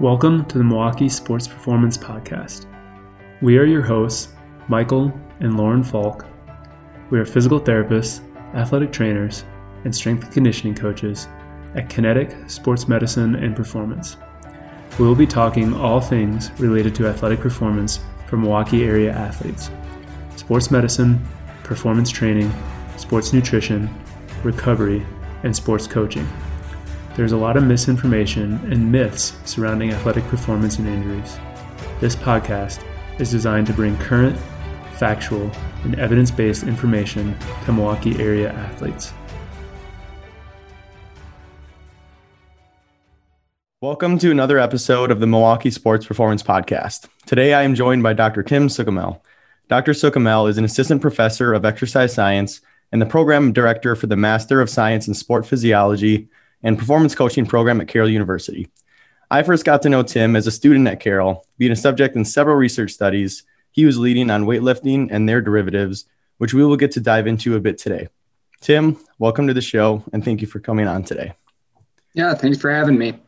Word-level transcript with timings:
Welcome 0.00 0.44
to 0.46 0.58
the 0.58 0.64
Milwaukee 0.64 1.08
Sports 1.08 1.46
Performance 1.46 1.96
Podcast. 1.96 2.66
We 3.40 3.58
are 3.58 3.64
your 3.64 3.80
hosts, 3.80 4.34
Michael 4.66 5.16
and 5.38 5.56
Lauren 5.56 5.84
Falk. 5.84 6.26
We 7.10 7.20
are 7.20 7.24
physical 7.24 7.60
therapists, 7.60 8.20
athletic 8.54 8.90
trainers, 8.90 9.44
and 9.84 9.94
strength 9.94 10.24
and 10.24 10.32
conditioning 10.32 10.74
coaches 10.74 11.28
at 11.76 11.88
Kinetic 11.88 12.34
Sports 12.50 12.88
Medicine 12.88 13.36
and 13.36 13.54
Performance. 13.54 14.16
We 14.98 15.06
will 15.06 15.14
be 15.14 15.28
talking 15.28 15.72
all 15.74 16.00
things 16.00 16.50
related 16.58 16.96
to 16.96 17.06
athletic 17.06 17.38
performance 17.38 18.00
for 18.26 18.36
Milwaukee 18.36 18.82
area 18.82 19.12
athletes 19.12 19.70
sports 20.34 20.72
medicine, 20.72 21.24
performance 21.62 22.10
training, 22.10 22.52
sports 22.96 23.32
nutrition, 23.32 23.88
recovery, 24.42 25.06
and 25.44 25.54
sports 25.54 25.86
coaching. 25.86 26.26
There's 27.16 27.30
a 27.30 27.36
lot 27.36 27.56
of 27.56 27.62
misinformation 27.62 28.54
and 28.72 28.90
myths 28.90 29.34
surrounding 29.44 29.92
athletic 29.92 30.24
performance 30.24 30.80
and 30.80 30.88
injuries. 30.88 31.38
This 32.00 32.16
podcast 32.16 32.84
is 33.20 33.30
designed 33.30 33.68
to 33.68 33.72
bring 33.72 33.96
current, 33.98 34.36
factual, 34.94 35.48
and 35.84 35.96
evidence 36.00 36.32
based 36.32 36.64
information 36.64 37.36
to 37.66 37.72
Milwaukee 37.72 38.20
area 38.20 38.50
athletes. 38.50 39.12
Welcome 43.80 44.18
to 44.18 44.32
another 44.32 44.58
episode 44.58 45.12
of 45.12 45.20
the 45.20 45.28
Milwaukee 45.28 45.70
Sports 45.70 46.04
Performance 46.06 46.42
Podcast. 46.42 47.06
Today 47.26 47.54
I 47.54 47.62
am 47.62 47.76
joined 47.76 48.02
by 48.02 48.14
Dr. 48.14 48.42
Tim 48.42 48.66
Suchomel. 48.66 49.20
Dr. 49.68 49.92
Suchomel 49.92 50.50
is 50.50 50.58
an 50.58 50.64
assistant 50.64 51.00
professor 51.00 51.54
of 51.54 51.64
exercise 51.64 52.12
science 52.12 52.60
and 52.90 53.00
the 53.00 53.06
program 53.06 53.52
director 53.52 53.94
for 53.94 54.08
the 54.08 54.16
Master 54.16 54.60
of 54.60 54.68
Science 54.68 55.06
in 55.06 55.14
Sport 55.14 55.46
Physiology 55.46 56.28
and 56.64 56.78
performance 56.78 57.14
coaching 57.14 57.46
program 57.46 57.80
at 57.80 57.86
Carroll 57.86 58.08
University. 58.08 58.68
I 59.30 59.42
first 59.42 59.64
got 59.64 59.82
to 59.82 59.88
know 59.88 60.02
Tim 60.02 60.34
as 60.34 60.46
a 60.46 60.50
student 60.50 60.88
at 60.88 60.98
Carroll, 60.98 61.46
being 61.58 61.70
a 61.70 61.76
subject 61.76 62.16
in 62.16 62.24
several 62.24 62.56
research 62.56 62.90
studies 62.90 63.44
he 63.70 63.84
was 63.84 63.98
leading 63.98 64.30
on 64.30 64.44
weightlifting 64.44 65.08
and 65.10 65.28
their 65.28 65.40
derivatives, 65.40 66.06
which 66.38 66.54
we 66.54 66.64
will 66.64 66.76
get 66.76 66.92
to 66.92 67.00
dive 67.00 67.26
into 67.26 67.54
a 67.54 67.60
bit 67.60 67.76
today. 67.76 68.08
Tim, 68.60 68.96
welcome 69.18 69.46
to 69.46 69.54
the 69.54 69.60
show 69.60 70.02
and 70.12 70.24
thank 70.24 70.40
you 70.40 70.46
for 70.46 70.58
coming 70.58 70.88
on 70.88 71.04
today. 71.04 71.34
Yeah, 72.14 72.34
thanks 72.34 72.58
for 72.58 72.72
having 72.72 72.96
me. 72.96 73.18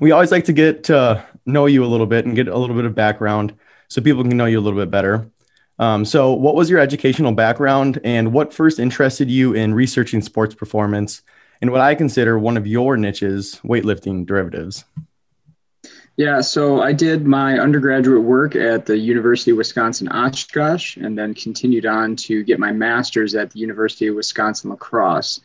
We 0.00 0.10
always 0.10 0.30
like 0.30 0.44
to 0.46 0.52
get 0.52 0.84
to 0.84 1.24
know 1.46 1.66
you 1.66 1.84
a 1.84 1.86
little 1.86 2.06
bit 2.06 2.26
and 2.26 2.36
get 2.36 2.48
a 2.48 2.58
little 2.58 2.76
bit 2.76 2.84
of 2.84 2.94
background 2.94 3.54
so 3.88 4.02
people 4.02 4.22
can 4.22 4.36
know 4.36 4.44
you 4.44 4.58
a 4.58 4.60
little 4.60 4.78
bit 4.78 4.90
better. 4.90 5.30
Um, 5.78 6.04
so, 6.04 6.32
what 6.32 6.54
was 6.54 6.68
your 6.68 6.80
educational 6.80 7.32
background 7.32 8.00
and 8.04 8.32
what 8.32 8.52
first 8.52 8.78
interested 8.78 9.30
you 9.30 9.54
in 9.54 9.72
researching 9.72 10.20
sports 10.20 10.54
performance 10.54 11.22
and 11.62 11.70
what 11.70 11.80
I 11.80 11.94
consider 11.94 12.38
one 12.38 12.56
of 12.56 12.66
your 12.66 12.96
niches, 12.96 13.60
weightlifting 13.64 14.26
derivatives. 14.26 14.84
Yeah, 16.16 16.40
so 16.42 16.82
I 16.82 16.92
did 16.92 17.24
my 17.24 17.58
undergraduate 17.58 18.22
work 18.22 18.54
at 18.54 18.84
the 18.84 18.98
University 18.98 19.52
of 19.52 19.56
Wisconsin 19.56 20.08
Oshkosh 20.08 20.96
and 20.98 21.16
then 21.16 21.32
continued 21.32 21.86
on 21.86 22.16
to 22.16 22.42
get 22.42 22.58
my 22.58 22.72
master's 22.72 23.34
at 23.34 23.50
the 23.52 23.60
University 23.60 24.08
of 24.08 24.16
Wisconsin 24.16 24.70
La 24.70 24.76
Crosse. 24.76 25.40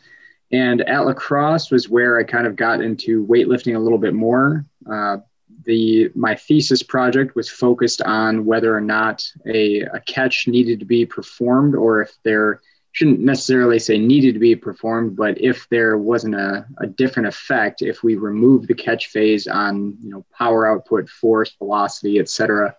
And 0.50 0.82
at 0.82 1.06
La 1.06 1.14
Crosse 1.14 1.70
was 1.70 1.88
where 1.88 2.18
I 2.18 2.24
kind 2.24 2.46
of 2.46 2.56
got 2.56 2.82
into 2.82 3.24
weightlifting 3.26 3.76
a 3.76 3.78
little 3.78 3.98
bit 3.98 4.12
more. 4.12 4.66
Uh, 4.90 5.18
the 5.64 6.10
my 6.14 6.34
thesis 6.34 6.82
project 6.82 7.34
was 7.34 7.48
focused 7.48 8.02
on 8.02 8.44
whether 8.44 8.74
or 8.74 8.80
not 8.80 9.24
a, 9.46 9.82
a 9.82 10.00
catch 10.00 10.48
needed 10.48 10.80
to 10.80 10.86
be 10.86 11.06
performed 11.06 11.74
or 11.74 12.02
if 12.02 12.16
there 12.24 12.60
shouldn't 12.92 13.20
necessarily 13.20 13.78
say 13.78 13.98
needed 13.98 14.34
to 14.34 14.40
be 14.40 14.56
performed, 14.56 15.16
but 15.16 15.40
if 15.40 15.68
there 15.68 15.98
wasn't 15.98 16.34
a, 16.34 16.66
a 16.78 16.86
different 16.86 17.28
effect, 17.28 17.82
if 17.82 18.02
we 18.02 18.16
remove 18.16 18.66
the 18.66 18.74
catch 18.74 19.06
phase 19.08 19.46
on 19.46 19.96
you 20.02 20.10
know 20.10 20.24
power 20.36 20.66
output, 20.66 21.08
force, 21.08 21.54
velocity, 21.58 22.18
etc. 22.18 22.74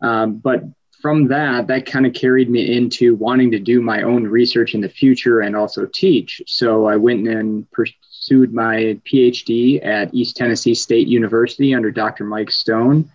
Um, 0.00 0.36
but 0.38 0.62
from 1.00 1.28
that, 1.28 1.68
that 1.68 1.86
kind 1.86 2.06
of 2.06 2.12
carried 2.12 2.50
me 2.50 2.76
into 2.76 3.14
wanting 3.14 3.52
to 3.52 3.58
do 3.58 3.80
my 3.80 4.02
own 4.02 4.24
research 4.24 4.74
in 4.74 4.80
the 4.80 4.88
future 4.88 5.40
and 5.40 5.54
also 5.54 5.86
teach. 5.86 6.42
So 6.46 6.86
I 6.86 6.96
went 6.96 7.28
and 7.28 7.70
pursued 7.70 8.52
my 8.52 8.98
PhD 9.04 9.84
at 9.84 10.12
East 10.12 10.36
Tennessee 10.36 10.74
State 10.74 11.06
University 11.06 11.72
under 11.74 11.92
Dr. 11.92 12.24
Mike 12.24 12.50
Stone 12.50 13.10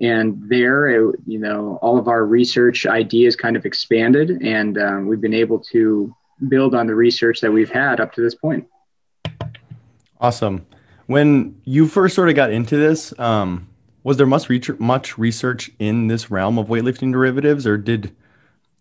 and 0.00 0.42
there 0.48 0.88
it, 0.88 1.16
you 1.26 1.38
know 1.38 1.78
all 1.82 1.98
of 1.98 2.08
our 2.08 2.24
research 2.24 2.86
ideas 2.86 3.36
kind 3.36 3.56
of 3.56 3.66
expanded 3.66 4.42
and 4.42 4.78
um, 4.78 5.06
we've 5.06 5.20
been 5.20 5.34
able 5.34 5.58
to 5.58 6.14
build 6.48 6.74
on 6.74 6.86
the 6.86 6.94
research 6.94 7.40
that 7.40 7.52
we've 7.52 7.70
had 7.70 8.00
up 8.00 8.12
to 8.14 8.22
this 8.22 8.34
point. 8.34 8.66
Awesome. 10.20 10.66
When 11.06 11.60
you 11.64 11.86
first 11.86 12.14
sort 12.14 12.28
of 12.28 12.34
got 12.34 12.50
into 12.50 12.76
this 12.76 13.18
um, 13.18 13.68
was 14.02 14.16
there 14.16 14.26
much 14.26 14.48
research, 14.48 14.78
much 14.78 15.18
research 15.18 15.70
in 15.78 16.06
this 16.06 16.30
realm 16.30 16.58
of 16.58 16.68
weightlifting 16.68 17.12
derivatives 17.12 17.66
or 17.66 17.76
did 17.76 18.14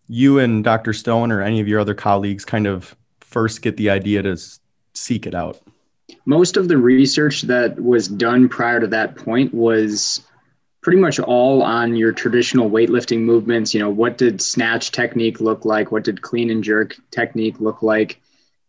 you 0.08 0.40
and 0.40 0.64
dr 0.64 0.92
stone 0.94 1.32
or 1.32 1.42
any 1.42 1.60
of 1.60 1.68
your 1.68 1.80
other 1.80 1.94
colleagues 1.94 2.46
kind 2.46 2.66
of 2.66 2.96
first 3.20 3.62
get 3.62 3.78
the 3.78 3.90
idea 3.90 4.22
to 4.24 4.38
seek 4.94 5.28
it 5.28 5.36
out? 5.36 5.60
Most 6.26 6.58
of 6.58 6.68
the 6.68 6.78
research 6.78 7.44
that 7.44 7.80
was 7.82 8.08
done 8.08 8.50
prior 8.50 8.80
to 8.80 8.88
that 8.88 9.16
point 9.16 9.54
was 9.54 10.22
pretty 10.82 11.00
much 11.00 11.20
all 11.20 11.62
on 11.62 11.96
your 11.96 12.12
traditional 12.12 12.70
weightlifting 12.70 13.20
movements. 13.20 13.74
You 13.74 13.82
know, 13.82 13.90
what 13.90 14.18
did 14.18 14.42
snatch 14.42 14.92
technique 14.92 15.42
look 15.42 15.66
like? 15.66 15.92
What 15.92 16.04
did 16.04 16.22
clean 16.22 16.50
and 16.50 16.64
jerk 16.64 16.96
technique 17.12 17.60
look 17.60 17.82
like? 17.82 18.22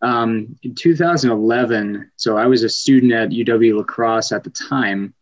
Um, 0.02 0.56
in 0.62 0.74
2011, 0.74 2.10
so 2.16 2.36
I 2.36 2.46
was 2.46 2.62
a 2.62 2.68
student 2.68 3.12
at 3.12 3.30
UW 3.30 3.76
La 3.76 3.82
Crosse 3.84 4.32
at 4.32 4.44
the 4.44 4.50
time. 4.50 5.14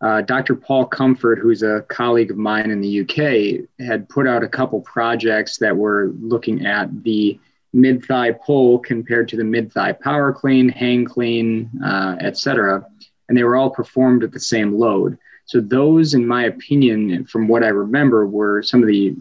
Uh, 0.00 0.22
Dr. 0.22 0.54
Paul 0.54 0.86
Comfort, 0.86 1.38
who's 1.38 1.62
a 1.62 1.84
colleague 1.88 2.30
of 2.30 2.36
mine 2.36 2.70
in 2.70 2.80
the 2.80 3.00
UK, 3.00 3.86
had 3.86 4.08
put 4.08 4.26
out 4.26 4.42
a 4.42 4.48
couple 4.48 4.80
projects 4.80 5.58
that 5.58 5.76
were 5.76 6.12
looking 6.20 6.66
at 6.66 7.04
the 7.04 7.38
mid 7.72 8.04
thigh 8.04 8.32
pull 8.32 8.78
compared 8.78 9.28
to 9.28 9.36
the 9.36 9.44
mid 9.44 9.72
thigh 9.72 9.92
power 9.92 10.32
clean, 10.32 10.68
hang 10.68 11.04
clean, 11.04 11.70
uh, 11.84 12.16
et 12.20 12.36
cetera. 12.36 12.86
And 13.28 13.36
they 13.36 13.44
were 13.44 13.56
all 13.56 13.70
performed 13.70 14.24
at 14.24 14.32
the 14.32 14.40
same 14.40 14.78
load. 14.78 15.18
So 15.46 15.60
those, 15.60 16.14
in 16.14 16.26
my 16.26 16.44
opinion, 16.44 17.24
from 17.26 17.48
what 17.48 17.62
I 17.62 17.68
remember, 17.68 18.26
were 18.26 18.62
some 18.62 18.82
of 18.82 18.88
the 18.88 19.14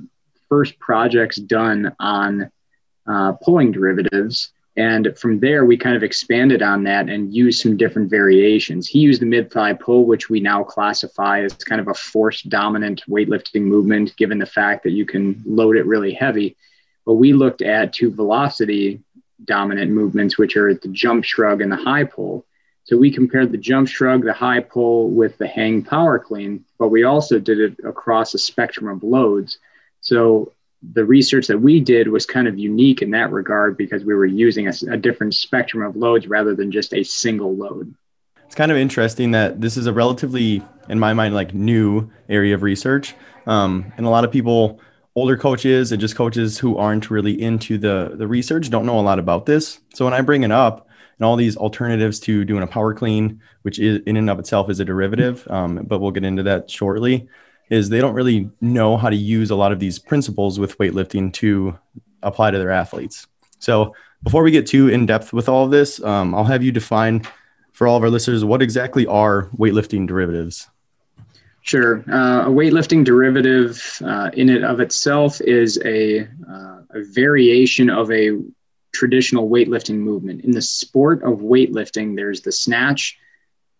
first 0.49 0.79
projects 0.79 1.37
done 1.37 1.95
on 1.99 2.51
uh, 3.07 3.33
pulling 3.33 3.71
derivatives. 3.71 4.51
And 4.75 5.15
from 5.17 5.39
there, 5.39 5.65
we 5.65 5.77
kind 5.77 5.95
of 5.95 6.03
expanded 6.03 6.61
on 6.61 6.83
that 6.83 7.09
and 7.09 7.33
used 7.33 7.61
some 7.61 7.77
different 7.77 8.09
variations. 8.09 8.87
He 8.87 8.99
used 8.99 9.21
the 9.21 9.25
mid 9.25 9.51
thigh 9.51 9.73
pull, 9.73 10.05
which 10.05 10.29
we 10.29 10.39
now 10.39 10.63
classify 10.63 11.41
as 11.41 11.53
kind 11.55 11.79
of 11.79 11.87
a 11.89 11.93
force 11.93 12.41
dominant 12.41 13.03
weightlifting 13.07 13.63
movement, 13.63 14.15
given 14.17 14.39
the 14.39 14.45
fact 14.45 14.83
that 14.83 14.91
you 14.91 15.05
can 15.05 15.41
load 15.45 15.75
it 15.75 15.85
really 15.85 16.13
heavy. 16.13 16.55
But 17.05 17.15
we 17.15 17.33
looked 17.33 17.61
at 17.61 17.93
two 17.93 18.11
velocity 18.11 19.01
dominant 19.43 19.91
movements, 19.91 20.37
which 20.37 20.55
are 20.55 20.73
the 20.73 20.87
jump 20.87 21.23
shrug 21.23 21.61
and 21.61 21.71
the 21.71 21.75
high 21.75 22.05
pull. 22.05 22.45
So 22.85 22.97
we 22.97 23.11
compared 23.11 23.51
the 23.51 23.57
jump 23.57 23.87
shrug, 23.87 24.23
the 24.23 24.33
high 24.33 24.59
pull 24.59 25.09
with 25.09 25.37
the 25.37 25.47
hang 25.47 25.83
power 25.83 26.19
clean, 26.19 26.65
but 26.77 26.89
we 26.89 27.03
also 27.03 27.39
did 27.39 27.59
it 27.59 27.77
across 27.85 28.33
a 28.33 28.37
spectrum 28.37 28.89
of 28.89 29.03
loads. 29.03 29.57
So 30.01 30.51
the 30.91 31.05
research 31.05 31.47
that 31.47 31.59
we 31.59 31.79
did 31.79 32.09
was 32.09 32.25
kind 32.25 32.47
of 32.47 32.59
unique 32.59 33.01
in 33.01 33.11
that 33.11 33.31
regard 33.31 33.77
because 33.77 34.03
we 34.03 34.13
were 34.13 34.25
using 34.25 34.67
a, 34.67 34.73
a 34.91 34.97
different 34.97 35.33
spectrum 35.33 35.81
of 35.81 35.95
loads 35.95 36.27
rather 36.27 36.55
than 36.55 36.71
just 36.71 36.93
a 36.93 37.03
single 37.03 37.55
load. 37.55 37.93
It's 38.45 38.55
kind 38.55 38.71
of 38.71 38.77
interesting 38.77 39.31
that 39.31 39.61
this 39.61 39.77
is 39.77 39.87
a 39.87 39.93
relatively, 39.93 40.61
in 40.89 40.99
my 40.99 41.13
mind, 41.13 41.33
like 41.33 41.53
new 41.53 42.11
area 42.27 42.53
of 42.53 42.63
research. 42.63 43.15
Um, 43.47 43.93
and 43.95 44.05
a 44.05 44.09
lot 44.09 44.25
of 44.25 44.31
people, 44.31 44.79
older 45.15 45.37
coaches 45.37 45.91
and 45.91 46.01
just 46.01 46.15
coaches 46.15 46.57
who 46.57 46.77
aren't 46.77 47.09
really 47.09 47.41
into 47.41 47.77
the 47.77 48.13
the 48.15 48.27
research, 48.27 48.69
don't 48.69 48.85
know 48.85 48.99
a 48.99 49.01
lot 49.01 49.19
about 49.19 49.45
this. 49.45 49.79
So 49.93 50.05
when 50.05 50.13
I 50.13 50.21
bring 50.21 50.43
it 50.43 50.51
up, 50.51 50.87
and 51.17 51.25
all 51.25 51.35
these 51.35 51.57
alternatives 51.57 52.19
to 52.21 52.43
doing 52.45 52.63
a 52.63 52.67
power 52.67 52.93
clean, 52.93 53.41
which 53.61 53.79
is 53.79 54.01
in 54.05 54.17
and 54.17 54.29
of 54.29 54.39
itself 54.39 54.69
is 54.69 54.79
a 54.79 54.85
derivative, 54.85 55.47
um, 55.49 55.83
but 55.87 55.99
we'll 55.99 56.11
get 56.11 56.23
into 56.23 56.43
that 56.43 56.69
shortly. 56.69 57.27
Is 57.69 57.89
they 57.89 57.99
don't 57.99 58.13
really 58.13 58.49
know 58.61 58.97
how 58.97 59.09
to 59.09 59.15
use 59.15 59.49
a 59.49 59.55
lot 59.55 59.71
of 59.71 59.79
these 59.79 59.97
principles 59.97 60.59
with 60.59 60.77
weightlifting 60.77 61.31
to 61.33 61.77
apply 62.21 62.51
to 62.51 62.57
their 62.57 62.71
athletes. 62.71 63.27
So 63.59 63.95
before 64.21 64.43
we 64.43 64.51
get 64.51 64.67
too 64.67 64.89
in 64.89 65.05
depth 65.05 65.33
with 65.33 65.49
all 65.49 65.65
of 65.65 65.71
this, 65.71 66.01
um, 66.03 66.35
I'll 66.35 66.43
have 66.43 66.63
you 66.63 66.71
define 66.71 67.25
for 67.71 67.87
all 67.87 67.97
of 67.97 68.03
our 68.03 68.09
listeners 68.09 68.45
what 68.45 68.61
exactly 68.61 69.05
are 69.07 69.49
weightlifting 69.57 70.07
derivatives. 70.07 70.67
Sure. 71.61 72.03
Uh, 72.11 72.47
a 72.47 72.49
weightlifting 72.49 73.05
derivative 73.05 74.01
uh, 74.03 74.29
in 74.33 74.49
it 74.49 74.63
of 74.63 74.81
itself 74.81 75.39
is 75.41 75.81
a, 75.85 76.27
uh, 76.49 76.81
a 76.89 77.03
variation 77.11 77.89
of 77.89 78.11
a 78.11 78.37
traditional 78.93 79.49
weightlifting 79.49 79.97
movement. 79.97 80.45
In 80.45 80.51
the 80.51 80.61
sport 80.61 81.23
of 81.23 81.39
weightlifting, 81.39 82.15
there's 82.15 82.41
the 82.41 82.51
snatch 82.51 83.17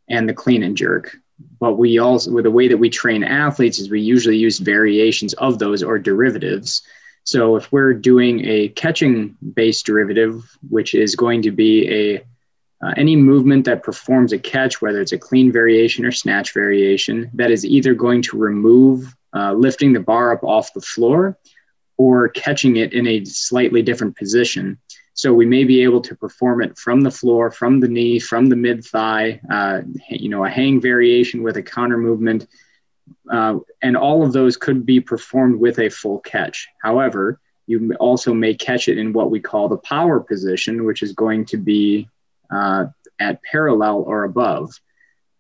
and 0.07 0.27
the 0.27 0.33
clean 0.33 0.63
and 0.63 0.75
jerk. 0.75 1.15
But 1.59 1.77
we 1.77 1.99
also, 1.99 2.31
with 2.31 2.43
the 2.43 2.51
way 2.51 2.67
that 2.67 2.77
we 2.77 2.89
train 2.89 3.23
athletes, 3.23 3.79
is 3.79 3.89
we 3.89 4.01
usually 4.01 4.37
use 4.37 4.59
variations 4.59 5.33
of 5.35 5.59
those 5.59 5.81
or 5.83 5.97
derivatives. 5.99 6.83
So 7.23 7.55
if 7.55 7.71
we're 7.71 7.93
doing 7.93 8.45
a 8.45 8.69
catching 8.69 9.37
based 9.55 9.85
derivative, 9.85 10.33
which 10.69 10.93
is 10.93 11.15
going 11.15 11.41
to 11.43 11.51
be 11.51 11.73
a 11.89 12.25
Uh, 12.83 12.93
any 12.97 13.15
movement 13.15 13.63
that 13.65 13.81
performs 13.81 14.33
a 14.33 14.37
catch, 14.37 14.81
whether 14.81 14.99
it's 15.01 15.15
a 15.15 15.25
clean 15.29 15.53
variation 15.53 16.05
or 16.05 16.11
snatch 16.11 16.53
variation, 16.53 17.31
that 17.39 17.49
is 17.49 17.63
either 17.63 17.95
going 17.95 18.21
to 18.21 18.45
remove 18.49 18.97
uh, 19.37 19.53
lifting 19.65 19.93
the 19.93 20.05
bar 20.11 20.33
up 20.35 20.43
off 20.43 20.73
the 20.73 20.87
floor 20.93 21.37
or 21.95 22.27
catching 22.43 22.75
it 22.75 22.91
in 22.91 23.07
a 23.07 23.23
slightly 23.23 23.81
different 23.81 24.17
position. 24.17 24.77
So 25.15 25.33
we 25.33 25.45
may 25.45 25.63
be 25.63 25.83
able 25.83 26.01
to 26.01 26.15
perform 26.15 26.63
it 26.63 26.77
from 26.77 27.01
the 27.01 27.11
floor, 27.11 27.51
from 27.51 27.79
the 27.79 27.87
knee, 27.87 28.19
from 28.19 28.47
the 28.47 28.55
mid 28.55 28.83
thigh, 28.83 29.39
uh, 29.51 29.81
you 30.09 30.29
know, 30.29 30.43
a 30.43 30.49
hang 30.49 30.81
variation 30.81 31.43
with 31.43 31.57
a 31.57 31.63
counter 31.63 31.97
movement. 31.97 32.47
Uh, 33.29 33.59
and 33.81 33.95
all 33.95 34.23
of 34.23 34.33
those 34.33 34.57
could 34.57 34.85
be 34.85 34.99
performed 34.99 35.59
with 35.59 35.77
a 35.79 35.89
full 35.89 36.19
catch. 36.19 36.67
However, 36.81 37.39
you 37.67 37.93
also 37.99 38.33
may 38.33 38.55
catch 38.55 38.87
it 38.87 38.97
in 38.97 39.13
what 39.13 39.29
we 39.29 39.39
call 39.39 39.69
the 39.69 39.77
power 39.77 40.19
position, 40.19 40.83
which 40.85 41.03
is 41.03 41.13
going 41.13 41.45
to 41.45 41.57
be 41.57 42.09
uh, 42.51 42.85
at 43.19 43.41
parallel 43.43 44.03
or 44.07 44.23
above. 44.23 44.79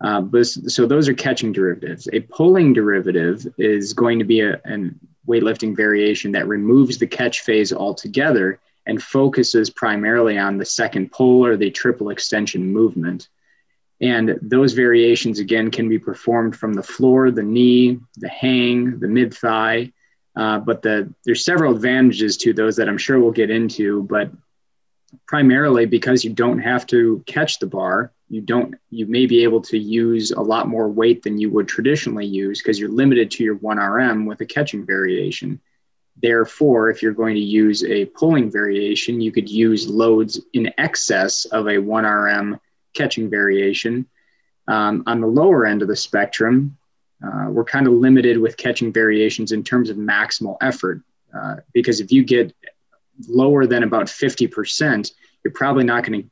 Uh, 0.01 0.21
but, 0.21 0.45
so 0.45 0.85
those 0.85 1.07
are 1.07 1.13
catching 1.13 1.51
derivatives. 1.51 2.07
A 2.13 2.19
pulling 2.19 2.73
derivative 2.73 3.47
is 3.57 3.93
going 3.93 4.19
to 4.19 4.25
be 4.25 4.41
a, 4.41 4.53
a 4.53 4.89
weightlifting 5.27 5.75
variation 5.75 6.31
that 6.33 6.47
removes 6.47 6.97
the 6.97 7.07
catch 7.07 7.41
phase 7.41 7.73
altogether 7.73 8.59
and 8.85 9.01
focuses 9.01 9.69
primarily 9.69 10.37
on 10.37 10.57
the 10.57 10.65
second 10.65 11.11
pull 11.11 11.45
or 11.45 11.57
the 11.57 11.71
triple 11.71 12.09
extension 12.09 12.71
movement. 12.71 13.29
And 14.01 14.37
those 14.41 14.73
variations, 14.73 15.39
again, 15.39 15.71
can 15.71 15.87
be 15.87 15.99
performed 15.99 16.55
from 16.55 16.73
the 16.73 16.83
floor, 16.83 17.31
the 17.31 17.43
knee, 17.43 17.99
the 18.17 18.27
hang, 18.27 18.99
the 18.99 19.07
mid 19.07 19.33
thigh. 19.33 19.93
Uh, 20.35 20.59
but 20.59 20.81
the, 20.81 21.13
there's 21.25 21.45
several 21.45 21.75
advantages 21.75 22.37
to 22.37 22.53
those 22.53 22.75
that 22.75 22.89
I'm 22.89 22.97
sure 22.97 23.19
we'll 23.19 23.31
get 23.31 23.51
into. 23.51 24.03
But 24.03 24.31
primarily 25.27 25.85
because 25.85 26.23
you 26.23 26.33
don't 26.33 26.59
have 26.59 26.87
to 26.87 27.23
catch 27.27 27.59
the 27.59 27.67
bar 27.67 28.11
you 28.33 28.41
don't 28.41 28.75
you 28.89 29.05
may 29.05 29.27
be 29.27 29.43
able 29.43 29.61
to 29.61 29.77
use 29.77 30.31
a 30.31 30.41
lot 30.41 30.67
more 30.67 30.89
weight 30.89 31.21
than 31.21 31.39
you 31.39 31.51
would 31.51 31.67
traditionally 31.67 32.25
use 32.25 32.59
because 32.59 32.79
you're 32.79 32.89
limited 32.89 33.29
to 33.29 33.43
your 33.43 33.57
1rm 33.57 34.27
with 34.27 34.41
a 34.41 34.45
catching 34.45 34.85
variation 34.85 35.61
therefore 36.23 36.89
if 36.89 37.03
you're 37.03 37.13
going 37.13 37.35
to 37.35 37.41
use 37.41 37.83
a 37.83 38.05
pulling 38.05 38.49
variation 38.49 39.21
you 39.21 39.31
could 39.31 39.49
use 39.49 39.87
loads 39.87 40.41
in 40.53 40.73
excess 40.79 41.45
of 41.45 41.67
a 41.67 41.75
1rm 41.75 42.59
catching 42.95 43.29
variation. 43.29 44.07
Um, 44.67 45.03
on 45.07 45.19
the 45.19 45.27
lower 45.27 45.65
end 45.65 45.81
of 45.81 45.87
the 45.87 45.95
spectrum 45.95 46.77
uh, 47.23 47.47
we're 47.49 47.63
kind 47.63 47.85
of 47.85 47.93
limited 47.93 48.37
with 48.37 48.57
catching 48.57 48.91
variations 48.91 49.51
in 49.51 49.63
terms 49.63 49.89
of 49.89 49.97
maximal 49.97 50.57
effort 50.61 51.01
uh, 51.37 51.57
because 51.73 51.99
if 51.99 52.11
you 52.11 52.23
get 52.23 52.53
lower 53.27 53.65
than 53.65 53.83
about 53.83 54.05
50%, 54.05 55.11
you're 55.43 55.53
probably 55.53 55.83
not 55.83 56.03
going 56.03 56.23
to 56.23 56.29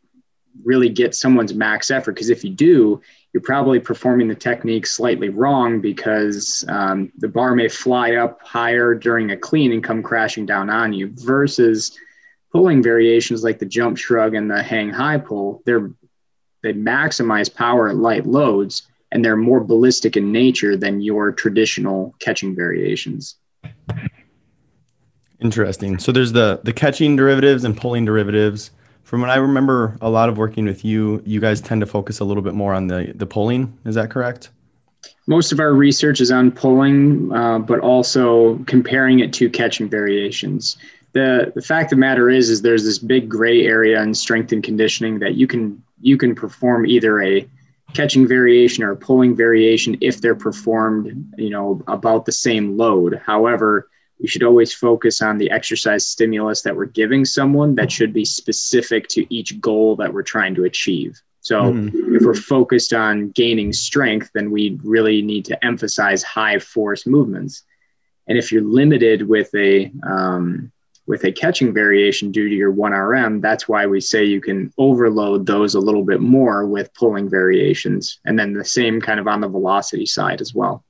really 0.63 0.89
get 0.89 1.15
someone's 1.15 1.53
max 1.53 1.91
effort. 1.91 2.13
Because 2.13 2.29
if 2.29 2.43
you 2.43 2.49
do, 2.49 3.01
you're 3.33 3.41
probably 3.41 3.79
performing 3.79 4.27
the 4.27 4.35
technique 4.35 4.85
slightly 4.85 5.29
wrong 5.29 5.79
because 5.79 6.65
um, 6.67 7.11
the 7.17 7.29
bar 7.29 7.55
may 7.55 7.69
fly 7.69 8.15
up 8.15 8.41
higher 8.41 8.93
during 8.93 9.31
a 9.31 9.37
clean 9.37 9.71
and 9.71 9.83
come 9.83 10.03
crashing 10.03 10.45
down 10.45 10.69
on 10.69 10.91
you 10.93 11.11
versus 11.15 11.97
pulling 12.51 12.83
variations 12.83 13.43
like 13.43 13.59
the 13.59 13.65
jump 13.65 13.97
shrug 13.97 14.35
and 14.35 14.51
the 14.51 14.61
hang 14.61 14.89
high 14.89 15.17
pull. 15.17 15.61
They're 15.65 15.91
they 16.61 16.73
maximize 16.73 17.53
power 17.53 17.89
at 17.89 17.95
light 17.95 18.27
loads 18.27 18.87
and 19.11 19.25
they're 19.25 19.37
more 19.37 19.61
ballistic 19.61 20.15
in 20.15 20.31
nature 20.31 20.77
than 20.77 21.01
your 21.01 21.31
traditional 21.31 22.15
catching 22.19 22.55
variations. 22.55 23.35
Interesting. 25.39 25.97
So 25.97 26.11
there's 26.11 26.33
the 26.33 26.61
the 26.63 26.73
catching 26.73 27.15
derivatives 27.15 27.63
and 27.63 27.75
pulling 27.75 28.05
derivatives. 28.05 28.71
From 29.03 29.21
what 29.21 29.29
I 29.29 29.35
remember, 29.35 29.97
a 30.01 30.09
lot 30.09 30.29
of 30.29 30.37
working 30.37 30.65
with 30.65 30.85
you, 30.85 31.21
you 31.25 31.39
guys 31.39 31.59
tend 31.59 31.81
to 31.81 31.87
focus 31.87 32.19
a 32.19 32.23
little 32.23 32.43
bit 32.43 32.53
more 32.53 32.73
on 32.73 32.87
the 32.87 33.11
the 33.15 33.25
pulling. 33.25 33.77
Is 33.85 33.95
that 33.95 34.09
correct? 34.09 34.49
Most 35.27 35.51
of 35.51 35.59
our 35.59 35.73
research 35.73 36.21
is 36.21 36.31
on 36.31 36.51
pulling, 36.51 37.31
uh, 37.33 37.59
but 37.59 37.79
also 37.79 38.57
comparing 38.65 39.19
it 39.19 39.33
to 39.33 39.49
catching 39.49 39.89
variations. 39.89 40.77
The 41.13 41.51
the 41.55 41.61
fact 41.61 41.91
of 41.91 41.97
the 41.97 42.01
matter 42.01 42.29
is, 42.29 42.49
is 42.49 42.61
there's 42.61 42.85
this 42.85 42.99
big 42.99 43.27
gray 43.27 43.65
area 43.65 44.01
in 44.01 44.13
strength 44.13 44.51
and 44.51 44.63
conditioning 44.63 45.19
that 45.19 45.35
you 45.35 45.47
can 45.47 45.83
you 45.99 46.17
can 46.17 46.33
perform 46.33 46.85
either 46.85 47.21
a 47.21 47.47
catching 47.93 48.27
variation 48.27 48.83
or 48.83 48.91
a 48.91 48.97
pulling 48.97 49.35
variation 49.35 49.97
if 50.01 50.21
they're 50.21 50.35
performed, 50.35 51.33
you 51.37 51.49
know, 51.49 51.83
about 51.87 52.25
the 52.25 52.31
same 52.31 52.77
load. 52.77 53.21
However, 53.25 53.89
we 54.21 54.27
should 54.27 54.43
always 54.43 54.73
focus 54.73 55.21
on 55.21 55.37
the 55.37 55.49
exercise 55.49 56.05
stimulus 56.05 56.61
that 56.61 56.75
we're 56.75 56.85
giving 56.85 57.25
someone 57.25 57.73
that 57.75 57.91
should 57.91 58.13
be 58.13 58.23
specific 58.23 59.07
to 59.09 59.33
each 59.33 59.59
goal 59.59 59.95
that 59.95 60.13
we're 60.13 60.21
trying 60.21 60.53
to 60.55 60.63
achieve. 60.63 61.19
So 61.41 61.63
mm-hmm. 61.63 62.15
if 62.15 62.21
we're 62.21 62.35
focused 62.35 62.93
on 62.93 63.29
gaining 63.31 63.73
strength, 63.73 64.29
then 64.35 64.51
we 64.51 64.79
really 64.83 65.23
need 65.23 65.45
to 65.45 65.65
emphasize 65.65 66.21
high 66.21 66.59
force 66.59 67.07
movements. 67.07 67.63
And 68.27 68.37
if 68.37 68.51
you're 68.51 68.63
limited 68.63 69.27
with 69.27 69.53
a 69.55 69.91
um, 70.07 70.71
with 71.07 71.23
a 71.23 71.31
catching 71.31 71.73
variation 71.73 72.31
due 72.31 72.47
to 72.47 72.55
your 72.55 72.71
1RM, 72.71 73.41
that's 73.41 73.67
why 73.67 73.87
we 73.87 73.99
say 73.99 74.23
you 74.23 74.39
can 74.39 74.71
overload 74.77 75.47
those 75.47 75.73
a 75.73 75.79
little 75.79 76.05
bit 76.05 76.21
more 76.21 76.67
with 76.67 76.93
pulling 76.93 77.27
variations. 77.27 78.19
And 78.23 78.37
then 78.37 78.53
the 78.53 78.63
same 78.63 79.01
kind 79.01 79.19
of 79.19 79.27
on 79.27 79.41
the 79.41 79.49
velocity 79.49 80.05
side 80.05 80.41
as 80.41 80.53
well. 80.53 80.85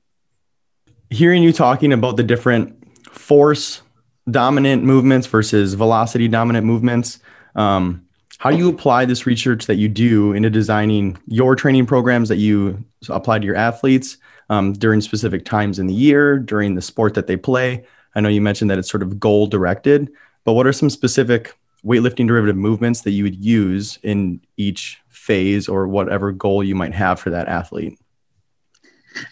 Hearing 1.08 1.42
you 1.42 1.52
talking 1.52 1.94
about 1.94 2.18
the 2.18 2.22
different 2.22 2.81
force 3.12 3.82
dominant 4.30 4.84
movements 4.84 5.26
versus 5.26 5.74
velocity 5.74 6.28
dominant 6.28 6.66
movements. 6.66 7.18
Um, 7.54 8.06
how 8.38 8.50
do 8.50 8.56
you 8.56 8.68
apply 8.68 9.04
this 9.04 9.26
research 9.26 9.66
that 9.66 9.76
you 9.76 9.88
do 9.88 10.32
into 10.32 10.50
designing 10.50 11.16
your 11.26 11.54
training 11.54 11.86
programs 11.86 12.28
that 12.28 12.38
you 12.38 12.84
apply 13.08 13.38
to 13.38 13.46
your 13.46 13.54
athletes 13.54 14.16
um, 14.50 14.72
during 14.72 15.00
specific 15.00 15.44
times 15.44 15.78
in 15.78 15.86
the 15.86 15.94
year, 15.94 16.38
during 16.38 16.74
the 16.74 16.82
sport 16.82 17.14
that 17.14 17.26
they 17.26 17.36
play? 17.36 17.84
I 18.14 18.20
know 18.20 18.28
you 18.28 18.40
mentioned 18.40 18.70
that 18.70 18.78
it's 18.78 18.90
sort 18.90 19.02
of 19.02 19.20
goal 19.20 19.46
directed, 19.46 20.10
but 20.44 20.54
what 20.54 20.66
are 20.66 20.72
some 20.72 20.90
specific 20.90 21.56
weightlifting 21.84 22.26
derivative 22.26 22.56
movements 22.56 23.02
that 23.02 23.12
you 23.12 23.24
would 23.24 23.36
use 23.36 23.98
in 24.02 24.40
each 24.56 25.00
phase 25.08 25.68
or 25.68 25.86
whatever 25.88 26.32
goal 26.32 26.62
you 26.62 26.74
might 26.74 26.94
have 26.94 27.20
for 27.20 27.30
that 27.30 27.48
athlete? 27.48 27.98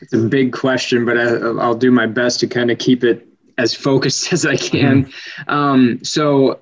It's 0.00 0.12
a 0.12 0.18
big 0.18 0.52
question, 0.52 1.04
but 1.04 1.16
I, 1.18 1.32
will 1.32 1.74
do 1.74 1.90
my 1.90 2.06
best 2.06 2.40
to 2.40 2.46
kind 2.46 2.70
of 2.70 2.78
keep 2.78 3.02
it 3.02 3.26
as 3.60 3.74
focused 3.74 4.32
as 4.32 4.46
I 4.46 4.56
can. 4.56 5.04
Mm-hmm. 5.04 5.50
Um, 5.50 6.04
so 6.04 6.60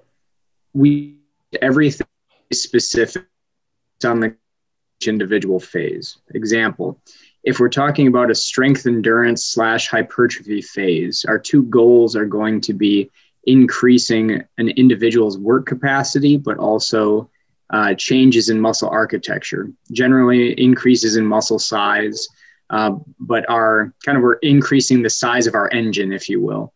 we 0.75 1.17
everything 1.63 2.07
is 2.51 2.63
specific 2.63 3.25
on 4.05 4.21
the 4.21 4.37
individual 5.07 5.61
phase. 5.61 6.19
Example, 6.35 7.01
if 7.45 7.61
we're 7.61 7.69
talking 7.69 8.09
about 8.09 8.31
a 8.31 8.35
strength 8.35 8.87
endurance 8.87 9.47
slash 9.47 9.89
hypertrophy 9.89 10.61
phase, 10.61 11.25
our 11.27 11.39
two 11.39 11.63
goals 11.65 12.17
are 12.17 12.27
going 12.27 12.61
to 12.63 12.75
be 12.75 13.11
increasing 13.45 14.43
an 14.59 14.69
individual's 14.71 15.39
work 15.39 15.65
capacity, 15.65 16.37
but 16.37 16.59
also 16.59 17.31
uh, 17.71 17.95
changes 17.95 18.51
in 18.51 18.61
muscle 18.61 18.89
architecture, 18.89 19.71
generally 19.93 20.53
increases 20.61 21.17
in 21.17 21.25
muscle 21.25 21.59
size, 21.59 22.29
uh, 22.71 22.93
but 23.19 23.49
are 23.49 23.93
kind 24.05 24.17
of 24.17 24.23
we're 24.23 24.35
increasing 24.35 25.03
the 25.03 25.11
size 25.11 25.47
of 25.47 25.55
our 25.55 25.71
engine, 25.71 26.13
if 26.13 26.29
you 26.29 26.41
will. 26.41 26.73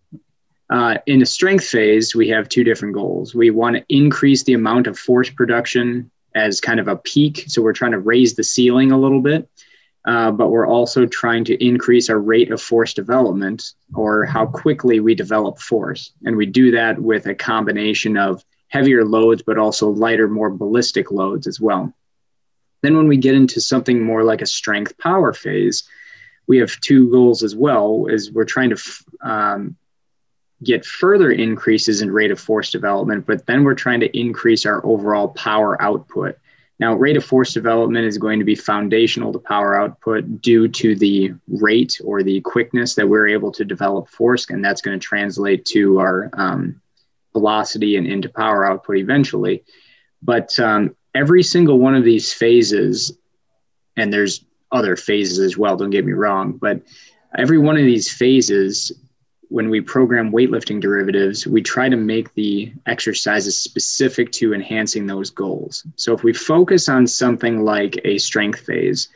Uh, 0.70 0.96
in 1.06 1.18
the 1.18 1.26
strength 1.26 1.66
phase, 1.66 2.14
we 2.14 2.28
have 2.28 2.48
two 2.48 2.64
different 2.64 2.94
goals. 2.94 3.34
We 3.34 3.50
want 3.50 3.76
to 3.76 3.84
increase 3.88 4.42
the 4.42 4.54
amount 4.54 4.86
of 4.86 4.98
force 4.98 5.28
production 5.28 6.10
as 6.34 6.62
kind 6.62 6.80
of 6.80 6.88
a 6.88 6.96
peak. 6.96 7.44
So 7.48 7.60
we're 7.60 7.74
trying 7.74 7.92
to 7.92 7.98
raise 7.98 8.34
the 8.34 8.44
ceiling 8.44 8.90
a 8.90 8.98
little 8.98 9.20
bit, 9.20 9.48
uh, 10.06 10.30
but 10.30 10.48
we're 10.48 10.66
also 10.66 11.04
trying 11.04 11.44
to 11.44 11.62
increase 11.62 12.08
our 12.08 12.18
rate 12.18 12.50
of 12.50 12.62
force 12.62 12.94
development 12.94 13.74
or 13.94 14.24
how 14.24 14.46
quickly 14.46 15.00
we 15.00 15.14
develop 15.14 15.58
force. 15.58 16.12
And 16.24 16.36
we 16.36 16.46
do 16.46 16.70
that 16.70 16.98
with 16.98 17.26
a 17.26 17.34
combination 17.34 18.16
of 18.16 18.42
heavier 18.68 19.04
loads, 19.04 19.42
but 19.42 19.58
also 19.58 19.90
lighter, 19.90 20.26
more 20.26 20.48
ballistic 20.48 21.10
loads 21.10 21.46
as 21.46 21.60
well. 21.60 21.92
Then 22.82 22.96
when 22.96 23.08
we 23.08 23.16
get 23.16 23.34
into 23.34 23.60
something 23.60 24.02
more 24.02 24.24
like 24.24 24.42
a 24.42 24.46
strength 24.46 24.98
power 24.98 25.32
phase, 25.32 25.84
we 26.46 26.58
have 26.58 26.78
two 26.80 27.10
goals 27.10 27.42
as 27.42 27.54
well 27.54 28.06
is 28.06 28.32
we're 28.32 28.44
trying 28.44 28.70
to 28.70 28.82
um, 29.22 29.76
get 30.62 30.84
further 30.84 31.30
increases 31.30 32.02
in 32.02 32.10
rate 32.10 32.30
of 32.30 32.40
force 32.40 32.70
development, 32.70 33.26
but 33.26 33.46
then 33.46 33.64
we're 33.64 33.74
trying 33.74 34.00
to 34.00 34.18
increase 34.18 34.66
our 34.66 34.84
overall 34.84 35.28
power 35.28 35.80
output. 35.80 36.36
Now, 36.78 36.94
rate 36.94 37.16
of 37.16 37.24
force 37.24 37.52
development 37.52 38.06
is 38.06 38.18
going 38.18 38.40
to 38.40 38.44
be 38.44 38.56
foundational 38.56 39.32
to 39.32 39.38
power 39.38 39.80
output 39.80 40.40
due 40.40 40.66
to 40.68 40.96
the 40.96 41.32
rate 41.46 42.00
or 42.04 42.24
the 42.24 42.40
quickness 42.40 42.96
that 42.96 43.08
we're 43.08 43.28
able 43.28 43.52
to 43.52 43.64
develop 43.64 44.08
force, 44.08 44.50
and 44.50 44.64
that's 44.64 44.82
going 44.82 44.98
to 44.98 45.06
translate 45.06 45.64
to 45.66 46.00
our 46.00 46.30
um, 46.32 46.80
velocity 47.32 47.96
and 47.96 48.06
into 48.06 48.28
power 48.28 48.64
output 48.64 48.96
eventually. 48.96 49.62
But 50.22 50.58
um, 50.58 50.96
every 51.14 51.42
single 51.42 51.78
one 51.78 51.94
of 51.94 52.04
these 52.04 52.32
phases, 52.32 53.16
and 53.96 54.12
there's 54.12 54.44
other 54.70 54.96
phases 54.96 55.38
as 55.38 55.56
well, 55.56 55.76
don't 55.76 55.90
get 55.90 56.06
me 56.06 56.12
wrong, 56.12 56.52
but 56.52 56.80
every 57.36 57.58
one 57.58 57.76
of 57.76 57.84
these 57.84 58.10
phases 58.10 58.92
when 59.48 59.68
we 59.68 59.82
program 59.82 60.32
weightlifting 60.32 60.80
derivatives, 60.80 61.46
we 61.46 61.60
try 61.60 61.86
to 61.86 61.96
make 61.96 62.32
the 62.32 62.72
exercises 62.86 63.58
specific 63.58 64.32
to 64.32 64.54
enhancing 64.54 65.06
those 65.06 65.28
goals. 65.28 65.86
So 65.96 66.14
if 66.14 66.24
we 66.24 66.32
focus 66.32 66.88
on 66.88 67.06
something 67.06 67.62
like 67.62 68.00
a 68.04 68.16
strength 68.16 68.60
phase, 68.60 69.10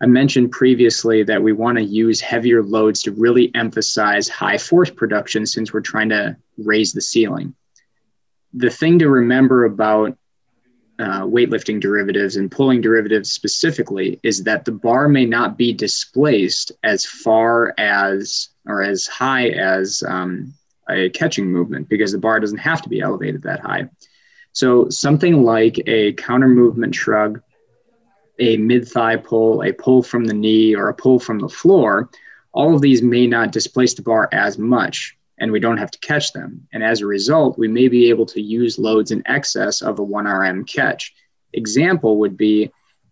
I 0.00 0.06
mentioned 0.06 0.50
previously 0.50 1.22
that 1.22 1.40
we 1.40 1.52
want 1.52 1.78
to 1.78 1.84
use 1.84 2.20
heavier 2.20 2.64
loads 2.64 3.00
to 3.02 3.12
really 3.12 3.52
emphasize 3.54 4.28
high 4.28 4.58
force 4.58 4.90
production 4.90 5.46
since 5.46 5.72
we're 5.72 5.80
trying 5.82 6.08
to 6.08 6.36
raise 6.58 6.92
the 6.92 7.00
ceiling. 7.00 7.54
The 8.54 8.70
thing 8.70 8.98
to 8.98 9.08
remember 9.08 9.66
about 9.66 10.18
uh, 10.98 11.22
weightlifting 11.22 11.80
derivatives 11.80 12.36
and 12.36 12.50
pulling 12.50 12.80
derivatives 12.80 13.32
specifically 13.32 14.18
is 14.22 14.44
that 14.44 14.64
the 14.64 14.72
bar 14.72 15.08
may 15.08 15.26
not 15.26 15.58
be 15.58 15.72
displaced 15.72 16.72
as 16.82 17.04
far 17.04 17.74
as 17.78 18.48
or 18.66 18.82
as 18.82 19.06
high 19.06 19.48
as 19.48 20.02
um, 20.08 20.52
a 20.88 21.10
catching 21.10 21.46
movement 21.46 21.88
because 21.88 22.12
the 22.12 22.18
bar 22.18 22.40
doesn't 22.40 22.58
have 22.58 22.82
to 22.82 22.88
be 22.88 23.00
elevated 23.00 23.42
that 23.42 23.60
high. 23.60 23.88
So 24.52 24.88
something 24.88 25.42
like 25.42 25.80
a 25.86 26.14
counter 26.14 26.48
movement 26.48 26.94
shrug, 26.94 27.42
a 28.38 28.56
mid 28.56 28.88
thigh 28.88 29.16
pull, 29.16 29.62
a 29.62 29.72
pull 29.72 30.02
from 30.02 30.24
the 30.24 30.34
knee, 30.34 30.74
or 30.74 30.88
a 30.88 30.94
pull 30.94 31.18
from 31.18 31.38
the 31.38 31.48
floor, 31.48 32.10
all 32.52 32.74
of 32.74 32.80
these 32.80 33.02
may 33.02 33.26
not 33.26 33.52
displace 33.52 33.94
the 33.94 34.02
bar 34.02 34.28
as 34.32 34.56
much 34.56 35.15
and 35.38 35.52
we 35.52 35.60
don't 35.60 35.76
have 35.76 35.90
to 35.90 35.98
catch 35.98 36.32
them. 36.32 36.66
And 36.72 36.82
as 36.82 37.00
a 37.00 37.06
result, 37.06 37.58
we 37.58 37.68
may 37.68 37.88
be 37.88 38.08
able 38.08 38.26
to 38.26 38.40
use 38.40 38.78
loads 38.78 39.10
in 39.10 39.22
excess 39.26 39.82
of 39.82 39.98
a 39.98 40.04
1RM 40.04 40.66
catch. 40.68 41.14
Example 41.52 42.18
would 42.18 42.36
be 42.36 42.70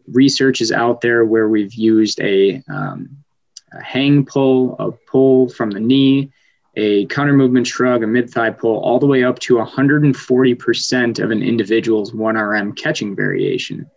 research 0.08 0.60
is 0.60 0.72
out 0.72 1.00
there 1.00 1.24
where 1.24 1.48
we've 1.48 1.74
used 1.74 2.20
a, 2.20 2.62
um, 2.68 3.24
a 3.72 3.82
hang 3.82 4.24
pull, 4.24 4.76
a 4.78 4.92
pull 4.92 5.48
from 5.48 5.70
the 5.70 5.80
knee, 5.80 6.30
a 6.76 7.06
counter 7.06 7.32
movement 7.32 7.66
shrug, 7.66 8.02
a 8.02 8.06
mid 8.06 8.28
thigh 8.30 8.50
pull, 8.50 8.78
all 8.78 8.98
the 8.98 9.06
way 9.06 9.22
up 9.22 9.38
to 9.40 9.56
140% 9.56 11.22
of 11.22 11.30
an 11.30 11.42
individual's 11.42 12.12
1RM 12.12 12.76
catching 12.76 13.14
variation. 13.14 13.88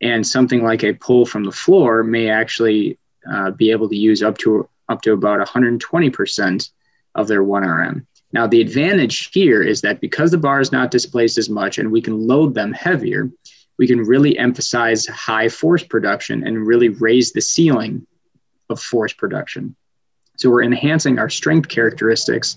And 0.00 0.26
something 0.26 0.62
like 0.62 0.82
a 0.82 0.94
pull 0.94 1.26
from 1.26 1.44
the 1.44 1.52
floor 1.52 2.02
may 2.02 2.28
actually 2.28 2.98
uh, 3.30 3.50
be 3.50 3.70
able 3.70 3.88
to 3.88 3.96
use 3.96 4.22
up 4.22 4.38
to 4.38 4.68
up 4.88 5.02
to 5.02 5.12
about 5.12 5.46
120% 5.46 6.70
of 7.20 7.28
their 7.28 7.44
1RM. 7.44 8.06
Now, 8.32 8.46
the 8.46 8.60
advantage 8.60 9.30
here 9.32 9.62
is 9.62 9.80
that 9.80 10.00
because 10.00 10.30
the 10.30 10.38
bar 10.38 10.60
is 10.60 10.72
not 10.72 10.90
displaced 10.90 11.36
as 11.38 11.48
much 11.48 11.78
and 11.78 11.90
we 11.90 12.00
can 12.00 12.26
load 12.26 12.54
them 12.54 12.72
heavier, 12.72 13.30
we 13.78 13.86
can 13.86 14.00
really 14.00 14.38
emphasize 14.38 15.06
high 15.06 15.48
force 15.48 15.82
production 15.82 16.46
and 16.46 16.66
really 16.66 16.90
raise 16.90 17.32
the 17.32 17.40
ceiling 17.40 18.06
of 18.68 18.80
force 18.80 19.12
production. 19.12 19.74
So 20.36 20.48
we're 20.50 20.62
enhancing 20.62 21.18
our 21.18 21.28
strength 21.28 21.68
characteristics 21.68 22.56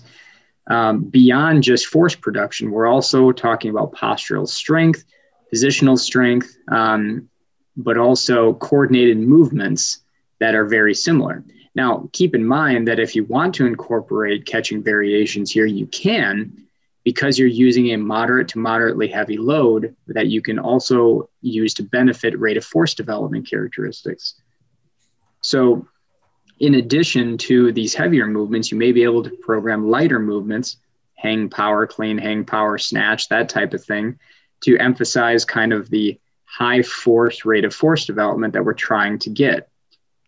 um, 0.68 1.04
beyond 1.04 1.62
just 1.62 1.86
force 1.86 2.14
production. 2.14 2.70
We're 2.70 2.86
also 2.86 3.32
talking 3.32 3.70
about 3.70 3.92
postural 3.92 4.48
strength, 4.48 5.04
positional 5.52 5.98
strength, 5.98 6.56
um, 6.68 7.28
but 7.76 7.98
also 7.98 8.54
coordinated 8.54 9.18
movements 9.18 10.00
that 10.40 10.54
are 10.54 10.64
very 10.64 10.94
similar. 10.94 11.44
Now, 11.74 12.08
keep 12.12 12.34
in 12.34 12.46
mind 12.46 12.86
that 12.88 13.00
if 13.00 13.16
you 13.16 13.24
want 13.24 13.54
to 13.56 13.66
incorporate 13.66 14.46
catching 14.46 14.82
variations 14.82 15.50
here, 15.50 15.66
you 15.66 15.86
can 15.86 16.64
because 17.04 17.38
you're 17.38 17.48
using 17.48 17.92
a 17.92 17.96
moderate 17.96 18.48
to 18.48 18.58
moderately 18.58 19.08
heavy 19.08 19.36
load 19.36 19.94
that 20.06 20.28
you 20.28 20.40
can 20.40 20.58
also 20.58 21.28
use 21.42 21.74
to 21.74 21.82
benefit 21.82 22.38
rate 22.40 22.56
of 22.56 22.64
force 22.64 22.94
development 22.94 23.48
characteristics. 23.48 24.40
So, 25.42 25.86
in 26.60 26.76
addition 26.76 27.36
to 27.38 27.72
these 27.72 27.94
heavier 27.94 28.26
movements, 28.26 28.70
you 28.70 28.78
may 28.78 28.92
be 28.92 29.02
able 29.02 29.22
to 29.24 29.30
program 29.42 29.90
lighter 29.90 30.18
movements, 30.18 30.78
hang 31.16 31.50
power, 31.50 31.86
clean, 31.86 32.16
hang 32.16 32.44
power, 32.44 32.78
snatch, 32.78 33.28
that 33.28 33.48
type 33.48 33.74
of 33.74 33.84
thing, 33.84 34.18
to 34.62 34.78
emphasize 34.78 35.44
kind 35.44 35.72
of 35.72 35.90
the 35.90 36.18
high 36.44 36.82
force 36.82 37.44
rate 37.44 37.64
of 37.64 37.74
force 37.74 38.06
development 38.06 38.54
that 38.54 38.64
we're 38.64 38.72
trying 38.72 39.18
to 39.18 39.30
get. 39.30 39.68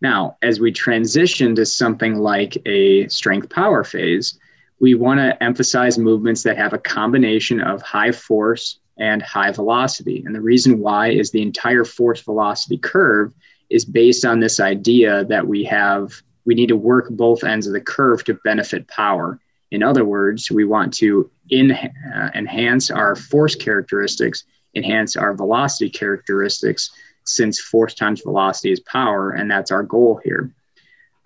Now, 0.02 0.36
as 0.42 0.60
we 0.60 0.72
transition 0.72 1.54
to 1.54 1.64
something 1.64 2.16
like 2.16 2.56
a 2.66 3.08
strength 3.08 3.48
power 3.50 3.82
phase, 3.82 4.38
we 4.78 4.94
want 4.94 5.20
to 5.20 5.42
emphasize 5.42 5.98
movements 5.98 6.42
that 6.42 6.58
have 6.58 6.74
a 6.74 6.78
combination 6.78 7.60
of 7.60 7.80
high 7.82 8.12
force 8.12 8.78
and 8.98 9.22
high 9.22 9.50
velocity. 9.50 10.22
And 10.24 10.34
the 10.34 10.40
reason 10.40 10.80
why 10.80 11.10
is 11.10 11.30
the 11.30 11.42
entire 11.42 11.84
force 11.84 12.20
velocity 12.20 12.78
curve 12.78 13.32
is 13.70 13.84
based 13.84 14.24
on 14.24 14.40
this 14.40 14.60
idea 14.60 15.24
that 15.24 15.46
we 15.46 15.64
have 15.64 16.22
we 16.44 16.54
need 16.54 16.68
to 16.68 16.76
work 16.76 17.08
both 17.10 17.42
ends 17.42 17.66
of 17.66 17.72
the 17.72 17.80
curve 17.80 18.22
to 18.24 18.34
benefit 18.44 18.86
power. 18.86 19.40
In 19.72 19.82
other 19.82 20.04
words, 20.04 20.48
we 20.48 20.64
want 20.64 20.94
to 20.94 21.28
in, 21.50 21.72
uh, 21.72 22.30
enhance 22.36 22.88
our 22.88 23.16
force 23.16 23.56
characteristics, 23.56 24.44
enhance 24.76 25.16
our 25.16 25.34
velocity 25.34 25.90
characteristics 25.90 26.92
since 27.28 27.60
force 27.60 27.94
times 27.94 28.22
velocity 28.22 28.72
is 28.72 28.80
power, 28.80 29.30
and 29.32 29.50
that's 29.50 29.70
our 29.70 29.82
goal 29.82 30.20
here. 30.24 30.52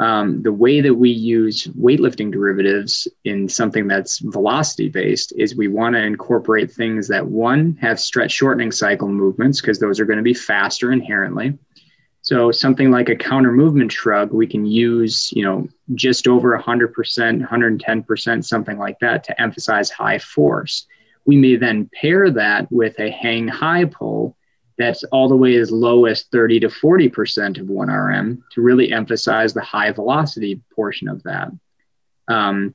Um, 0.01 0.41
the 0.43 0.53
way 0.53 0.81
that 0.81 0.95
we 0.95 1.11
use 1.11 1.67
weightlifting 1.67 2.33
derivatives 2.33 3.07
in 3.25 3.51
something 3.51 3.87
that's 3.87 4.19
velocity 4.19 4.89
based 4.89 5.35
is 5.37 5.55
we 5.55 5.69
want 5.69 5.95
to 5.95 6.03
incorporate 6.03 6.73
things 6.73 7.07
that 7.09 7.27
one 7.27 7.77
have 7.83 8.01
stretch 8.01 8.33
shortening 8.33 8.73
cycle 8.73 9.09
movements 9.09 9.61
because 9.61 9.79
those 9.79 10.01
are 10.01 10.07
going 10.07 10.17
to 10.17 10.23
be 10.23 10.33
faster 10.33 10.91
inherently. 10.91 11.59
So 12.23 12.51
something 12.51 12.91
like 12.91 13.11
a 13.11 13.17
counter 13.17 13.53
movement 13.53 13.93
shrug, 13.93 14.33
we 14.33 14.47
can 14.47 14.65
use, 14.65 15.33
you 15.33 15.43
know, 15.43 15.69
just 15.95 16.27
over 16.27 16.59
100%, 16.59 16.93
110%, 17.47 18.45
something 18.45 18.79
like 18.79 18.99
that 19.01 19.25
to 19.25 19.41
emphasize 19.41 19.91
high 19.91 20.19
force. 20.19 20.87
We 21.27 21.37
may 21.37 21.57
then 21.57 21.91
pair 21.93 22.31
that 22.31 22.73
with 22.73 22.99
a 23.01 23.11
hang 23.11 23.49
high 23.49 23.85
pull 23.85 24.37
that's 24.81 25.05
all 25.05 25.29
the 25.29 25.37
way 25.37 25.57
as 25.57 25.71
low 25.71 26.07
as 26.07 26.25
30 26.25 26.61
to 26.61 26.69
40% 26.69 27.61
of 27.61 27.67
1RM 27.67 28.43
to 28.53 28.63
really 28.63 28.93
emphasize 28.93 29.53
the 29.53 29.61
high 29.61 29.93
velocity 29.93 30.61
portion 30.75 31.09
of 31.09 31.23
that. 31.25 31.51
Um, 32.29 32.75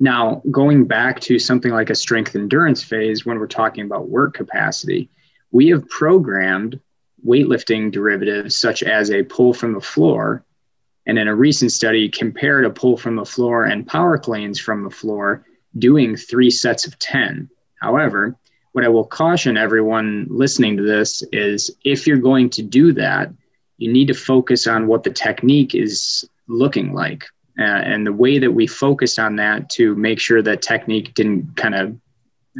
now, 0.00 0.42
going 0.50 0.86
back 0.86 1.20
to 1.20 1.38
something 1.38 1.70
like 1.70 1.90
a 1.90 1.94
strength 1.94 2.34
endurance 2.34 2.82
phase, 2.82 3.24
when 3.24 3.38
we're 3.38 3.46
talking 3.46 3.84
about 3.84 4.08
work 4.08 4.34
capacity, 4.34 5.10
we 5.52 5.68
have 5.68 5.88
programmed 5.88 6.80
weightlifting 7.24 7.92
derivatives 7.92 8.56
such 8.56 8.82
as 8.82 9.10
a 9.10 9.22
pull 9.22 9.54
from 9.54 9.74
the 9.74 9.80
floor. 9.80 10.44
And 11.06 11.18
in 11.18 11.28
a 11.28 11.34
recent 11.34 11.70
study, 11.70 12.08
compared 12.08 12.64
a 12.64 12.70
pull 12.70 12.96
from 12.96 13.16
the 13.16 13.24
floor 13.24 13.64
and 13.64 13.86
power 13.86 14.18
cleans 14.18 14.58
from 14.58 14.82
the 14.82 14.90
floor 14.90 15.46
doing 15.78 16.16
three 16.16 16.50
sets 16.50 16.86
of 16.86 16.98
10. 16.98 17.48
However, 17.80 18.36
what 18.72 18.84
I 18.84 18.88
will 18.88 19.04
caution 19.04 19.56
everyone 19.56 20.26
listening 20.30 20.76
to 20.78 20.82
this 20.82 21.22
is 21.32 21.70
if 21.84 22.06
you're 22.06 22.16
going 22.16 22.50
to 22.50 22.62
do 22.62 22.92
that, 22.94 23.30
you 23.76 23.92
need 23.92 24.08
to 24.08 24.14
focus 24.14 24.66
on 24.66 24.86
what 24.86 25.02
the 25.02 25.10
technique 25.10 25.74
is 25.74 26.28
looking 26.48 26.92
like. 26.92 27.24
Uh, 27.58 27.62
and 27.62 28.06
the 28.06 28.12
way 28.12 28.38
that 28.38 28.52
we 28.52 28.66
focused 28.66 29.18
on 29.18 29.36
that 29.36 29.68
to 29.68 29.94
make 29.96 30.18
sure 30.18 30.40
that 30.40 30.62
technique 30.62 31.12
didn't 31.14 31.54
kind 31.56 31.74
of 31.74 31.96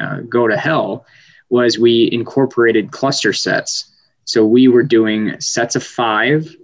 uh, 0.02 0.21
go 0.28 0.47
to 0.47 0.57
hell 0.57 1.07
was 1.49 1.78
we 1.78 2.11
incorporated 2.12 2.90
cluster 2.92 3.33
sets. 3.33 3.90
So 4.25 4.45
we 4.45 4.69
were 4.69 4.83
doing 4.83 5.40
sets 5.40 5.76
of 5.76 5.83
five, 5.83 6.54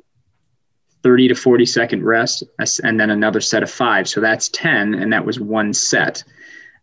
30 1.02 1.28
to 1.28 1.34
40 1.34 1.66
second 1.66 2.04
rest, 2.04 2.42
and 2.82 3.00
then 3.00 3.10
another 3.10 3.40
set 3.40 3.62
of 3.62 3.70
five. 3.70 4.08
So 4.08 4.20
that's 4.20 4.48
10, 4.50 4.94
and 4.94 5.12
that 5.12 5.24
was 5.24 5.40
one 5.40 5.72
set. 5.72 6.22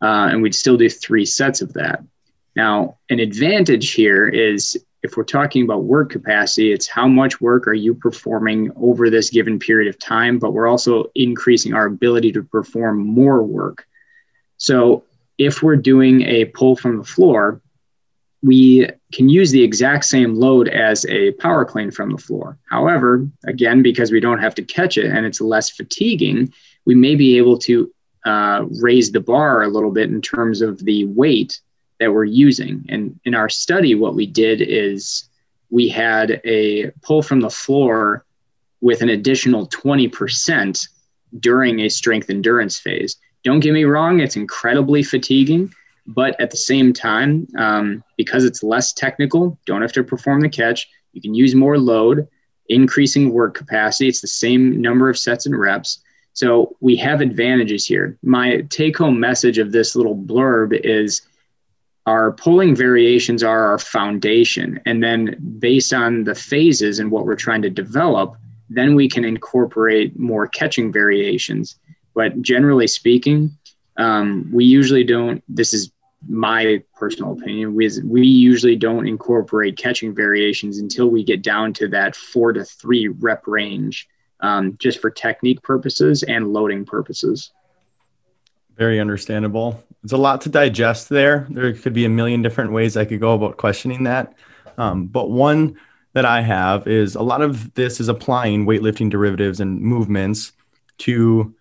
Uh, 0.01 0.29
and 0.31 0.41
we'd 0.41 0.55
still 0.55 0.77
do 0.77 0.89
three 0.89 1.25
sets 1.25 1.61
of 1.61 1.73
that. 1.73 2.03
Now, 2.55 2.97
an 3.09 3.19
advantage 3.19 3.91
here 3.91 4.27
is 4.27 4.77
if 5.03 5.15
we're 5.15 5.23
talking 5.23 5.63
about 5.63 5.83
work 5.83 6.09
capacity, 6.09 6.71
it's 6.71 6.87
how 6.87 7.07
much 7.07 7.39
work 7.39 7.67
are 7.67 7.73
you 7.73 7.93
performing 7.93 8.71
over 8.75 9.09
this 9.09 9.29
given 9.29 9.59
period 9.59 9.87
of 9.87 9.99
time, 9.99 10.39
but 10.39 10.51
we're 10.51 10.67
also 10.67 11.11
increasing 11.15 11.73
our 11.73 11.85
ability 11.85 12.31
to 12.31 12.43
perform 12.43 13.05
more 13.05 13.43
work. 13.43 13.85
So 14.57 15.03
if 15.37 15.61
we're 15.61 15.75
doing 15.75 16.23
a 16.23 16.45
pull 16.45 16.75
from 16.75 16.97
the 16.97 17.03
floor, 17.03 17.61
we 18.41 18.89
can 19.11 19.27
use 19.27 19.51
the 19.51 19.63
exact 19.63 20.05
same 20.05 20.35
load 20.35 20.67
as 20.69 21.05
a 21.05 21.31
power 21.33 21.65
clean 21.65 21.91
from 21.91 22.11
the 22.11 22.17
floor. 22.17 22.57
However, 22.69 23.27
again, 23.45 23.81
because 23.81 24.11
we 24.11 24.19
don't 24.19 24.39
have 24.39 24.55
to 24.55 24.63
catch 24.63 24.97
it 24.97 25.05
and 25.05 25.25
it's 25.25 25.41
less 25.41 25.69
fatiguing, 25.69 26.53
we 26.85 26.95
may 26.95 27.15
be 27.15 27.37
able 27.37 27.57
to 27.59 27.91
uh, 28.25 28.65
raise 28.81 29.11
the 29.11 29.19
bar 29.19 29.63
a 29.63 29.67
little 29.67 29.91
bit 29.91 30.09
in 30.09 30.21
terms 30.21 30.61
of 30.61 30.83
the 30.83 31.05
weight 31.05 31.59
that 31.99 32.13
we're 32.13 32.25
using. 32.25 32.85
And 32.89 33.19
in 33.25 33.35
our 33.35 33.49
study, 33.49 33.95
what 33.95 34.15
we 34.15 34.25
did 34.25 34.61
is 34.61 35.29
we 35.69 35.87
had 35.87 36.41
a 36.45 36.91
pull 37.01 37.21
from 37.21 37.41
the 37.41 37.49
floor 37.49 38.25
with 38.81 39.01
an 39.01 39.09
additional 39.09 39.67
20% 39.69 40.87
during 41.39 41.81
a 41.81 41.89
strength 41.89 42.29
endurance 42.29 42.77
phase. 42.77 43.17
Don't 43.43 43.59
get 43.59 43.73
me 43.73 43.83
wrong, 43.83 44.19
it's 44.19 44.35
incredibly 44.35 45.03
fatiguing, 45.03 45.73
but 46.07 46.39
at 46.39 46.51
the 46.51 46.57
same 46.57 46.93
time, 46.93 47.47
um, 47.57 48.03
because 48.17 48.43
it's 48.43 48.63
less 48.63 48.93
technical, 48.93 49.57
don't 49.65 49.81
have 49.81 49.93
to 49.93 50.03
perform 50.03 50.41
the 50.41 50.49
catch, 50.49 50.87
you 51.13 51.21
can 51.21 51.33
use 51.33 51.55
more 51.55 51.77
load, 51.77 52.27
increasing 52.69 53.31
work 53.31 53.55
capacity. 53.55 54.07
It's 54.07 54.21
the 54.21 54.27
same 54.27 54.81
number 54.81 55.09
of 55.09 55.17
sets 55.17 55.45
and 55.45 55.57
reps. 55.57 55.99
So 56.33 56.75
we 56.81 56.95
have 56.97 57.21
advantages 57.21 57.85
here. 57.85 58.17
My 58.21 58.61
take 58.69 58.97
home 58.97 59.19
message 59.19 59.57
of 59.57 59.71
this 59.71 59.95
little 59.95 60.15
blurb 60.15 60.77
is 60.83 61.21
our 62.05 62.31
pulling 62.33 62.75
variations 62.75 63.43
are 63.43 63.65
our 63.71 63.79
foundation. 63.79 64.79
And 64.85 65.03
then 65.03 65.37
based 65.59 65.93
on 65.93 66.23
the 66.23 66.35
phases 66.35 66.99
and 66.99 67.09
what 67.09 67.25
we're 67.25 67.35
trying 67.35 67.63
to 67.63 67.69
develop, 67.69 68.35
then 68.69 68.95
we 68.95 69.09
can 69.09 69.25
incorporate 69.25 70.17
more 70.17 70.47
catching 70.47 70.91
variations. 70.91 71.79
But 72.13 72.41
generally 72.41 72.87
speaking, 72.87 73.51
um, 73.97 74.49
we 74.53 74.65
usually 74.65 75.03
don't, 75.03 75.43
this 75.49 75.73
is 75.73 75.91
my 76.27 76.83
personal 76.95 77.33
opinion, 77.33 77.75
we, 77.75 77.89
we 78.03 78.25
usually 78.25 78.75
don't 78.75 79.07
incorporate 79.07 79.77
catching 79.77 80.13
variations 80.13 80.79
until 80.79 81.07
we 81.07 81.23
get 81.23 81.41
down 81.41 81.73
to 81.73 81.87
that 81.89 82.15
four 82.15 82.53
to 82.53 82.63
three 82.63 83.07
rep 83.07 83.47
range, 83.47 84.07
um, 84.41 84.75
just 84.79 84.99
for 84.99 85.09
technique 85.09 85.61
purposes 85.63 86.23
and 86.23 86.53
loading 86.53 86.85
purposes. 86.85 87.51
Very 88.75 88.99
understandable. 88.99 89.83
It's 90.03 90.13
a 90.13 90.17
lot 90.17 90.41
to 90.41 90.49
digest 90.49 91.09
there. 91.09 91.47
There 91.49 91.73
could 91.73 91.93
be 91.93 92.05
a 92.05 92.09
million 92.09 92.41
different 92.41 92.71
ways 92.71 92.97
I 92.97 93.05
could 93.05 93.19
go 93.19 93.33
about 93.33 93.57
questioning 93.57 94.03
that. 94.03 94.33
Um, 94.77 95.07
but 95.07 95.29
one 95.29 95.77
that 96.13 96.25
I 96.25 96.41
have 96.41 96.87
is 96.87 97.15
a 97.15 97.21
lot 97.21 97.41
of 97.41 97.73
this 97.73 97.99
is 97.99 98.07
applying 98.07 98.65
weightlifting 98.65 99.09
derivatives 99.09 99.59
and 99.59 99.81
movements 99.81 100.51
to 100.99 101.53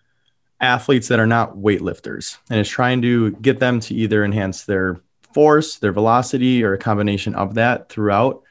athletes 0.60 1.08
that 1.08 1.18
are 1.18 1.26
not 1.26 1.56
weightlifters 1.56 2.38
and 2.48 2.58
it's 2.58 2.70
trying 2.70 3.02
to 3.02 3.32
get 3.32 3.58
them 3.58 3.80
to 3.80 3.94
either 3.94 4.24
enhance 4.24 4.64
their 4.64 5.00
force, 5.34 5.78
their 5.78 5.92
velocity, 5.92 6.62
or 6.62 6.72
a 6.72 6.78
combination 6.78 7.34
of 7.34 7.54
that 7.54 7.88
throughout. 7.88 8.42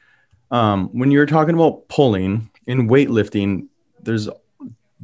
Um, 0.50 0.88
when 0.92 1.10
you're 1.10 1.26
talking 1.26 1.54
about 1.54 1.88
pulling 1.88 2.50
in 2.66 2.88
weightlifting, 2.88 3.68
there's 4.02 4.28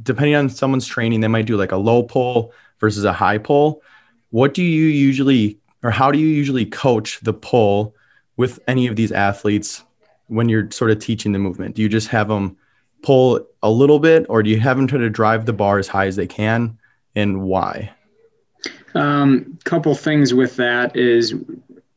depending 0.01 0.35
on 0.35 0.49
someone's 0.49 0.87
training, 0.87 1.21
they 1.21 1.27
might 1.27 1.47
do 1.47 1.57
like 1.57 1.71
a 1.71 1.77
low 1.77 2.03
pull 2.03 2.53
versus 2.81 3.05
a 3.05 3.13
high 3.13 3.37
pull. 3.37 3.81
What 4.31 4.53
do 4.53 4.63
you 4.63 4.87
usually, 4.87 5.57
or 5.83 5.91
how 5.91 6.11
do 6.11 6.19
you 6.19 6.27
usually 6.27 6.65
coach 6.65 7.21
the 7.21 7.31
pull 7.31 7.95
with 8.35 8.59
any 8.67 8.87
of 8.87 8.97
these 8.97 9.13
athletes 9.13 9.83
when 10.27 10.49
you're 10.49 10.69
sort 10.71 10.91
of 10.91 10.99
teaching 10.99 11.31
the 11.31 11.39
movement? 11.39 11.75
Do 11.75 11.81
you 11.81 11.87
just 11.87 12.09
have 12.09 12.27
them 12.27 12.57
pull 13.03 13.47
a 13.63 13.71
little 13.71 13.99
bit, 13.99 14.25
or 14.27 14.43
do 14.43 14.49
you 14.49 14.59
have 14.59 14.77
them 14.77 14.87
try 14.87 14.99
to 14.99 15.09
drive 15.09 15.45
the 15.45 15.53
bar 15.53 15.79
as 15.79 15.87
high 15.87 16.07
as 16.07 16.17
they 16.17 16.27
can, 16.27 16.77
and 17.15 17.41
why? 17.43 17.91
Um, 18.93 19.57
couple 19.63 19.95
things 19.95 20.33
with 20.33 20.57
that 20.57 20.95
is 20.95 21.33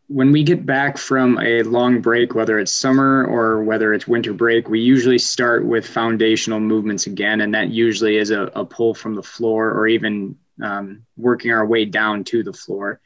when 0.08 0.32
we 0.32 0.42
get 0.42 0.64
back 0.64 0.96
from 0.96 1.38
a 1.40 1.62
long 1.62 2.00
break, 2.00 2.34
whether 2.34 2.58
it's 2.58 2.72
summer 2.72 3.24
or 3.24 3.62
whether 3.62 3.92
it's 3.92 4.06
winter 4.06 4.32
break, 4.32 4.68
we 4.68 4.80
usually 4.80 5.18
start 5.18 5.64
with 5.64 5.86
foundational 5.86 6.60
movements 6.60 7.06
again, 7.06 7.40
and 7.40 7.54
that 7.54 7.70
usually 7.70 8.16
is 8.16 8.30
a, 8.30 8.42
a 8.54 8.64
pull 8.64 8.94
from 8.94 9.14
the 9.14 9.22
floor 9.22 9.70
or 9.70 9.86
even 9.86 10.36
um, 10.62 11.04
working 11.16 11.50
our 11.50 11.66
way 11.66 11.84
down 11.84 12.24
to 12.24 12.42
the 12.42 12.52
floor. 12.52 13.00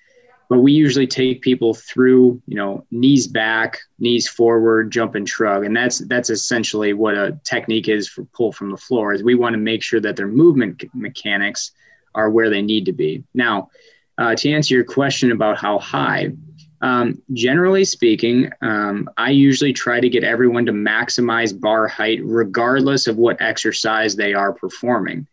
But 0.48 0.60
we 0.60 0.72
usually 0.72 1.06
take 1.06 1.42
people 1.42 1.74
through, 1.74 2.40
you 2.46 2.56
know, 2.56 2.86
knees 2.90 3.26
back, 3.26 3.78
knees 3.98 4.26
forward, 4.26 4.90
jump 4.90 5.14
and 5.14 5.28
shrug, 5.28 5.64
and 5.64 5.76
that's 5.76 5.98
that's 5.98 6.30
essentially 6.30 6.94
what 6.94 7.14
a 7.14 7.38
technique 7.44 7.88
is 7.88 8.08
for 8.08 8.24
pull 8.24 8.52
from 8.52 8.70
the 8.70 8.76
floor. 8.78 9.12
Is 9.12 9.22
we 9.22 9.34
want 9.34 9.52
to 9.52 9.58
make 9.58 9.82
sure 9.82 10.00
that 10.00 10.16
their 10.16 10.26
movement 10.26 10.84
mechanics 10.94 11.72
are 12.14 12.30
where 12.30 12.48
they 12.48 12.62
need 12.62 12.86
to 12.86 12.92
be. 12.92 13.22
Now, 13.34 13.70
uh, 14.16 14.34
to 14.36 14.50
answer 14.50 14.74
your 14.74 14.84
question 14.84 15.32
about 15.32 15.58
how 15.58 15.78
high, 15.78 16.32
um, 16.80 17.20
generally 17.32 17.84
speaking, 17.84 18.50
um, 18.62 19.10
I 19.16 19.30
usually 19.30 19.72
try 19.72 20.00
to 20.00 20.08
get 20.08 20.24
everyone 20.24 20.64
to 20.66 20.72
maximize 20.72 21.58
bar 21.58 21.88
height 21.88 22.20
regardless 22.22 23.06
of 23.06 23.16
what 23.16 23.40
exercise 23.40 24.16
they 24.16 24.32
are 24.32 24.52
performing. 24.52 25.26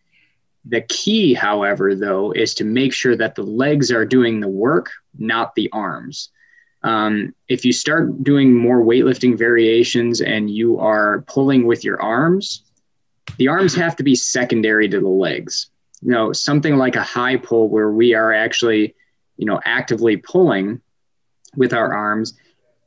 The 0.67 0.81
key, 0.81 1.34
however, 1.34 1.95
though, 1.95 2.31
is 2.31 2.55
to 2.55 2.63
make 2.63 2.93
sure 2.93 3.15
that 3.15 3.36
the 3.36 3.43
legs 3.43 3.91
are 3.91 4.05
doing 4.05 4.39
the 4.39 4.48
work, 4.48 4.91
not 5.17 5.53
the 5.55 5.69
arms. 5.72 6.29
Um, 6.81 7.34
if 7.48 7.65
you 7.65 7.74
start 7.74 8.24
doing 8.24 8.53
more 8.53 8.84
weightlifting 8.84 9.38
variations 9.38 10.22
and 10.22 10.50
you 10.50 10.79
are 10.79 11.24
pulling 11.27 11.65
with 11.65 11.84
your 11.84 12.01
arms, 12.01 12.63
the 13.38 13.48
arms 13.48 13.75
have 13.75 13.95
to 13.98 14.03
be 14.03 14.15
secondary 14.15 14.88
to 14.89 15.00
the 15.00 15.07
legs. 15.07 15.69
You 16.01 16.12
know, 16.12 16.31
something 16.31 16.77
like 16.77 16.95
a 16.95 17.04
high 17.04 17.38
pull 17.38 17.69
where 17.69 17.91
we 17.91 18.13
are 18.13 18.34
actually, 18.34 18.95
you 19.38 19.45
know, 19.45 19.60
actively 19.65 20.17
pulling 20.17 20.82
with 21.56 21.73
our 21.73 21.93
arms, 21.93 22.34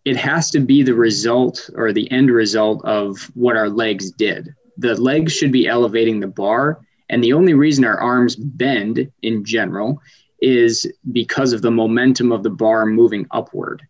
it 0.05 0.17
has 0.17 0.51
to 0.51 0.61
be 0.61 0.83
the 0.83 0.95
result 0.95 1.69
or 1.75 1.93
the 1.93 2.11
end 2.11 2.31
result 2.31 2.85
of 2.85 3.31
what 3.35 3.57
our 3.57 3.69
legs 3.69 4.11
did. 4.13 4.55
The 4.77 4.95
legs 5.01 5.33
should 5.33 5.53
be 5.53 5.67
elevating 5.67 6.21
the 6.21 6.29
bar 6.29 6.81
and 7.11 7.23
the 7.23 7.33
only 7.33 7.55
reason 7.55 7.85
our 7.85 7.99
arms 7.99 8.37
bend 8.37 9.11
in 9.23 9.45
general 9.45 10.01
is 10.41 10.91
because 11.13 11.53
of 11.53 11.63
the 11.63 11.71
momentum 11.71 12.33
of 12.33 12.43
the 12.43 12.51
bar 12.51 12.87
moving 12.87 13.27
upward. 13.31 13.83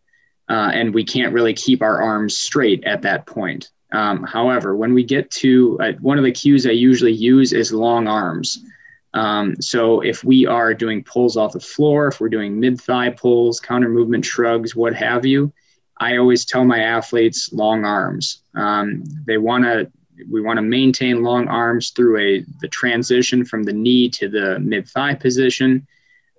Uh, 0.49 0.71
and 0.73 0.95
we 0.95 1.05
can't 1.05 1.35
really 1.35 1.53
keep 1.53 1.83
our 1.83 2.01
arms 2.01 2.39
straight 2.39 2.83
at 2.85 3.03
that 3.03 3.27
point. 3.27 3.71
Um, 3.93 4.23
however, 4.23 4.77
when 4.77 4.95
we 4.95 5.03
get 5.03 5.31
to 5.33 5.79
uh, 5.83 5.93
one 6.01 6.19
of 6.19 6.25
the 6.25 6.33
cues 6.33 6.67
I 6.67 6.71
usually 6.71 7.13
use 7.13 7.53
is 7.53 7.73
long 7.73 8.07
arms. 8.07 8.65
Um, 9.15 9.57
so 9.61 10.01
if 10.01 10.25
we 10.25 10.47
are 10.47 10.75
doing 10.75 11.03
pulls 11.03 11.37
off 11.37 11.53
the 11.53 11.61
floor, 11.61 12.09
if 12.09 12.21
we're 12.21 12.29
doing 12.29 12.61
mid 12.61 12.81
thigh 12.81 13.11
pulls, 13.11 13.61
counter 13.61 13.89
movement 13.89 14.25
shrugs, 14.25 14.77
what 14.77 14.95
have 14.95 15.25
you, 15.25 15.53
I 15.99 16.17
always 16.17 16.45
tell 16.45 16.65
my 16.65 16.81
athletes 16.81 17.53
long 17.53 17.85
arms. 17.85 18.43
Um, 18.55 19.03
they 19.27 19.39
want 19.39 19.65
to 19.65 19.91
we 20.31 20.41
want 20.41 20.59
to 20.59 20.63
maintain 20.63 21.23
long 21.23 21.49
arms 21.49 21.91
through 21.91 22.19
a 22.19 22.45
the 22.61 22.69
transition 22.69 23.45
from 23.45 23.63
the 23.63 23.73
knee 23.73 24.09
to 24.11 24.29
the 24.29 24.59
mid 24.59 24.89
thigh 24.89 25.15
position. 25.15 25.87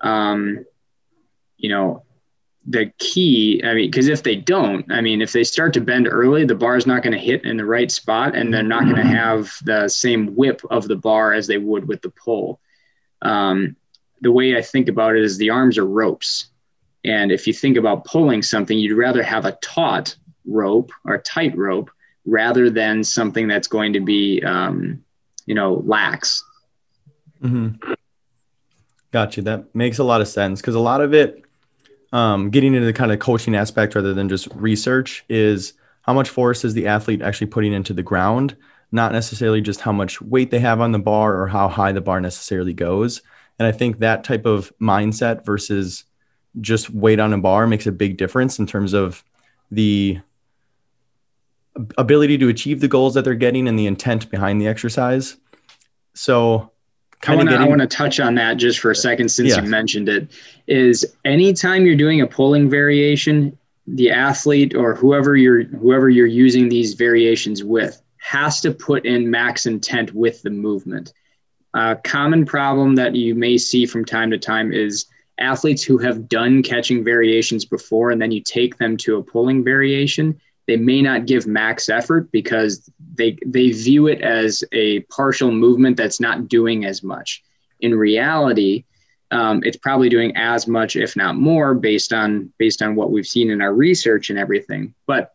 Um, 0.02 0.66
you 1.58 1.70
know, 1.70 2.04
the 2.66 2.92
key, 3.00 3.62
I 3.64 3.74
mean, 3.74 3.90
because 3.90 4.08
if 4.08 4.24
they 4.24 4.36
don't, 4.36 4.90
I 4.92 5.02
mean, 5.02 5.22
if 5.22 5.32
they 5.32 5.44
start 5.44 5.74
to 5.74 5.82
bend 5.82 6.08
early, 6.10 6.46
the 6.46 6.56
bar 6.56 6.76
is 6.76 6.86
not 6.86 7.04
going 7.04 7.14
to 7.14 7.20
hit 7.20 7.44
in 7.44 7.58
the 7.58 7.66
right 7.66 7.92
spot 7.92 8.36
and 8.36 8.54
they're 8.54 8.64
not 8.64 8.84
going 8.84 8.96
to 8.96 9.04
have 9.04 9.52
the 9.64 9.88
same 9.88 10.36
whip 10.36 10.62
of 10.70 10.88
the 10.88 10.96
bar 10.96 11.34
as 11.34 11.48
they 11.48 11.58
would 11.58 11.88
with 11.88 12.02
the 12.02 12.12
pull. 12.12 12.60
Um, 13.22 13.76
the 14.22 14.32
way 14.32 14.56
I 14.56 14.62
think 14.62 14.88
about 14.88 15.16
it 15.16 15.24
is 15.24 15.38
the 15.38 15.50
arms 15.50 15.78
are 15.78 15.86
ropes. 15.86 16.52
And 17.04 17.32
if 17.32 17.48
you 17.48 17.54
think 17.54 17.78
about 17.78 18.06
pulling 18.06 18.44
something, 18.44 18.78
you'd 18.78 18.98
rather 18.98 19.24
have 19.24 19.46
a 19.46 19.58
taut 19.62 20.16
rope 20.46 20.92
or 21.06 21.18
tight 21.18 21.58
rope 21.58 21.90
rather 22.26 22.70
than 22.70 23.04
something 23.04 23.48
that's 23.48 23.68
going 23.68 23.94
to 23.94 24.00
be, 24.00 24.42
um, 24.44 25.04
you 25.46 25.56
know, 25.56 25.82
lax. 25.86 26.44
Mm-hmm. 27.42 27.94
Gotcha. 29.12 29.42
That 29.42 29.74
makes 29.74 29.98
a 29.98 30.04
lot 30.04 30.22
of 30.22 30.28
sense 30.28 30.62
because 30.62 30.76
a 30.76 30.80
lot 30.80 31.02
of 31.02 31.14
it, 31.14 31.44
um, 32.12 32.50
getting 32.50 32.74
into 32.74 32.86
the 32.86 32.94
kind 32.94 33.12
of 33.12 33.20
coaching 33.20 33.56
aspect 33.56 33.96
rather 33.96 34.14
than 34.14 34.30
just 34.30 34.48
research, 34.54 35.26
is 35.30 35.74
how 36.02 36.14
much 36.14 36.30
force 36.30 36.64
is 36.66 36.74
the 36.74 36.88
athlete 36.88 37.22
actually 37.22 37.48
putting 37.48 37.74
into 37.74 37.94
the 37.94 38.04
ground, 38.04 38.56
not 38.92 39.12
necessarily 39.12 39.62
just 39.62 39.82
how 39.82 39.92
much 39.92 40.22
weight 40.22 40.52
they 40.52 40.60
have 40.60 40.82
on 40.82 40.92
the 40.92 41.00
bar 41.00 41.40
or 41.40 41.48
how 41.48 41.68
high 41.68 41.92
the 41.92 42.02
bar 42.02 42.20
necessarily 42.20 42.74
goes. 42.74 43.22
And 43.58 43.68
I 43.68 43.72
think 43.72 44.00
that 44.00 44.24
type 44.24 44.46
of 44.46 44.72
mindset 44.82 45.46
versus 45.46 46.06
just 46.62 46.90
weight 46.90 47.20
on 47.20 47.34
a 47.34 47.38
bar 47.38 47.68
makes 47.68 47.86
a 47.88 47.92
big 47.92 48.18
difference 48.18 48.58
in 48.58 48.66
terms 48.66 48.94
of 48.94 49.24
the 49.70 50.20
ability 51.98 52.38
to 52.38 52.48
achieve 52.50 52.80
the 52.80 52.88
goals 52.88 53.14
that 53.14 53.24
they're 53.24 53.36
getting 53.36 53.68
and 53.68 53.78
the 53.78 53.88
intent 53.88 54.30
behind 54.30 54.62
the 54.62 54.68
exercise. 54.68 55.38
So 56.14 56.72
kind 57.22 57.48
of 57.48 57.60
I 57.60 57.68
want 57.68 57.82
to 57.82 57.88
touch 57.88 58.20
on 58.20 58.36
that 58.36 58.56
just 58.56 58.80
for 58.80 58.92
a 58.92 58.96
second 58.96 59.30
since 59.30 59.50
yeah. 59.50 59.62
you 59.62 59.70
mentioned 59.70 60.08
it 60.08 60.32
is 60.68 61.06
anytime 61.26 61.86
you're 61.86 61.96
doing 61.96 62.22
a 62.22 62.28
pulling 62.28 62.70
variation 62.70 63.58
the 63.88 64.12
athlete 64.12 64.76
or 64.76 64.96
whoever 64.96 65.36
you're 65.36 65.64
whoever 65.64 66.10
you're 66.10 66.28
using 66.28 66.70
these 66.70 66.94
variations 66.94 67.64
with 67.64 68.02
has 68.18 68.62
to 68.62 68.72
put 68.72 69.06
in 69.06 69.30
max 69.30 69.66
intent 69.66 70.14
with 70.14 70.42
the 70.44 70.50
movement 70.50 71.14
a 71.74 71.96
common 72.04 72.46
problem 72.46 72.96
that 72.96 73.16
you 73.16 73.36
may 73.36 73.58
see 73.58 73.86
from 73.86 74.06
time 74.06 74.32
to 74.32 74.38
time 74.38 74.72
is 74.72 75.06
athletes 75.40 75.84
who 75.84 75.98
have 75.98 76.28
done 76.30 76.64
catching 76.64 77.04
variations 77.04 77.66
before 77.66 78.12
and 78.12 78.22
then 78.22 78.32
you 78.32 78.42
take 78.42 78.78
them 78.78 78.96
to 78.96 79.18
a 79.18 79.24
pulling 79.24 79.64
variation 79.64 80.40
they 80.70 80.78
may 80.78 81.02
not 81.02 81.26
give 81.26 81.48
max 81.48 81.90
effort 81.90 82.32
because 82.32 82.92
they 83.16 83.36
they 83.44 83.72
view 83.72 84.06
it 84.06 84.22
as 84.22 84.64
a 84.72 85.00
partial 85.18 85.52
movement 85.52 85.98
that's 85.98 86.20
not 86.20 86.48
doing 86.48 86.86
as 86.86 87.02
much. 87.02 87.44
In 87.80 87.96
reality, 87.96 88.84
um, 89.32 89.62
it's 89.64 89.78
probably 89.78 90.10
doing 90.10 90.32
as 90.38 90.68
much, 90.68 90.96
if 90.96 91.16
not 91.16 91.36
more, 91.38 91.74
based 91.74 92.14
on 92.14 92.54
based 92.60 92.84
on 92.84 92.94
what 92.94 93.10
we've 93.10 93.26
seen 93.26 93.50
in 93.50 93.62
our 93.62 93.74
research 93.74 94.30
and 94.30 94.38
everything. 94.38 94.94
But 95.08 95.34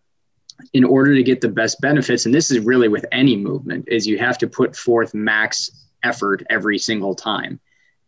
in 0.72 0.84
order 0.84 1.16
to 1.16 1.22
get 1.24 1.40
the 1.40 1.48
best 1.48 1.80
benefits, 1.80 2.26
and 2.26 2.34
this 2.34 2.52
is 2.52 2.60
really 2.60 2.86
with 2.86 3.04
any 3.10 3.34
movement, 3.34 3.88
is 3.88 4.06
you 4.06 4.18
have 4.18 4.38
to 4.38 4.46
put 4.46 4.76
forth 4.76 5.14
max 5.14 5.68
effort 6.04 6.44
every 6.48 6.78
single 6.78 7.16
time. 7.16 7.58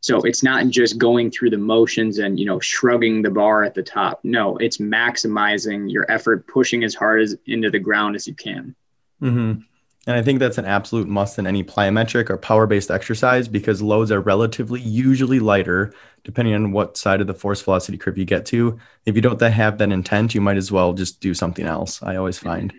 So 0.07 0.21
it's 0.21 0.45
not 0.45 0.69
just 0.69 0.99
going 0.99 1.33
through 1.33 1.51
the 1.51 1.59
motions 1.59 2.21
and 2.21 2.39
you 2.39 2.47
know 2.47 2.61
shrugging 2.61 3.23
the 3.23 3.31
bar 3.31 3.65
at 3.65 3.75
the 3.75 3.83
top. 3.83 4.21
No, 4.23 4.57
it's 4.59 4.77
maximizing 4.77 5.91
your 5.91 6.09
effort, 6.09 6.47
pushing 6.47 6.85
as 6.85 6.95
hard 6.95 7.23
as 7.23 7.37
into 7.47 7.73
the 7.73 7.81
ground 7.81 8.15
as 8.15 8.29
you 8.29 8.35
can. 8.35 8.77
Mm-hmm. 9.21 9.63
And 10.07 10.17
I 10.17 10.23
think 10.23 10.39
that's 10.39 10.59
an 10.59 10.65
absolute 10.65 11.09
must 11.09 11.41
in 11.41 11.47
any 11.49 11.65
plyometric 11.65 12.31
or 12.31 12.37
power 12.37 12.69
based 12.69 12.89
exercise 12.89 13.49
because 13.49 13.83
loads 13.83 14.13
are 14.13 14.21
relatively 14.21 14.81
usually 14.81 15.41
lighter 15.41 15.93
depending 16.23 16.55
on 16.55 16.71
what 16.71 16.97
side 16.97 17.21
of 17.21 17.27
the 17.27 17.35
force 17.35 17.61
velocity 17.61 17.99
curve 17.99 18.17
you 18.17 18.25
get 18.25 18.47
to. 18.47 18.79
If 19.07 19.17
you 19.17 19.23
don't 19.23 19.43
have 19.43 19.79
that 19.79 19.91
intent, 19.91 20.37
you 20.37 20.41
might 20.41 20.57
as 20.57 20.71
well 20.71 20.93
just 20.93 21.21
do 21.21 21.35
something 21.35 21.67
else. 21.67 22.01
I 22.01 22.15
always 22.15 22.39
find. 22.39 22.73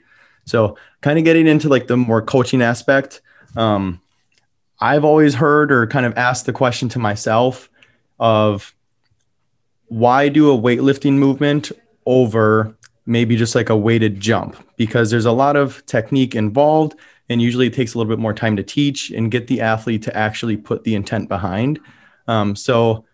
So, 0.45 0.77
kind 1.01 1.19
of 1.19 1.25
getting 1.25 1.45
into 1.45 1.67
like 1.67 1.87
the 1.87 1.97
more 1.97 2.21
coaching 2.21 2.61
aspect, 2.61 3.21
um, 3.57 3.99
I've 4.79 5.03
always 5.03 5.35
heard 5.35 5.71
or 5.71 5.87
kind 5.87 6.05
of 6.05 6.17
asked 6.17 6.45
the 6.45 6.53
question 6.53 6.89
to 6.89 6.99
myself 6.99 7.69
of 8.19 8.75
why 9.87 10.29
do 10.29 10.51
a 10.51 10.57
weightlifting 10.57 11.13
movement 11.13 11.71
over 12.05 12.75
maybe 13.05 13.35
just 13.35 13.55
like 13.55 13.69
a 13.69 13.77
weighted 13.77 14.19
jump? 14.19 14.55
Because 14.75 15.09
there's 15.09 15.25
a 15.25 15.31
lot 15.31 15.55
of 15.55 15.85
technique 15.85 16.35
involved 16.35 16.95
and 17.29 17.41
usually 17.41 17.67
it 17.67 17.73
takes 17.73 17.93
a 17.93 17.97
little 17.97 18.09
bit 18.09 18.21
more 18.21 18.33
time 18.33 18.55
to 18.55 18.63
teach 18.63 19.11
and 19.11 19.31
get 19.31 19.47
the 19.47 19.61
athlete 19.61 20.01
to 20.03 20.15
actually 20.15 20.57
put 20.57 20.83
the 20.83 20.95
intent 20.95 21.27
behind. 21.27 21.79
Um, 22.27 22.55
so, 22.55 23.05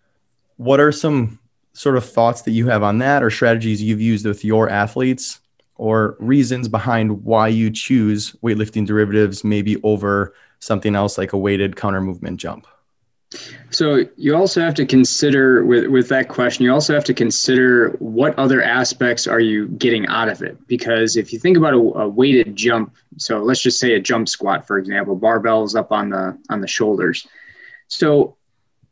what 0.58 0.80
are 0.80 0.92
some 0.92 1.40
sort 1.74 1.98
of 1.98 2.06
thoughts 2.06 2.44
that 2.44 2.52
you 2.52 2.68
have 2.68 2.84
on 2.84 3.00
that, 3.00 3.24
or 3.24 3.32
strategies 3.32 3.82
you've 3.82 4.02
used 4.02 4.26
with 4.26 4.46
your 4.46 4.70
athletes, 4.70 5.40
or 5.76 6.16
reasons 6.20 6.68
behind 6.68 7.24
why 7.24 7.48
you 7.48 7.72
choose 7.72 8.34
weightlifting 8.44 8.86
derivatives 8.86 9.44
maybe 9.44 9.82
over 9.82 10.34
something 10.64 10.96
else 10.96 11.18
like 11.18 11.34
a 11.34 11.38
weighted 11.38 11.76
counter 11.76 12.02
movement 12.02 12.40
jump? 12.40 12.68
So 13.72 14.06
you 14.16 14.36
also 14.36 14.62
have 14.62 14.76
to 14.76 14.86
consider 14.86 15.66
with, 15.66 15.88
with 15.88 16.08
that 16.10 16.30
question, 16.30 16.66
you 16.66 16.72
also 16.72 16.94
have 16.94 17.04
to 17.06 17.14
consider 17.14 17.90
what 18.00 18.38
other 18.38 18.62
aspects 18.62 19.26
are 19.26 19.40
you 19.40 19.68
getting 19.70 20.06
out 20.08 20.30
of 20.30 20.44
it? 20.44 20.56
Because 20.68 21.18
if 21.18 21.34
you 21.34 21.40
think 21.40 21.58
about 21.58 21.74
a, 21.74 21.78
a 21.78 22.08
weighted 22.08 22.56
jump, 22.56 22.96
so 23.18 23.40
let's 23.40 23.62
just 23.62 23.80
say 23.80 23.96
a 23.96 24.00
jump 24.00 24.30
squat, 24.30 24.68
for 24.68 24.78
example, 24.78 25.18
barbells 25.18 25.76
up 25.76 25.92
on 25.92 26.10
the 26.10 26.38
on 26.50 26.62
the 26.62 26.68
shoulders. 26.68 27.28
So 27.88 28.38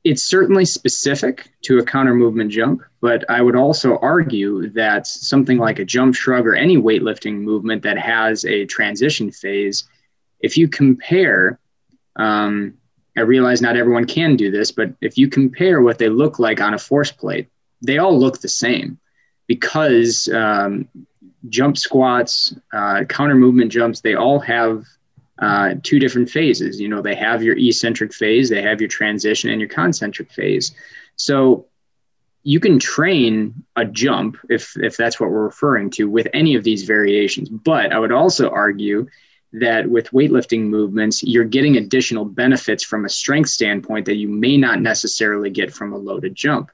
it's 0.03 0.23
certainly 0.23 0.65
specific 0.65 1.51
to 1.63 1.77
a 1.77 1.85
counter 1.85 2.15
movement 2.15 2.51
jump, 2.51 2.81
but 3.01 3.23
I 3.29 3.41
would 3.41 3.55
also 3.55 3.97
argue 3.99 4.69
that 4.71 5.05
something 5.05 5.59
like 5.59 5.77
a 5.77 5.85
jump 5.85 6.15
shrug 6.15 6.47
or 6.47 6.55
any 6.55 6.77
weightlifting 6.77 7.41
movement 7.41 7.83
that 7.83 7.99
has 7.99 8.43
a 8.45 8.65
transition 8.65 9.31
phase, 9.31 9.83
if 10.41 10.57
you 10.57 10.67
compare 10.67 11.59
um, 12.15 12.77
I 13.17 13.21
realize 13.21 13.61
not 13.61 13.75
everyone 13.75 14.05
can 14.05 14.35
do 14.35 14.51
this, 14.51 14.71
but 14.71 14.93
if 15.01 15.17
you 15.17 15.27
compare 15.27 15.81
what 15.81 15.97
they 15.97 16.09
look 16.09 16.39
like 16.39 16.61
on 16.61 16.73
a 16.73 16.79
force 16.79 17.11
plate, 17.11 17.49
they 17.81 17.97
all 17.97 18.17
look 18.17 18.39
the 18.39 18.47
same 18.47 18.99
because 19.47 20.29
um, 20.29 20.87
jump 21.49 21.77
squats, 21.77 22.55
uh, 22.71 23.03
counter 23.05 23.35
movement 23.35 23.71
jumps, 23.71 23.99
they 23.99 24.15
all 24.15 24.39
have 24.39 24.85
uh, 25.39 25.75
two 25.83 25.99
different 25.99 26.29
phases. 26.29 26.79
You 26.79 26.87
know, 26.87 27.01
they 27.01 27.15
have 27.15 27.43
your 27.43 27.57
eccentric 27.57 28.13
phase, 28.13 28.49
they 28.49 28.61
have 28.61 28.79
your 28.79 28.87
transition, 28.87 29.49
and 29.49 29.59
your 29.59 29.69
concentric 29.69 30.31
phase. 30.31 30.73
So 31.15 31.67
you 32.43 32.59
can 32.59 32.79
train 32.79 33.63
a 33.75 33.85
jump 33.85 34.37
if 34.49 34.75
if 34.77 34.97
that's 34.97 35.19
what 35.19 35.29
we're 35.29 35.43
referring 35.43 35.89
to 35.91 36.09
with 36.09 36.27
any 36.33 36.55
of 36.55 36.63
these 36.63 36.83
variations. 36.83 37.49
But 37.49 37.91
I 37.91 37.99
would 37.99 38.11
also 38.11 38.49
argue 38.49 39.07
that 39.53 39.89
with 39.89 40.11
weightlifting 40.11 40.61
movements, 40.61 41.23
you're 41.23 41.43
getting 41.43 41.77
additional 41.77 42.25
benefits 42.25 42.83
from 42.83 43.05
a 43.05 43.09
strength 43.09 43.49
standpoint 43.49 44.05
that 44.05 44.15
you 44.15 44.27
may 44.27 44.57
not 44.57 44.81
necessarily 44.81 45.49
get 45.49 45.73
from 45.73 45.93
a 45.93 45.97
loaded 45.97 46.35
jump. 46.35 46.71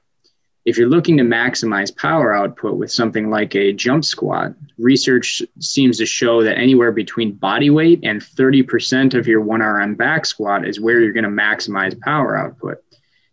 If 0.64 0.76
you're 0.76 0.88
looking 0.88 1.16
to 1.16 1.24
maximize 1.24 1.96
power 1.96 2.34
output 2.34 2.76
with 2.76 2.92
something 2.92 3.30
like 3.30 3.54
a 3.54 3.72
jump 3.72 4.04
squat, 4.04 4.52
research 4.76 5.42
seems 5.60 5.96
to 5.98 6.06
show 6.06 6.42
that 6.42 6.58
anywhere 6.58 6.92
between 6.92 7.32
body 7.32 7.70
weight 7.70 8.00
and 8.02 8.20
30% 8.20 9.14
of 9.14 9.26
your 9.26 9.42
1RM 9.42 9.96
back 9.96 10.26
squat 10.26 10.68
is 10.68 10.78
where 10.78 11.00
you're 11.00 11.14
going 11.14 11.24
to 11.24 11.30
maximize 11.30 11.98
power 12.00 12.36
output. 12.36 12.82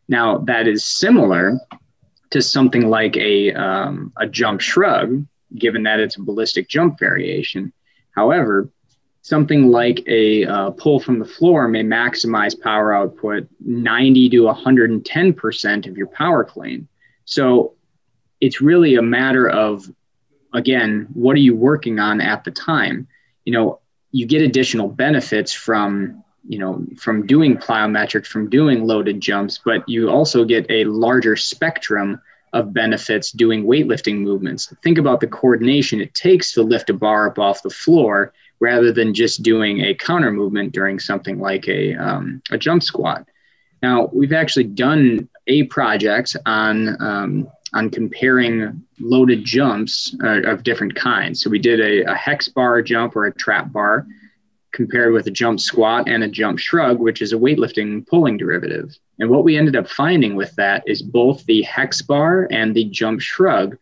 Now, 0.07 0.37
that 0.39 0.67
is 0.67 0.85
similar 0.85 1.59
to 2.29 2.41
something 2.41 2.89
like 2.89 3.17
a, 3.17 3.51
um, 3.51 4.13
a 4.17 4.27
jump 4.27 4.61
shrug, 4.61 5.25
given 5.53 5.83
that 5.83 5.99
it's 5.99 6.17
a 6.17 6.21
ballistic 6.21 6.69
jump 6.69 6.99
variation. 6.99 7.73
However, 8.11 8.69
something 9.25 9.71
like 9.71 10.03
a 10.05 10.45
uh, 10.45 10.69
pull 10.69 10.99
from 10.99 11.17
the 11.17 11.25
floor 11.25 11.67
may 11.67 11.81
maximize 11.81 12.53
power 12.61 12.93
output 12.93 13.47
90 13.59 14.29
to 14.29 14.41
110% 14.43 15.87
of 15.87 15.97
your 15.97 16.05
power 16.05 16.43
clean. 16.43 16.87
So 17.25 17.73
it's 18.39 18.61
really 18.61 18.97
a 18.97 19.01
matter 19.01 19.49
of, 19.49 19.91
again, 20.53 21.07
what 21.15 21.35
are 21.35 21.39
you 21.39 21.55
working 21.55 21.97
on 21.97 22.21
at 22.21 22.43
the 22.43 22.51
time? 22.51 23.07
You 23.45 23.53
know, 23.53 23.79
you 24.11 24.27
get 24.27 24.43
additional 24.43 24.89
benefits 24.89 25.51
from, 25.51 26.23
you 26.47 26.59
know, 26.59 26.85
from 26.95 27.25
doing 27.25 27.57
plyometrics, 27.57 28.27
from 28.27 28.47
doing 28.47 28.85
loaded 28.85 29.21
jumps, 29.21 29.59
but 29.65 29.89
you 29.89 30.07
also 30.07 30.45
get 30.45 30.67
a 30.69 30.83
larger 30.83 31.35
spectrum 31.35 32.21
of 32.53 32.75
benefits 32.75 33.31
doing 33.31 33.65
weightlifting 33.65 34.19
movements. 34.19 34.71
Think 34.83 34.99
about 34.99 35.19
the 35.19 35.27
coordination 35.27 35.99
it 35.99 36.13
takes 36.13 36.53
to 36.53 36.61
lift 36.61 36.91
a 36.91 36.93
bar 36.93 37.27
up 37.27 37.39
off 37.39 37.63
the 37.63 37.71
floor 37.71 38.31
rather 38.59 38.91
than 38.91 39.13
just 39.13 39.43
doing 39.43 39.81
a 39.81 39.93
counter 39.93 40.31
movement 40.31 40.71
during 40.71 40.99
something 40.99 41.39
like 41.39 41.67
a, 41.67 41.93
um, 41.95 42.41
a 42.51 42.57
jump 42.57 42.83
squat. 42.83 43.27
Now, 43.81 44.09
we've 44.13 44.33
actually 44.33 44.65
done 44.65 45.29
a 45.47 45.63
project 45.63 46.35
on, 46.45 47.01
um, 47.01 47.47
on 47.73 47.89
comparing 47.89 48.81
loaded 48.99 49.43
jumps 49.43 50.15
uh, 50.23 50.41
of 50.41 50.63
different 50.63 50.95
kinds. 50.95 51.43
So 51.43 51.49
we 51.49 51.59
did 51.59 51.79
a, 51.79 52.11
a 52.11 52.15
hex 52.15 52.47
bar 52.47 52.81
jump 52.81 53.15
or 53.15 53.25
a 53.25 53.33
trap 53.33 53.71
bar 53.71 54.07
compared 54.71 55.13
with 55.13 55.27
a 55.27 55.31
jump 55.31 55.59
squat 55.59 56.07
and 56.07 56.23
a 56.23 56.27
jump 56.27 56.59
shrug, 56.59 56.99
which 56.99 57.21
is 57.21 57.31
a 57.33 57.37
weightlifting 57.37 58.05
pulling 58.07 58.37
derivative. 58.37 58.97
And 59.19 59.29
what 59.29 59.43
we 59.43 59.57
ended 59.57 59.75
up 59.75 59.87
finding 59.87 60.35
with 60.35 60.53
that 60.55 60.83
is 60.85 61.01
both 61.01 61.45
the 61.45 61.61
hex 61.63 62.01
bar 62.01 62.47
and 62.51 62.75
the 62.75 62.85
jump 62.85 63.21
shrug 63.21 63.77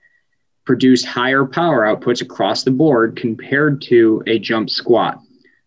produced 0.66 1.06
higher 1.06 1.46
power 1.46 1.82
outputs 1.82 2.22
across 2.22 2.64
the 2.64 2.72
board 2.72 3.16
compared 3.16 3.82
to 3.82 4.24
a 4.28 4.40
jump 4.40 4.70
squat. 4.70 5.20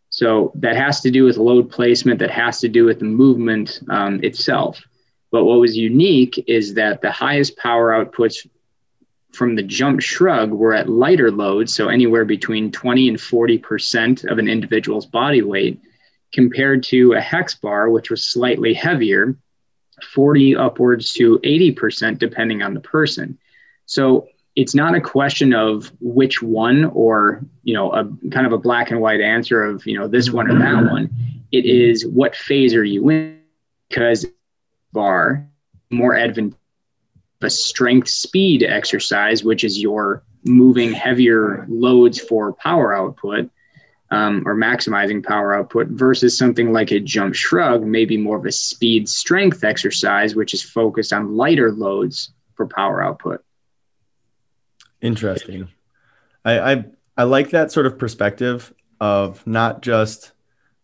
So 0.09 0.52
that 0.54 0.76
has 0.76 1.00
to 1.02 1.11
do 1.11 1.24
with 1.24 1.37
load 1.37 1.70
placement, 1.70 2.20
that 2.20 2.30
has 2.30 2.61
to 2.61 2.68
do 2.68 2.85
with 2.85 3.00
the 3.00 3.04
movement 3.04 3.80
um, 3.90 4.22
itself. 4.22 4.82
But 5.30 5.44
what 5.44 5.61
was 5.61 5.76
unique 5.76 6.42
is 6.46 6.74
that 6.74 7.02
the 7.02 7.11
highest 7.11 7.59
power 7.59 7.92
outputs 7.92 8.46
from 9.32 9.54
the 9.54 9.62
jump 9.62 10.00
shrug 10.00 10.50
were 10.50 10.72
at 10.72 10.88
lighter 10.88 11.30
loads, 11.30 11.74
so 11.74 11.88
anywhere 11.88 12.24
between 12.24 12.72
20 12.72 13.09
and 13.11 13.18
40% 13.18 14.24
of 14.30 14.38
an 14.38 14.48
individual's 14.48 15.04
body 15.04 15.42
weight, 15.42 15.78
compared 16.32 16.82
to 16.85 17.12
a 17.12 17.20
hex 17.20 17.54
bar, 17.54 17.90
which 17.90 18.09
was 18.09 18.24
slightly 18.24 18.72
heavier, 18.72 19.37
40 20.14 20.56
upwards 20.56 21.12
to 21.14 21.38
80%, 21.40 22.18
depending 22.18 22.62
on 22.62 22.72
the 22.72 22.80
person. 22.80 23.38
So 23.85 24.28
it's 24.57 24.75
not 24.75 24.95
a 24.95 25.01
question 25.01 25.53
of 25.53 25.92
which 26.01 26.42
one 26.42 26.87
or 26.87 27.45
you 27.62 27.75
know 27.75 27.92
a 27.92 28.05
kind 28.31 28.47
of 28.47 28.53
a 28.53 28.59
black 28.59 28.90
and 28.90 29.01
white 29.01 29.21
answer 29.21 29.62
of 29.62 29.87
you 29.87 29.99
know 29.99 30.09
this 30.09 30.31
one 30.31 30.51
or 30.51 30.59
that 30.59 30.90
one. 30.90 31.11
It 31.53 31.64
is 31.64 32.07
what 32.07 32.35
phase 32.35 32.75
are 32.75 32.85
you 32.85 33.09
in? 33.11 33.40
Because 33.88 34.27
bar 34.92 35.49
more 35.90 36.16
advantageous 36.16 36.61
a 37.42 37.51
strength 37.51 38.09
speed 38.09 38.62
exercise 38.62 39.45
which 39.45 39.62
is 39.62 39.81
your 39.81 40.25
moving 40.45 40.92
heavier 40.92 41.66
loads 41.69 42.19
for 42.19 42.55
power 42.55 42.95
output 42.95 43.51
um, 44.11 44.42
or 44.47 44.55
maximizing 44.57 45.25
power 45.25 45.55
output 45.55 45.88
versus 45.88 46.37
something 46.37 46.73
like 46.73 46.90
a 46.90 46.99
jump 46.99 47.35
shrug 47.35 47.85
maybe 47.85 48.16
more 48.16 48.38
of 48.38 48.47
a 48.47 48.53
speed 48.53 49.09
strength 49.09 49.64
exercise 49.64 50.35
which 50.35 50.55
is 50.55 50.62
focused 50.62 51.12
on 51.12 51.37
lighter 51.37 51.71
loads 51.71 52.33
for 52.55 52.66
power 52.66 53.03
output 53.03 53.45
Interesting. 55.07 55.69
I, 56.45 56.73
I 56.73 56.85
I 57.16 57.23
like 57.25 57.51
that 57.51 57.73
sort 57.73 57.87
of 57.87 57.99
perspective 57.99 58.73
of 59.01 59.47
not 59.47 59.83
just 59.83 60.33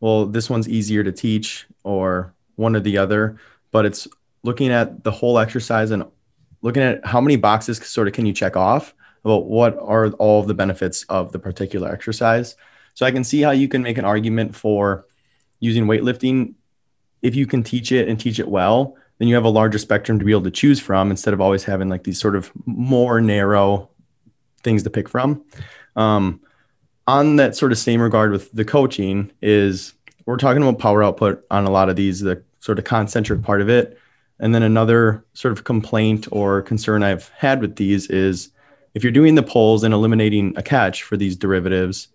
well 0.00 0.26
this 0.26 0.48
one's 0.48 0.68
easier 0.68 1.02
to 1.04 1.12
teach 1.12 1.66
or 1.84 2.34
one 2.56 2.76
or 2.76 2.80
the 2.80 2.98
other, 2.98 3.38
but 3.70 3.84
it's 3.84 4.06
looking 4.42 4.70
at 4.70 5.04
the 5.04 5.10
whole 5.10 5.38
exercise 5.38 5.90
and 5.90 6.04
looking 6.62 6.82
at 6.82 7.04
how 7.04 7.20
many 7.20 7.36
boxes 7.36 7.78
sort 7.78 8.08
of 8.08 8.14
can 8.14 8.26
you 8.26 8.32
check 8.32 8.56
off 8.56 8.94
about 9.24 9.46
what 9.46 9.76
are 9.78 10.10
all 10.12 10.40
of 10.40 10.48
the 10.48 10.54
benefits 10.54 11.04
of 11.04 11.32
the 11.32 11.38
particular 11.38 11.92
exercise. 11.92 12.56
So 12.94 13.06
I 13.06 13.10
can 13.10 13.24
see 13.24 13.40
how 13.40 13.52
you 13.52 13.68
can 13.68 13.82
make 13.82 13.98
an 13.98 14.04
argument 14.04 14.54
for 14.54 15.06
using 15.60 15.86
weightlifting 15.86 16.54
if 17.22 17.34
you 17.36 17.46
can 17.46 17.62
teach 17.62 17.92
it 17.92 18.08
and 18.08 18.18
teach 18.18 18.38
it 18.38 18.48
well 18.48 18.96
then 19.22 19.28
you 19.28 19.36
have 19.36 19.44
a 19.44 19.48
larger 19.48 19.78
spectrum 19.78 20.18
to 20.18 20.24
be 20.24 20.32
able 20.32 20.42
to 20.42 20.50
choose 20.50 20.80
from 20.80 21.08
instead 21.08 21.32
of 21.32 21.40
always 21.40 21.62
having 21.62 21.88
like 21.88 22.02
these 22.02 22.18
sort 22.18 22.34
of 22.34 22.50
more 22.66 23.20
narrow 23.20 23.88
things 24.62 24.82
to 24.82 24.90
pick 24.90 25.08
from. 25.08 25.44
Um, 25.96 26.40
on 27.06 27.36
that 27.36 27.56
sort 27.56 27.72
of 27.72 27.78
same 27.78 28.00
regard 28.00 28.30
with 28.30 28.50
the 28.52 28.64
coaching 28.64 29.30
is 29.42 29.94
we're 30.26 30.36
talking 30.36 30.62
about 30.62 30.78
power 30.78 31.02
output 31.02 31.44
on 31.50 31.64
a 31.64 31.70
lot 31.70 31.88
of 31.88 31.96
these, 31.96 32.20
the 32.20 32.42
sort 32.60 32.78
of 32.78 32.84
concentric 32.84 33.42
part 33.42 33.60
of 33.60 33.68
it. 33.68 33.98
And 34.38 34.54
then 34.54 34.62
another 34.62 35.24
sort 35.34 35.52
of 35.52 35.64
complaint 35.64 36.28
or 36.30 36.62
concern 36.62 37.02
I've 37.02 37.28
had 37.30 37.60
with 37.60 37.76
these 37.76 38.08
is 38.08 38.50
if 38.94 39.02
you're 39.02 39.12
doing 39.12 39.34
the 39.34 39.42
pulls 39.42 39.84
and 39.84 39.94
eliminating 39.94 40.52
a 40.56 40.62
catch 40.62 41.02
for 41.02 41.16
these 41.16 41.36
derivatives, 41.36 42.08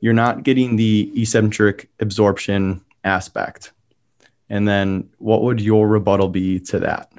you're 0.00 0.14
not 0.14 0.42
getting 0.42 0.76
the 0.76 1.10
eccentric 1.14 1.88
absorption 2.00 2.82
aspect. 3.04 3.72
And 4.48 4.66
then 4.66 5.08
what 5.18 5.42
would 5.42 5.60
your 5.60 5.86
rebuttal 5.86 6.28
be 6.28 6.60
to 6.60 6.78
that? 6.80 7.12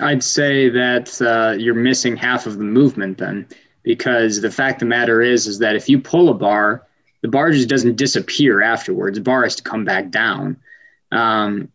I'd 0.00 0.22
say 0.22 0.68
that 0.68 1.20
uh, 1.22 1.56
you're 1.56 1.74
missing 1.74 2.16
half 2.16 2.46
of 2.46 2.58
the 2.58 2.64
movement 2.64 3.18
then, 3.18 3.46
because 3.86 4.40
the 4.40 4.50
fact 4.50 4.76
of 4.76 4.80
the 4.80 4.86
matter 4.86 5.22
is, 5.22 5.46
is 5.46 5.60
that 5.60 5.76
if 5.76 5.88
you 5.88 6.00
pull 6.00 6.28
a 6.28 6.34
bar, 6.34 6.84
the 7.22 7.28
bar 7.28 7.52
just 7.52 7.68
doesn't 7.68 7.94
disappear 7.94 8.60
afterwards. 8.60 9.16
The 9.16 9.22
bar 9.22 9.44
has 9.44 9.54
to 9.54 9.62
come 9.62 9.84
back 9.84 10.10
down. 10.10 10.56
Um, 11.12 11.68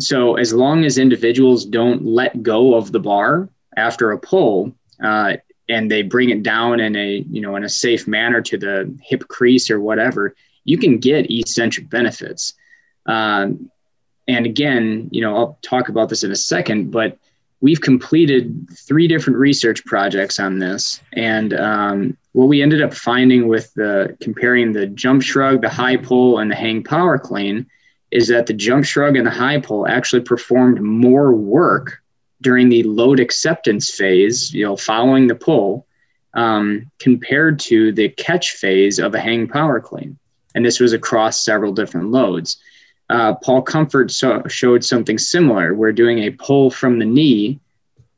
so 0.00 0.36
as 0.36 0.54
long 0.54 0.84
as 0.84 0.96
individuals 0.96 1.64
don't 1.64 2.04
let 2.04 2.40
go 2.44 2.76
of 2.76 2.92
the 2.92 3.00
bar 3.00 3.48
after 3.76 4.12
a 4.12 4.18
pull, 4.18 4.76
uh, 5.02 5.38
and 5.68 5.90
they 5.90 6.02
bring 6.02 6.30
it 6.30 6.44
down 6.44 6.78
in 6.78 6.94
a 6.94 7.24
you 7.28 7.40
know 7.40 7.56
in 7.56 7.64
a 7.64 7.68
safe 7.68 8.06
manner 8.06 8.40
to 8.42 8.56
the 8.56 8.96
hip 9.02 9.26
crease 9.26 9.68
or 9.68 9.80
whatever, 9.80 10.36
you 10.62 10.78
can 10.78 10.98
get 10.98 11.28
eccentric 11.28 11.90
benefits. 11.90 12.54
Um, 13.06 13.72
and 14.28 14.46
again, 14.46 15.08
you 15.10 15.20
know, 15.20 15.36
I'll 15.36 15.58
talk 15.62 15.88
about 15.88 16.10
this 16.10 16.22
in 16.22 16.30
a 16.30 16.36
second, 16.36 16.92
but 16.92 17.18
we've 17.66 17.80
completed 17.80 18.68
three 18.72 19.08
different 19.08 19.36
research 19.36 19.84
projects 19.84 20.38
on 20.38 20.60
this. 20.60 21.00
And 21.14 21.52
um, 21.52 22.16
what 22.30 22.46
we 22.46 22.62
ended 22.62 22.80
up 22.80 22.94
finding 22.94 23.48
with 23.48 23.74
the 23.74 24.16
comparing 24.20 24.72
the 24.72 24.86
jump 24.86 25.20
shrug, 25.20 25.62
the 25.62 25.68
high 25.68 25.96
pull, 25.96 26.38
and 26.38 26.48
the 26.48 26.54
hang 26.54 26.84
power 26.84 27.18
clean 27.18 27.66
is 28.12 28.28
that 28.28 28.46
the 28.46 28.52
jump 28.52 28.84
shrug 28.84 29.16
and 29.16 29.26
the 29.26 29.32
high 29.32 29.60
pull 29.60 29.88
actually 29.88 30.22
performed 30.22 30.80
more 30.80 31.34
work 31.34 32.00
during 32.40 32.68
the 32.68 32.84
load 32.84 33.18
acceptance 33.18 33.90
phase, 33.90 34.54
you 34.54 34.64
know, 34.64 34.76
following 34.76 35.26
the 35.26 35.34
pull, 35.34 35.88
um, 36.34 36.88
compared 37.00 37.58
to 37.58 37.90
the 37.90 38.10
catch 38.10 38.52
phase 38.52 39.00
of 39.00 39.12
a 39.12 39.18
hang 39.18 39.48
power 39.48 39.80
clean. 39.80 40.16
And 40.54 40.64
this 40.64 40.78
was 40.78 40.92
across 40.92 41.44
several 41.44 41.72
different 41.72 42.12
loads. 42.12 42.58
Uh, 43.08 43.34
Paul 43.34 43.62
Comfort 43.62 44.10
so, 44.10 44.42
showed 44.48 44.84
something 44.84 45.18
similar, 45.18 45.74
where 45.74 45.92
doing 45.92 46.20
a 46.20 46.30
pull 46.30 46.70
from 46.70 46.98
the 46.98 47.04
knee 47.04 47.60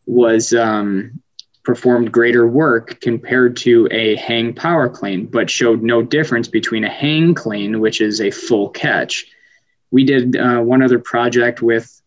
was 0.06 0.54
um, 0.54 1.20
performed 1.62 2.10
greater 2.10 2.48
work 2.48 2.98
compared 3.02 3.54
to 3.58 3.86
a 3.90 4.16
hang 4.16 4.54
power 4.54 4.88
clean, 4.88 5.26
but 5.26 5.50
showed 5.50 5.82
no 5.82 6.00
difference 6.00 6.48
between 6.48 6.84
a 6.84 6.88
hang 6.88 7.34
clean, 7.34 7.80
which 7.80 8.00
is 8.00 8.20
a 8.20 8.30
full 8.30 8.70
catch. 8.70 9.26
We 9.90 10.04
did 10.04 10.36
uh, 10.36 10.60
one 10.60 10.82
other 10.82 10.98
project 10.98 11.60
with 11.60 12.00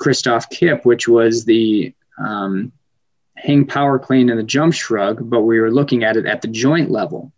Kristof 0.00 0.48
Kipp, 0.50 0.84
which 0.84 1.08
was 1.08 1.44
the 1.44 1.92
um, 2.24 2.70
hang 3.36 3.66
power 3.66 3.98
clean 3.98 4.30
and 4.30 4.38
the 4.38 4.44
jump 4.44 4.74
shrug, 4.74 5.28
but 5.28 5.42
we 5.42 5.58
were 5.58 5.72
looking 5.72 6.04
at 6.04 6.16
it 6.16 6.26
at 6.26 6.42
the 6.42 6.48
joint 6.48 6.90
level. 6.90 7.32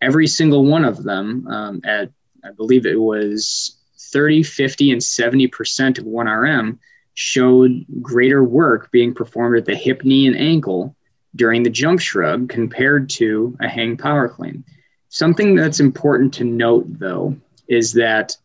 Every 0.00 0.26
single 0.26 0.64
one 0.64 0.84
of 0.84 1.02
them, 1.02 1.46
um, 1.46 1.80
at 1.84 2.10
I 2.44 2.50
believe 2.50 2.86
it 2.86 2.98
was 2.98 3.76
30, 4.12 4.42
50, 4.42 4.92
and 4.92 5.00
70% 5.00 5.98
of 5.98 6.04
1RM 6.04 6.78
showed 7.14 7.84
greater 8.00 8.42
work 8.42 8.90
being 8.90 9.14
performed 9.14 9.56
at 9.56 9.64
the 9.64 9.74
hip, 9.74 10.04
knee, 10.04 10.26
and 10.26 10.36
ankle 10.36 10.94
during 11.34 11.62
the 11.62 11.70
jump 11.70 12.00
shrug 12.00 12.48
compared 12.48 13.08
to 13.10 13.56
a 13.60 13.68
hang 13.68 13.96
power 13.96 14.28
clean. 14.28 14.64
Something 15.08 15.54
that's 15.54 15.80
important 15.80 16.34
to 16.34 16.44
note, 16.44 16.84
though, 16.86 17.36
is 17.68 17.92
that 17.94 18.36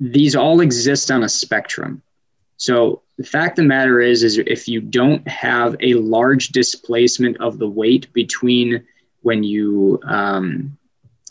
these 0.00 0.36
all 0.36 0.60
exist 0.60 1.10
on 1.10 1.22
a 1.22 1.28
spectrum. 1.28 2.02
So 2.58 3.02
the 3.18 3.24
fact 3.24 3.58
of 3.58 3.64
the 3.64 3.68
matter 3.68 4.00
is, 4.00 4.22
is 4.22 4.38
if 4.38 4.68
you 4.68 4.80
don't 4.80 5.26
have 5.28 5.76
a 5.80 5.94
large 5.94 6.48
displacement 6.48 7.38
of 7.40 7.58
the 7.58 7.68
weight 7.68 8.12
between 8.12 8.84
when 9.22 9.42
you, 9.42 10.00
um, 10.04 10.76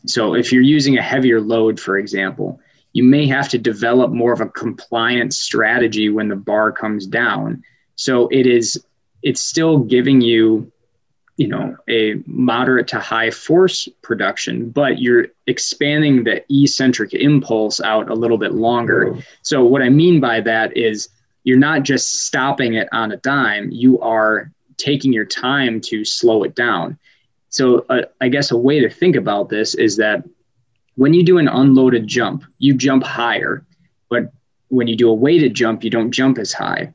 so 0.06 0.36
if 0.36 0.52
you're 0.52 0.62
using 0.62 0.98
a 0.98 1.02
heavier 1.02 1.42
load, 1.42 1.80
for 1.80 1.98
example, 1.98 2.60
you 2.96 3.04
may 3.04 3.28
have 3.28 3.50
to 3.50 3.58
develop 3.58 4.12
more 4.12 4.32
of 4.32 4.40
a 4.40 4.48
compliance 4.48 5.38
strategy 5.38 6.08
when 6.08 6.30
the 6.30 6.36
bar 6.36 6.72
comes 6.72 7.06
down. 7.06 7.62
So 7.98 8.30
it 8.30 8.48
is, 8.48 8.82
it's 9.22 9.42
still 9.42 9.80
giving 9.80 10.22
you, 10.22 10.72
you 11.36 11.50
know, 11.50 11.76
a 11.90 12.24
moderate 12.26 12.88
to 12.88 13.00
high 13.00 13.32
force 13.32 13.90
production, 14.02 14.70
but 14.70 15.00
you're 15.00 15.28
expanding 15.46 16.24
the 16.24 16.42
eccentric 16.50 17.14
impulse 17.14 17.82
out 17.82 18.10
a 18.10 18.14
little 18.14 18.38
bit 18.38 18.54
longer. 18.54 19.18
So 19.42 19.66
what 19.66 19.82
I 19.82 19.90
mean 19.90 20.22
by 20.22 20.40
that 20.40 20.78
is 20.78 21.10
you're 21.44 21.60
not 21.60 21.84
just 21.84 22.26
stopping 22.26 22.76
it 22.76 22.88
on 22.94 23.12
a 23.12 23.18
dime, 23.18 23.72
you 23.72 24.00
are 24.00 24.54
taking 24.78 25.12
your 25.12 25.26
time 25.26 25.82
to 25.82 26.06
slow 26.06 26.44
it 26.44 26.56
down. 26.56 26.98
So 27.50 27.86
uh, 27.90 28.04
I 28.22 28.30
guess 28.30 28.52
a 28.52 28.58
way 28.58 28.80
to 28.80 28.90
think 28.90 29.18
about 29.18 29.50
this 29.50 29.76
is 29.76 29.98
that 29.98 30.24
when 30.96 31.14
you 31.14 31.24
do 31.24 31.38
an 31.38 31.48
unloaded 31.48 32.08
jump, 32.08 32.44
you 32.58 32.74
jump 32.74 33.04
higher, 33.04 33.66
but 34.10 34.32
when 34.70 34.88
you 34.88 34.96
do 34.96 35.10
a 35.10 35.14
weighted 35.14 35.54
jump, 35.54 35.84
you 35.84 35.90
don't 35.90 36.12
jump 36.12 36.38
as 36.38 36.54
high. 36.54 36.94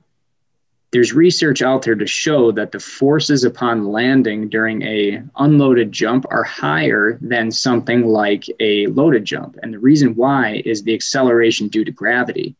There's 0.92 1.12
research 1.12 1.62
out 1.62 1.82
there 1.82 1.94
to 1.94 2.06
show 2.06 2.50
that 2.52 2.72
the 2.72 2.80
forces 2.80 3.44
upon 3.44 3.92
landing 3.92 4.48
during 4.48 4.82
a 4.82 5.22
unloaded 5.36 5.92
jump 5.92 6.26
are 6.30 6.42
higher 6.42 7.16
than 7.20 7.52
something 7.52 8.06
like 8.06 8.44
a 8.58 8.86
loaded 8.88 9.24
jump. 9.24 9.56
And 9.62 9.72
the 9.72 9.78
reason 9.78 10.16
why 10.16 10.62
is 10.64 10.82
the 10.82 10.94
acceleration 10.94 11.68
due 11.68 11.84
to 11.84 11.92
gravity. 11.92 12.56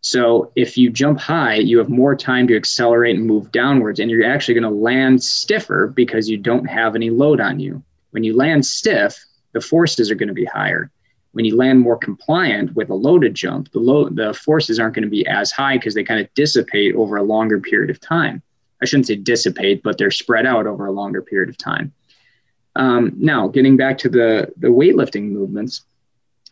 So 0.00 0.50
if 0.56 0.76
you 0.76 0.90
jump 0.90 1.20
high, 1.20 1.56
you 1.56 1.78
have 1.78 1.88
more 1.88 2.16
time 2.16 2.48
to 2.48 2.56
accelerate 2.56 3.16
and 3.16 3.26
move 3.26 3.52
downwards, 3.52 4.00
and 4.00 4.10
you're 4.10 4.28
actually 4.28 4.54
going 4.54 4.72
to 4.74 4.80
land 4.80 5.22
stiffer 5.22 5.86
because 5.86 6.28
you 6.28 6.36
don't 6.36 6.66
have 6.66 6.96
any 6.96 7.10
load 7.10 7.40
on 7.40 7.60
you. 7.60 7.82
When 8.10 8.24
you 8.24 8.34
land 8.36 8.66
stiff, 8.66 9.24
the 9.52 9.60
forces 9.60 10.10
are 10.10 10.14
going 10.14 10.28
to 10.28 10.34
be 10.34 10.44
higher. 10.44 10.90
When 11.32 11.44
you 11.44 11.56
land 11.56 11.80
more 11.80 11.96
compliant 11.96 12.74
with 12.74 12.90
a 12.90 12.94
loaded 12.94 13.34
jump, 13.34 13.70
the 13.72 13.78
load 13.78 14.16
the 14.16 14.34
forces 14.34 14.78
aren't 14.78 14.94
going 14.94 15.04
to 15.04 15.10
be 15.10 15.26
as 15.26 15.52
high 15.52 15.76
because 15.76 15.94
they 15.94 16.04
kind 16.04 16.20
of 16.20 16.32
dissipate 16.34 16.94
over 16.94 17.16
a 17.16 17.22
longer 17.22 17.60
period 17.60 17.90
of 17.90 18.00
time. 18.00 18.42
I 18.80 18.86
shouldn't 18.86 19.06
say 19.06 19.16
dissipate, 19.16 19.82
but 19.82 19.98
they're 19.98 20.10
spread 20.10 20.46
out 20.46 20.66
over 20.66 20.86
a 20.86 20.92
longer 20.92 21.22
period 21.22 21.48
of 21.48 21.58
time. 21.58 21.92
Um, 22.76 23.12
now, 23.16 23.48
getting 23.48 23.76
back 23.76 23.98
to 23.98 24.08
the 24.08 24.52
the 24.56 24.68
weightlifting 24.68 25.30
movements, 25.30 25.84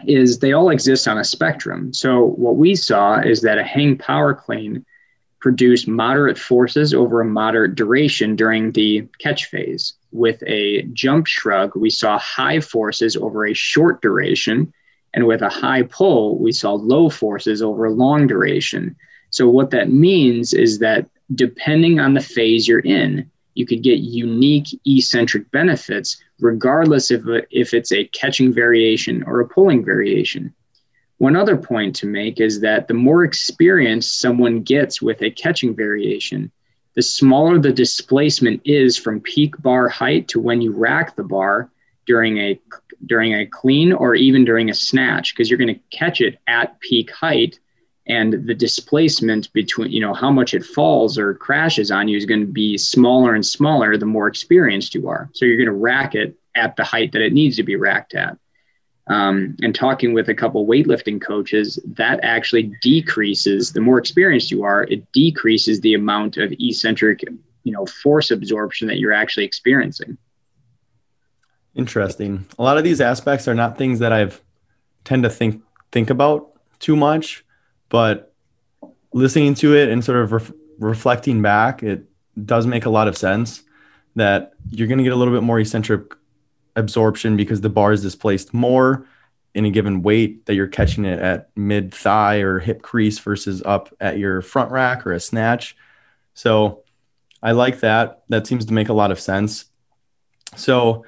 is 0.04 0.38
they 0.38 0.52
all 0.52 0.70
exist 0.70 1.08
on 1.08 1.18
a 1.18 1.24
spectrum. 1.24 1.92
So 1.92 2.24
what 2.24 2.56
we 2.56 2.74
saw 2.74 3.20
is 3.20 3.40
that 3.42 3.58
a 3.58 3.64
hang 3.64 3.96
power 3.96 4.34
clean 4.34 4.84
produced 5.40 5.88
moderate 5.88 6.38
forces 6.38 6.92
over 6.92 7.20
a 7.20 7.24
moderate 7.24 7.74
duration 7.74 8.36
during 8.36 8.72
the 8.72 9.06
catch 9.18 9.46
phase 9.46 9.94
with 10.16 10.42
a 10.46 10.82
jump 10.92 11.26
shrug, 11.26 11.76
we 11.76 11.90
saw 11.90 12.18
high 12.18 12.60
forces 12.60 13.16
over 13.16 13.46
a 13.46 13.54
short 13.54 14.02
duration. 14.02 14.72
And 15.14 15.26
with 15.26 15.42
a 15.42 15.48
high 15.48 15.82
pull, 15.82 16.38
we 16.38 16.52
saw 16.52 16.72
low 16.72 17.08
forces 17.08 17.62
over 17.62 17.90
long 17.90 18.26
duration. 18.26 18.96
So, 19.30 19.48
what 19.48 19.70
that 19.70 19.90
means 19.90 20.52
is 20.52 20.78
that 20.80 21.08
depending 21.34 22.00
on 22.00 22.14
the 22.14 22.20
phase 22.20 22.68
you're 22.68 22.80
in, 22.80 23.30
you 23.54 23.66
could 23.66 23.82
get 23.82 24.00
unique 24.00 24.68
eccentric 24.84 25.50
benefits, 25.50 26.22
regardless 26.40 27.10
if, 27.10 27.22
if 27.50 27.72
it's 27.72 27.92
a 27.92 28.04
catching 28.08 28.52
variation 28.52 29.22
or 29.22 29.40
a 29.40 29.48
pulling 29.48 29.84
variation. 29.84 30.54
One 31.18 31.36
other 31.36 31.56
point 31.56 31.96
to 31.96 32.06
make 32.06 32.40
is 32.40 32.60
that 32.60 32.88
the 32.88 32.94
more 32.94 33.24
experience 33.24 34.06
someone 34.10 34.62
gets 34.62 35.00
with 35.00 35.22
a 35.22 35.30
catching 35.30 35.74
variation, 35.74 36.52
the 36.96 37.02
smaller 37.02 37.58
the 37.58 37.72
displacement 37.72 38.60
is 38.64 38.96
from 38.96 39.20
peak 39.20 39.56
bar 39.62 39.88
height 39.88 40.26
to 40.28 40.40
when 40.40 40.60
you 40.60 40.72
rack 40.72 41.14
the 41.14 41.22
bar 41.22 41.70
during 42.06 42.38
a 42.38 42.58
during 43.04 43.34
a 43.34 43.46
clean 43.46 43.92
or 43.92 44.14
even 44.14 44.44
during 44.44 44.70
a 44.70 44.74
snatch 44.74 45.34
because 45.34 45.48
you're 45.48 45.58
going 45.58 45.74
to 45.74 45.96
catch 45.96 46.20
it 46.20 46.38
at 46.48 46.80
peak 46.80 47.10
height 47.12 47.60
and 48.08 48.46
the 48.46 48.54
displacement 48.54 49.52
between 49.52 49.90
you 49.90 50.00
know 50.00 50.14
how 50.14 50.30
much 50.30 50.54
it 50.54 50.64
falls 50.64 51.18
or 51.18 51.34
crashes 51.34 51.90
on 51.90 52.08
you 52.08 52.16
is 52.16 52.24
going 52.24 52.40
to 52.40 52.46
be 52.52 52.78
smaller 52.78 53.34
and 53.34 53.44
smaller 53.44 53.96
the 53.96 54.06
more 54.06 54.26
experienced 54.26 54.94
you 54.94 55.08
are. 55.08 55.28
So 55.34 55.44
you're 55.44 55.58
going 55.58 55.66
to 55.66 55.72
rack 55.72 56.14
it 56.14 56.36
at 56.54 56.76
the 56.76 56.84
height 56.84 57.12
that 57.12 57.22
it 57.22 57.34
needs 57.34 57.56
to 57.56 57.62
be 57.62 57.76
racked 57.76 58.14
at 58.14 58.38
um, 59.08 59.56
and 59.62 59.74
talking 59.74 60.12
with 60.12 60.28
a 60.28 60.34
couple 60.34 60.66
weightlifting 60.66 61.20
coaches, 61.20 61.78
that 61.84 62.18
actually 62.22 62.74
decreases 62.82 63.72
the 63.72 63.80
more 63.80 63.98
experienced 63.98 64.50
you 64.50 64.64
are, 64.64 64.84
it 64.84 65.10
decreases 65.12 65.80
the 65.80 65.94
amount 65.94 66.36
of 66.36 66.52
eccentric, 66.58 67.22
you 67.62 67.72
know, 67.72 67.86
force 67.86 68.30
absorption 68.30 68.88
that 68.88 68.98
you're 68.98 69.12
actually 69.12 69.44
experiencing. 69.44 70.18
Interesting. 71.74 72.46
A 72.58 72.62
lot 72.62 72.78
of 72.78 72.84
these 72.84 73.00
aspects 73.00 73.46
are 73.46 73.54
not 73.54 73.78
things 73.78 73.98
that 74.00 74.12
I've 74.12 74.40
tend 75.04 75.22
to 75.22 75.30
think 75.30 75.62
think 75.92 76.10
about 76.10 76.52
too 76.80 76.96
much, 76.96 77.44
but 77.88 78.34
listening 79.12 79.54
to 79.54 79.74
it 79.76 79.88
and 79.88 80.04
sort 80.04 80.18
of 80.18 80.32
re- 80.32 80.56
reflecting 80.78 81.42
back, 81.42 81.82
it 81.82 82.04
does 82.44 82.66
make 82.66 82.86
a 82.86 82.90
lot 82.90 83.08
of 83.08 83.16
sense 83.16 83.62
that 84.16 84.54
you're 84.70 84.88
going 84.88 84.98
to 84.98 85.04
get 85.04 85.12
a 85.12 85.16
little 85.16 85.32
bit 85.32 85.42
more 85.42 85.60
eccentric 85.60 86.14
absorption 86.76 87.36
because 87.36 87.60
the 87.60 87.68
bar 87.68 87.92
is 87.92 88.02
displaced 88.02 88.54
more 88.54 89.06
in 89.54 89.64
a 89.64 89.70
given 89.70 90.02
weight 90.02 90.44
that 90.46 90.54
you're 90.54 90.66
catching 90.66 91.06
it 91.06 91.18
at 91.18 91.48
mid 91.56 91.92
thigh 91.92 92.36
or 92.36 92.58
hip 92.58 92.82
crease 92.82 93.18
versus 93.18 93.62
up 93.64 93.92
at 94.00 94.18
your 94.18 94.42
front 94.42 94.70
rack 94.70 95.06
or 95.06 95.12
a 95.12 95.20
snatch. 95.20 95.76
So 96.34 96.84
I 97.42 97.52
like 97.52 97.80
that. 97.80 98.22
That 98.28 98.46
seems 98.46 98.66
to 98.66 98.74
make 98.74 98.90
a 98.90 98.92
lot 98.92 99.10
of 99.10 99.18
sense. 99.18 99.64
So 100.56 101.04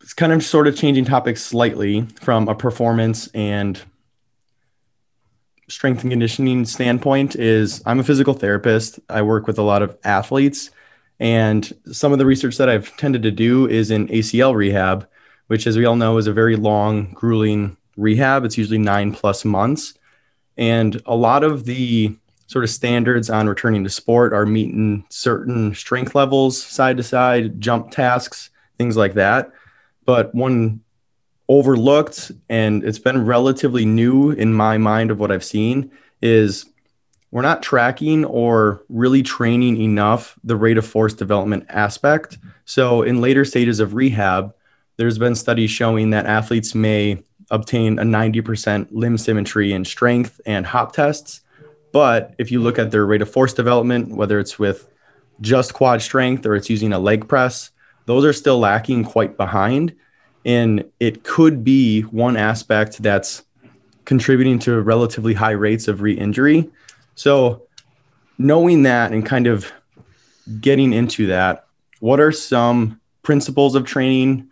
it's 0.00 0.14
kind 0.14 0.32
of 0.32 0.42
sort 0.42 0.68
of 0.68 0.76
changing 0.76 1.04
topics 1.04 1.42
slightly 1.42 2.02
from 2.20 2.48
a 2.48 2.54
performance 2.54 3.28
and 3.34 3.80
strength 5.68 6.02
and 6.02 6.10
conditioning 6.10 6.64
standpoint 6.64 7.36
is 7.36 7.82
I'm 7.86 8.00
a 8.00 8.04
physical 8.04 8.34
therapist. 8.34 9.00
I 9.08 9.22
work 9.22 9.46
with 9.46 9.58
a 9.58 9.62
lot 9.62 9.82
of 9.82 9.96
athletes 10.04 10.70
and 11.20 11.70
some 11.92 12.12
of 12.12 12.18
the 12.18 12.26
research 12.26 12.56
that 12.56 12.70
I've 12.70 12.96
tended 12.96 13.22
to 13.24 13.30
do 13.30 13.68
is 13.68 13.90
in 13.90 14.08
ACL 14.08 14.54
rehab, 14.54 15.06
which 15.48 15.66
as 15.66 15.76
we 15.76 15.84
all 15.84 15.96
know 15.96 16.16
is 16.16 16.26
a 16.26 16.32
very 16.32 16.56
long, 16.56 17.12
grueling 17.12 17.76
rehab. 17.96 18.44
It's 18.44 18.56
usually 18.56 18.78
9 18.78 19.12
plus 19.12 19.44
months. 19.44 19.94
And 20.56 21.00
a 21.04 21.14
lot 21.14 21.44
of 21.44 21.66
the 21.66 22.16
sort 22.46 22.64
of 22.64 22.70
standards 22.70 23.30
on 23.30 23.48
returning 23.48 23.84
to 23.84 23.90
sport 23.90 24.32
are 24.32 24.46
meeting 24.46 25.04
certain 25.10 25.74
strength 25.74 26.14
levels 26.14 26.60
side 26.60 26.96
to 26.96 27.02
side, 27.02 27.60
jump 27.60 27.90
tasks, 27.90 28.50
things 28.78 28.96
like 28.96 29.14
that. 29.14 29.52
But 30.06 30.34
one 30.34 30.80
overlooked 31.48 32.32
and 32.48 32.82
it's 32.82 32.98
been 32.98 33.26
relatively 33.26 33.84
new 33.84 34.30
in 34.30 34.54
my 34.54 34.78
mind 34.78 35.10
of 35.10 35.20
what 35.20 35.30
I've 35.30 35.44
seen 35.44 35.90
is 36.22 36.64
we're 37.30 37.42
not 37.42 37.62
tracking 37.62 38.24
or 38.24 38.82
really 38.88 39.22
training 39.22 39.80
enough 39.80 40.38
the 40.42 40.56
rate 40.56 40.78
of 40.78 40.86
force 40.86 41.14
development 41.14 41.64
aspect. 41.68 42.38
So 42.64 43.02
in 43.02 43.20
later 43.20 43.44
stages 43.44 43.80
of 43.80 43.94
rehab, 43.94 44.54
there's 44.96 45.18
been 45.18 45.34
studies 45.34 45.70
showing 45.70 46.10
that 46.10 46.26
athletes 46.26 46.74
may 46.74 47.22
obtain 47.50 47.98
a 47.98 48.02
90% 48.02 48.88
limb 48.90 49.18
symmetry 49.18 49.72
in 49.72 49.84
strength 49.84 50.40
and 50.46 50.66
hop 50.66 50.92
tests. 50.92 51.40
But 51.92 52.34
if 52.38 52.52
you 52.52 52.60
look 52.60 52.78
at 52.78 52.90
their 52.90 53.06
rate 53.06 53.22
of 53.22 53.30
force 53.30 53.52
development, 53.52 54.14
whether 54.14 54.38
it's 54.38 54.58
with 54.58 54.88
just 55.40 55.72
quad 55.74 56.02
strength 56.02 56.46
or 56.46 56.54
it's 56.54 56.70
using 56.70 56.92
a 56.92 56.98
leg 56.98 57.28
press, 57.28 57.70
those 58.06 58.24
are 58.24 58.32
still 58.32 58.58
lacking 58.58 59.04
quite 59.04 59.36
behind. 59.36 59.94
And 60.44 60.84
it 61.00 61.22
could 61.22 61.64
be 61.64 62.02
one 62.02 62.36
aspect 62.36 63.02
that's 63.02 63.44
contributing 64.04 64.58
to 64.60 64.80
relatively 64.80 65.34
high 65.34 65.50
rates 65.52 65.88
of 65.88 66.02
re 66.02 66.12
injury. 66.12 66.70
So, 67.20 67.66
knowing 68.38 68.84
that 68.84 69.12
and 69.12 69.26
kind 69.26 69.46
of 69.46 69.70
getting 70.58 70.94
into 70.94 71.26
that, 71.26 71.66
what 71.98 72.18
are 72.18 72.32
some 72.32 72.98
principles 73.22 73.74
of 73.74 73.84
training 73.84 74.48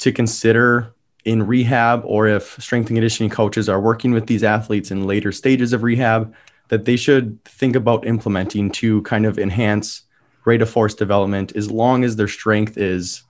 to 0.00 0.12
consider 0.12 0.92
in 1.24 1.46
rehab, 1.46 2.02
or 2.04 2.26
if 2.26 2.62
strength 2.62 2.88
and 2.88 2.96
conditioning 2.98 3.30
coaches 3.30 3.70
are 3.70 3.80
working 3.80 4.12
with 4.12 4.26
these 4.26 4.44
athletes 4.44 4.90
in 4.90 5.06
later 5.06 5.32
stages 5.32 5.72
of 5.72 5.82
rehab, 5.82 6.34
that 6.68 6.84
they 6.84 6.94
should 6.94 7.42
think 7.46 7.74
about 7.74 8.06
implementing 8.06 8.70
to 8.72 9.00
kind 9.00 9.24
of 9.24 9.38
enhance 9.38 10.02
rate 10.44 10.60
of 10.60 10.68
force 10.68 10.92
development 10.92 11.56
as 11.56 11.70
long 11.70 12.04
as 12.04 12.16
their 12.16 12.28
strength 12.28 12.76
is 12.76 13.22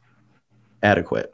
adequate? 0.82 1.32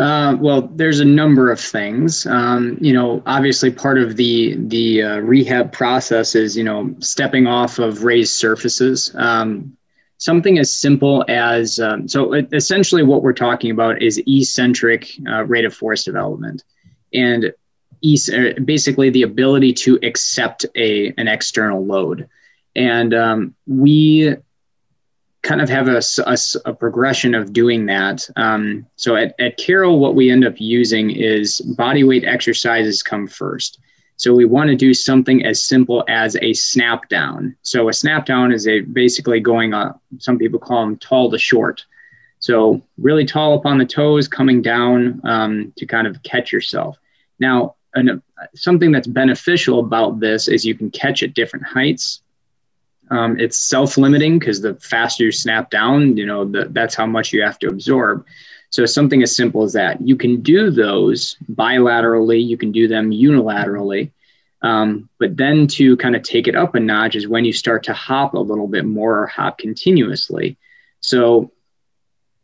Uh, 0.00 0.34
well, 0.40 0.62
there's 0.62 1.00
a 1.00 1.04
number 1.04 1.50
of 1.50 1.60
things. 1.60 2.24
Um, 2.24 2.78
you 2.80 2.94
know, 2.94 3.22
obviously, 3.26 3.70
part 3.70 3.98
of 3.98 4.16
the 4.16 4.56
the 4.56 5.02
uh, 5.02 5.18
rehab 5.18 5.72
process 5.72 6.34
is 6.34 6.56
you 6.56 6.64
know 6.64 6.94
stepping 7.00 7.46
off 7.46 7.78
of 7.78 8.02
raised 8.02 8.32
surfaces. 8.32 9.14
Um, 9.16 9.76
something 10.16 10.58
as 10.58 10.74
simple 10.74 11.22
as 11.28 11.78
um, 11.78 12.08
so. 12.08 12.32
Essentially, 12.32 13.02
what 13.02 13.22
we're 13.22 13.34
talking 13.34 13.70
about 13.70 14.00
is 14.00 14.22
eccentric 14.26 15.10
uh, 15.28 15.44
rate 15.44 15.66
of 15.66 15.74
force 15.74 16.02
development, 16.02 16.64
and 17.12 17.46
uh, 17.46 18.60
basically 18.64 19.10
the 19.10 19.22
ability 19.24 19.74
to 19.74 19.98
accept 20.02 20.64
a 20.76 21.12
an 21.18 21.28
external 21.28 21.84
load. 21.84 22.26
And 22.74 23.12
um, 23.12 23.54
we 23.66 24.34
kind 25.42 25.60
of 25.60 25.68
have 25.68 25.88
a, 25.88 26.02
a, 26.26 26.36
a, 26.66 26.74
progression 26.74 27.34
of 27.34 27.52
doing 27.52 27.86
that. 27.86 28.28
Um, 28.36 28.86
so 28.96 29.16
at, 29.16 29.34
at 29.40 29.58
what 29.98 30.14
we 30.14 30.30
end 30.30 30.44
up 30.44 30.54
using 30.58 31.10
is 31.10 31.60
body 31.60 32.04
weight 32.04 32.24
exercises 32.24 33.02
come 33.02 33.26
first. 33.26 33.78
So 34.16 34.34
we 34.34 34.44
want 34.44 34.68
to 34.68 34.76
do 34.76 34.92
something 34.92 35.46
as 35.46 35.62
simple 35.62 36.04
as 36.06 36.36
a 36.42 36.52
snap 36.52 37.08
down. 37.08 37.56
So 37.62 37.88
a 37.88 37.92
snap 37.94 38.26
down 38.26 38.52
is 38.52 38.68
a 38.68 38.80
basically 38.80 39.40
going 39.40 39.72
up. 39.72 40.02
Some 40.18 40.36
people 40.36 40.58
call 40.58 40.84
them 40.84 40.98
tall 40.98 41.30
to 41.30 41.38
short. 41.38 41.86
So 42.38 42.82
really 42.98 43.24
tall 43.24 43.54
up 43.54 43.64
on 43.64 43.78
the 43.78 43.86
toes, 43.86 44.28
coming 44.28 44.60
down 44.60 45.22
um, 45.24 45.72
to 45.78 45.86
kind 45.86 46.06
of 46.06 46.22
catch 46.22 46.52
yourself. 46.52 46.98
Now, 47.38 47.76
an, 47.94 48.22
something 48.54 48.92
that's 48.92 49.06
beneficial 49.06 49.80
about 49.80 50.20
this 50.20 50.48
is 50.48 50.66
you 50.66 50.74
can 50.74 50.90
catch 50.90 51.22
at 51.22 51.32
different 51.32 51.66
heights. 51.66 52.20
Um, 53.10 53.40
it's 53.40 53.58
self-limiting 53.58 54.38
because 54.38 54.60
the 54.60 54.74
faster 54.76 55.24
you 55.24 55.32
snap 55.32 55.70
down, 55.70 56.16
you 56.16 56.26
know, 56.26 56.44
the, 56.44 56.68
that's 56.70 56.94
how 56.94 57.06
much 57.06 57.32
you 57.32 57.42
have 57.42 57.58
to 57.58 57.68
absorb. 57.68 58.24
So 58.70 58.86
something 58.86 59.22
as 59.22 59.34
simple 59.34 59.64
as 59.64 59.72
that. 59.72 60.00
You 60.00 60.16
can 60.16 60.42
do 60.42 60.70
those 60.70 61.36
bilaterally. 61.52 62.46
You 62.46 62.56
can 62.56 62.70
do 62.70 62.86
them 62.86 63.10
unilaterally. 63.10 64.12
Um, 64.62 65.08
but 65.18 65.36
then 65.36 65.66
to 65.68 65.96
kind 65.96 66.14
of 66.14 66.22
take 66.22 66.46
it 66.46 66.54
up 66.54 66.74
a 66.74 66.80
notch 66.80 67.16
is 67.16 67.26
when 67.26 67.44
you 67.44 67.52
start 67.52 67.82
to 67.84 67.94
hop 67.94 68.34
a 68.34 68.38
little 68.38 68.68
bit 68.68 68.84
more 68.84 69.20
or 69.22 69.26
hop 69.26 69.58
continuously. 69.58 70.56
So 71.00 71.50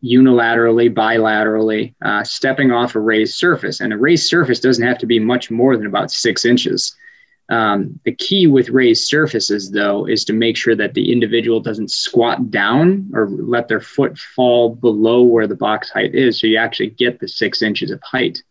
unilaterally, 0.02 0.92
bilaterally, 0.92 1.94
uh, 2.02 2.24
stepping 2.24 2.72
off 2.72 2.94
a 2.94 3.00
raised 3.00 3.36
surface. 3.36 3.80
And 3.80 3.92
a 3.92 3.96
raised 3.98 4.26
surface 4.26 4.60
doesn't 4.60 4.86
have 4.86 4.98
to 4.98 5.06
be 5.06 5.18
much 5.18 5.50
more 5.50 5.76
than 5.76 5.86
about 5.86 6.10
six 6.10 6.44
inches. 6.44 6.96
Um, 7.48 8.00
the 8.04 8.14
key 8.14 8.46
with 8.48 8.70
raised 8.70 9.04
surfaces, 9.04 9.70
though, 9.70 10.06
is 10.06 10.24
to 10.24 10.32
make 10.32 10.56
sure 10.56 10.74
that 10.74 10.94
the 10.94 11.12
individual 11.12 11.60
doesn't 11.60 11.92
squat 11.92 12.50
down 12.50 13.08
or 13.14 13.28
let 13.28 13.68
their 13.68 13.80
foot 13.80 14.18
fall 14.18 14.74
below 14.74 15.22
where 15.22 15.46
the 15.46 15.54
box 15.54 15.88
height 15.90 16.14
is, 16.14 16.40
so 16.40 16.48
you 16.48 16.56
actually 16.56 16.90
get 16.90 17.20
the 17.20 17.28
six 17.28 17.62
inches 17.62 17.90
of 17.90 18.02
height. 18.02 18.42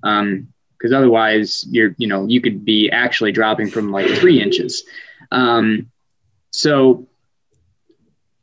Because 0.00 0.22
um, 0.22 0.94
otherwise, 0.94 1.66
you're 1.70 1.94
you 1.98 2.06
know 2.06 2.26
you 2.26 2.40
could 2.40 2.64
be 2.64 2.88
actually 2.90 3.32
dropping 3.32 3.68
from 3.68 3.90
like 3.90 4.06
three 4.06 4.40
inches. 4.40 4.84
Um, 5.32 5.90
so 6.50 7.08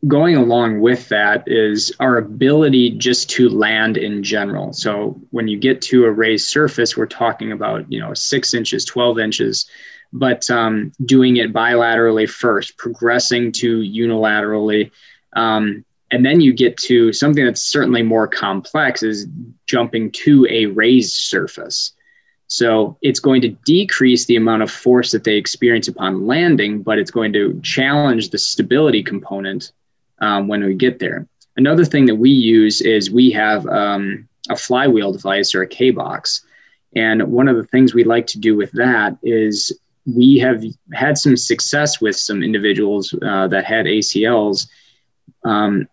going 0.06 0.36
along 0.36 0.82
with 0.82 1.08
that 1.10 1.44
is 1.48 1.94
our 2.02 2.18
ability 2.18 2.92
just 2.92 3.30
to 3.30 3.48
land 3.48 3.96
in 3.96 4.22
general. 4.22 4.74
So 4.74 5.20
when 5.32 5.48
you 5.48 5.58
get 5.58 5.82
to 5.84 6.04
a 6.06 6.12
raised 6.12 6.48
surface, 6.48 6.98
we're 6.98 7.06
talking 7.06 7.54
about 7.54 7.90
you 7.90 8.02
know 8.02 8.14
six 8.14 8.54
inches, 8.54 8.84
twelve 8.84 9.18
inches 9.18 9.66
but 10.14 10.50
um, 10.50 10.92
doing 11.06 11.38
it 11.38 11.52
bilaterally 11.52 12.30
first, 12.30 12.78
progressing 12.78 13.52
to 13.52 13.80
unilaterally. 13.80 14.92
Um, 15.36 15.84
and 16.12 16.24
then 16.24 16.40
you 16.40 16.54
get 16.54 16.78
to 16.78 17.12
something 17.12 17.44
that's 17.44 17.62
certainly 17.62 18.04
more 18.04 18.28
complex 18.28 19.02
is 19.02 19.28
jumping 19.66 20.12
to 20.24 20.46
a 20.50 20.68
raised 20.68 21.14
surface. 21.14 21.94
So 22.48 22.98
it's 23.02 23.20
going 23.20 23.42
to 23.42 23.50
decrease 23.66 24.26
the 24.26 24.36
amount 24.36 24.62
of 24.62 24.70
force 24.70 25.12
that 25.12 25.24
they 25.24 25.38
experience 25.38 25.88
upon 25.88 26.28
landing, 26.28 26.84
but 26.84 27.00
it's 27.00 27.10
going 27.10 27.34
to 27.34 27.60
challenge 27.64 28.30
the 28.30 28.38
stability 28.38 29.02
component 29.02 29.72
um, 30.20 30.48
when 30.48 30.64
we 30.64 30.76
get 30.76 31.00
there. 31.00 31.28
Another 31.58 31.84
thing 31.84 32.06
that 32.06 32.16
we 32.16 32.30
use 32.30 32.82
is 32.82 33.10
we 33.10 33.32
have 33.32 33.66
um, 33.66 34.30
a 34.50 34.56
flywheel 34.56 35.14
device 35.14 35.56
or 35.56 35.64
a 35.64 35.68
K 35.68 35.90
box. 35.90 36.46
And 36.96 37.24
one 37.32 37.48
of 37.48 37.56
the 37.56 37.64
things 37.64 37.96
we 37.96 38.04
like 38.04 38.28
to 38.28 38.40
do 38.40 38.56
with 38.56 38.72
that 38.74 39.18
is 39.24 39.76
we 40.06 40.38
have 40.40 40.64
had 40.94 41.18
some 41.18 41.38
success 41.38 42.02
with 42.02 42.16
some 42.16 42.44
individuals 42.44 43.14
uh, 43.26 43.48
that 43.48 43.66
had 43.66 43.86
ACLs. 43.86 44.68
Um, 45.46 45.88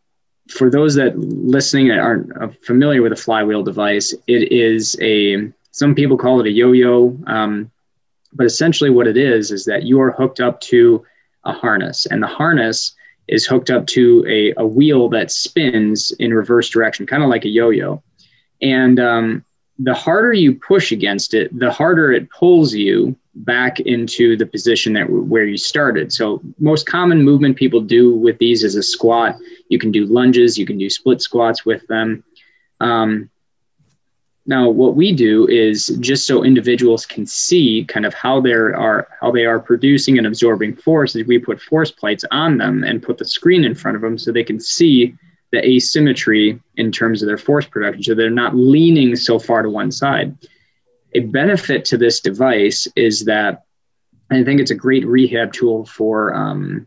for 0.49 0.69
those 0.69 0.95
that 0.97 1.17
listening 1.19 1.89
that 1.89 1.99
aren't 1.99 2.37
uh, 2.41 2.49
familiar 2.63 3.03
with 3.03 3.13
a 3.13 3.17
flywheel 3.17 3.63
device, 3.63 4.15
it 4.27 4.53
is 4.53 4.97
a 5.01 5.53
some 5.73 5.95
people 5.95 6.19
call 6.19 6.41
it 6.41 6.47
a 6.47 6.51
yo-yo, 6.51 7.17
um, 7.29 7.71
but 8.33 8.45
essentially 8.45 8.91
what 8.91 9.07
it 9.07 9.17
is 9.17 9.53
is 9.53 9.65
that 9.67 9.85
you 9.85 10.01
are 10.01 10.11
hooked 10.11 10.41
up 10.41 10.61
to 10.63 11.05
a 11.45 11.53
harness, 11.53 12.07
and 12.07 12.23
the 12.23 12.27
harness 12.27 12.95
is 13.29 13.47
hooked 13.47 13.71
up 13.71 13.87
to 13.87 14.25
a, 14.29 14.53
a 14.61 14.67
wheel 14.67 15.09
that 15.09 15.31
spins 15.31 16.13
in 16.19 16.35
reverse 16.35 16.69
direction, 16.69 17.07
kind 17.07 17.23
of 17.23 17.29
like 17.29 17.45
a 17.45 17.49
yo-yo. 17.49 18.03
And 18.61 18.99
um, 18.99 19.45
the 19.83 19.95
harder 19.95 20.33
you 20.33 20.55
push 20.55 20.93
against 20.93 21.33
it, 21.33 21.57
the 21.59 21.71
harder 21.71 22.13
it 22.13 22.31
pulls 22.31 22.75
you 22.75 23.17
back 23.35 23.81
into 23.81 24.37
the 24.37 24.45
position 24.45 24.93
that 24.93 25.09
where 25.09 25.45
you 25.45 25.57
started. 25.57 26.13
So 26.13 26.43
most 26.59 26.87
common 26.87 27.23
movement 27.23 27.57
people 27.57 27.81
do 27.81 28.15
with 28.15 28.39
these 28.39 28.63
is 28.63 28.75
a 28.75 28.83
squat. 28.83 29.37
You 29.69 29.79
can 29.79 29.91
do 29.91 30.05
lunges, 30.05 30.59
you 30.59 30.67
can 30.67 30.77
do 30.77 30.91
split 30.91 31.23
squats 31.23 31.65
with 31.65 31.87
them. 31.87 32.23
Um, 32.81 33.31
now, 34.47 34.69
what 34.69 34.97
we 34.97 35.13
do 35.13 35.47
is 35.49 35.87
just 36.01 36.27
so 36.27 36.43
individuals 36.43 37.07
can 37.07 37.25
see 37.25 37.85
kind 37.85 38.05
of 38.05 38.15
how 38.15 38.41
they 38.41 38.53
are 38.53 39.07
how 39.21 39.31
they 39.31 39.45
are 39.45 39.61
producing 39.61 40.19
and 40.19 40.27
absorbing 40.27 40.75
force. 40.77 41.15
Is 41.15 41.27
we 41.27 41.39
put 41.39 41.61
force 41.61 41.91
plates 41.91 42.25
on 42.31 42.59
them 42.59 42.83
and 42.83 43.03
put 43.03 43.19
the 43.19 43.25
screen 43.25 43.65
in 43.65 43.75
front 43.75 43.97
of 43.97 44.03
them 44.03 44.19
so 44.19 44.33
they 44.33 44.45
can 44.45 44.59
see 44.59 45.15
the 45.53 45.67
asymmetry 45.67 46.61
in 46.77 46.93
terms 46.93 47.23
of 47.23 47.27
their 47.27 47.39
force 47.39 47.67
production. 47.67 48.03
So 48.03 48.15
they're 48.15 48.31
not 48.31 48.55
leaning 48.55 49.17
so 49.17 49.39
far 49.39 49.63
to 49.63 49.71
one 49.71 49.91
side 49.91 50.37
a 51.15 51.21
benefit 51.21 51.85
to 51.87 51.99
this 51.99 52.21
device 52.21 52.87
is 52.97 53.25
that 53.25 53.65
I 54.31 54.45
think 54.45 54.61
it's 54.61 54.71
a 54.71 54.77
great 54.77 55.07
rehab 55.07 55.53
tool 55.53 55.85
for 55.85 56.35
um, 56.35 56.87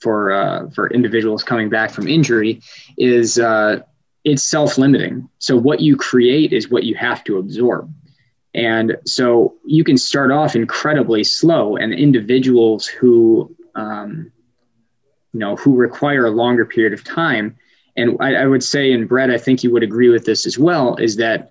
for 0.00 0.32
uh, 0.32 0.70
for 0.70 0.90
individuals 0.90 1.42
coming 1.42 1.68
back 1.68 1.90
from 1.90 2.06
injury. 2.06 2.62
Is 2.96 3.38
uh, 3.38 3.80
it's 4.24 4.44
self-limiting. 4.44 5.28
So 5.38 5.56
what 5.56 5.80
you 5.80 5.96
create 5.96 6.52
is 6.52 6.70
what 6.70 6.84
you 6.84 6.94
have 6.94 7.24
to 7.24 7.38
absorb. 7.38 7.92
And 8.54 8.96
so 9.04 9.54
you 9.64 9.84
can 9.84 9.96
start 9.96 10.30
off 10.30 10.56
incredibly 10.56 11.22
slow, 11.24 11.76
and 11.76 11.92
individuals 11.92 12.86
who, 12.86 13.54
um, 13.74 14.32
you 15.32 15.40
know, 15.40 15.56
who 15.56 15.76
require 15.76 16.26
a 16.26 16.30
longer 16.30 16.64
period 16.64 16.92
of 16.92 17.04
time. 17.04 17.56
And 17.96 18.16
I, 18.20 18.36
I 18.36 18.46
would 18.46 18.62
say, 18.62 18.92
and 18.92 19.08
Brett, 19.08 19.30
I 19.30 19.38
think 19.38 19.62
you 19.62 19.70
would 19.72 19.82
agree 19.82 20.08
with 20.08 20.24
this 20.24 20.46
as 20.46 20.58
well, 20.58 20.96
is 20.96 21.16
that 21.16 21.50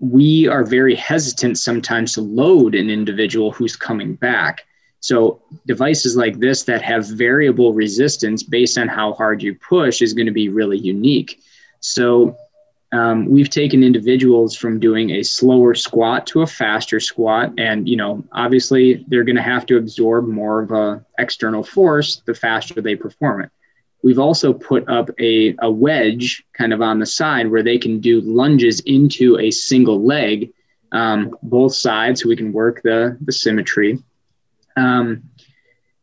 we 0.00 0.48
are 0.48 0.64
very 0.64 0.96
hesitant 0.96 1.58
sometimes 1.58 2.14
to 2.14 2.20
load 2.20 2.74
an 2.74 2.90
individual 2.90 3.52
who's 3.52 3.76
coming 3.76 4.14
back. 4.14 4.64
So 4.98 5.40
devices 5.66 6.16
like 6.16 6.38
this 6.38 6.64
that 6.64 6.82
have 6.82 7.06
variable 7.08 7.72
resistance 7.72 8.42
based 8.42 8.78
on 8.78 8.88
how 8.88 9.14
hard 9.14 9.42
you 9.42 9.54
push 9.54 10.02
is 10.02 10.12
going 10.12 10.26
to 10.26 10.32
be 10.32 10.48
really 10.48 10.78
unique. 10.78 11.40
So 11.80 12.36
um, 12.92 13.26
we've 13.26 13.48
taken 13.48 13.82
individuals 13.82 14.54
from 14.54 14.78
doing 14.78 15.10
a 15.10 15.22
slower 15.22 15.74
squat 15.74 16.26
to 16.26 16.42
a 16.42 16.46
faster 16.46 17.00
squat 17.00 17.52
and 17.58 17.88
you 17.88 17.96
know 17.96 18.22
obviously 18.32 19.04
they're 19.08 19.24
going 19.24 19.36
to 19.36 19.42
have 19.42 19.66
to 19.66 19.76
absorb 19.76 20.26
more 20.26 20.62
of 20.62 20.70
a 20.72 21.04
external 21.18 21.62
force 21.62 22.22
the 22.26 22.34
faster 22.34 22.80
they 22.80 22.96
perform 22.96 23.42
it. 23.42 23.50
We've 24.02 24.18
also 24.18 24.52
put 24.52 24.88
up 24.88 25.10
a, 25.20 25.54
a 25.60 25.70
wedge 25.70 26.44
kind 26.52 26.72
of 26.72 26.82
on 26.82 26.98
the 26.98 27.06
side 27.06 27.48
where 27.48 27.62
they 27.62 27.78
can 27.78 28.00
do 28.00 28.20
lunges 28.20 28.80
into 28.80 29.38
a 29.38 29.50
single 29.50 30.04
leg 30.04 30.52
um, 30.90 31.36
both 31.42 31.74
sides 31.74 32.22
so 32.22 32.28
we 32.28 32.36
can 32.36 32.52
work 32.52 32.82
the, 32.82 33.16
the 33.20 33.32
symmetry. 33.32 33.98
Um, 34.76 35.22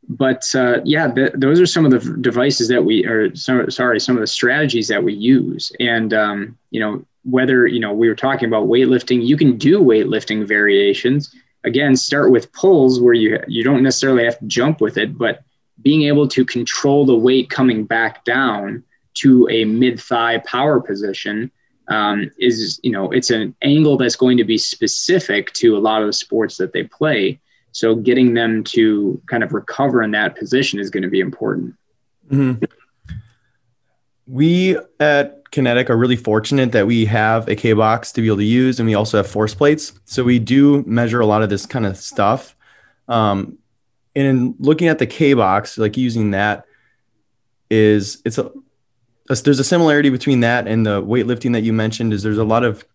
but 0.09 0.43
uh, 0.55 0.81
yeah, 0.83 1.07
the, 1.07 1.31
those 1.35 1.61
are 1.61 1.67
some 1.67 1.85
of 1.85 1.91
the 1.91 2.17
devices 2.17 2.67
that 2.69 2.83
we 2.83 3.05
are. 3.05 3.33
sorry, 3.35 3.99
some 3.99 4.17
of 4.17 4.21
the 4.21 4.27
strategies 4.27 4.87
that 4.87 5.03
we 5.03 5.13
use. 5.13 5.71
And 5.79 6.13
um, 6.15 6.57
you 6.71 6.79
know, 6.79 7.05
whether 7.23 7.67
you 7.67 7.79
know 7.79 7.93
we 7.93 8.09
were 8.09 8.15
talking 8.15 8.47
about 8.47 8.67
weightlifting, 8.67 9.25
you 9.25 9.37
can 9.37 9.55
do 9.57 9.79
weightlifting 9.79 10.47
variations. 10.47 11.33
Again, 11.63 11.95
start 11.95 12.31
with 12.31 12.51
pulls 12.53 12.99
where 12.99 13.13
you 13.13 13.39
you 13.47 13.63
don't 13.63 13.83
necessarily 13.83 14.25
have 14.25 14.39
to 14.39 14.45
jump 14.45 14.81
with 14.81 14.97
it, 14.97 15.15
but 15.15 15.43
being 15.83 16.03
able 16.03 16.27
to 16.29 16.43
control 16.43 17.05
the 17.05 17.15
weight 17.15 17.51
coming 17.51 17.85
back 17.85 18.25
down 18.25 18.83
to 19.13 19.47
a 19.49 19.63
mid 19.63 19.99
thigh 19.99 20.39
power 20.39 20.79
position 20.79 21.51
um, 21.87 22.31
is 22.39 22.79
you 22.81 22.91
know 22.91 23.11
it's 23.11 23.29
an 23.29 23.55
angle 23.61 23.95
that's 23.95 24.15
going 24.15 24.37
to 24.37 24.43
be 24.43 24.57
specific 24.57 25.53
to 25.53 25.77
a 25.77 25.79
lot 25.79 26.01
of 26.01 26.07
the 26.07 26.13
sports 26.13 26.57
that 26.57 26.73
they 26.73 26.83
play 26.83 27.39
so 27.71 27.95
getting 27.95 28.33
them 28.33 28.63
to 28.65 29.21
kind 29.27 29.43
of 29.43 29.53
recover 29.53 30.01
in 30.03 30.11
that 30.11 30.35
position 30.35 30.79
is 30.79 30.89
going 30.89 31.03
to 31.03 31.09
be 31.09 31.19
important. 31.19 31.75
Mm-hmm. 32.31 32.63
We 34.27 34.77
at 34.99 35.49
Kinetic 35.51 35.89
are 35.89 35.97
really 35.97 36.15
fortunate 36.15 36.71
that 36.73 36.85
we 36.85 37.05
have 37.05 37.47
a 37.47 37.55
K 37.55 37.73
box 37.73 38.11
to 38.11 38.21
be 38.21 38.27
able 38.27 38.37
to 38.37 38.43
use, 38.43 38.79
and 38.79 38.87
we 38.87 38.93
also 38.93 39.17
have 39.17 39.27
force 39.27 39.55
plates. 39.55 39.93
So 40.05 40.23
we 40.23 40.39
do 40.39 40.83
measure 40.83 41.19
a 41.19 41.25
lot 41.25 41.41
of 41.41 41.49
this 41.49 41.65
kind 41.65 41.85
of 41.85 41.97
stuff. 41.97 42.55
Um, 43.07 43.57
and 44.15 44.27
in 44.27 44.55
looking 44.59 44.87
at 44.87 44.99
the 44.99 45.07
K 45.07 45.33
box, 45.33 45.77
like 45.77 45.97
using 45.97 46.31
that 46.31 46.65
is 47.69 48.21
it's 48.25 48.37
a, 48.37 48.51
a 49.29 49.35
there's 49.35 49.59
a 49.59 49.63
similarity 49.63 50.09
between 50.09 50.41
that 50.41 50.67
and 50.67 50.85
the 50.85 51.01
weightlifting 51.01 51.53
that 51.53 51.61
you 51.61 51.73
mentioned. 51.73 52.13
Is 52.13 52.21
there's 52.21 52.37
a 52.37 52.43
lot 52.43 52.63
of 52.63 52.85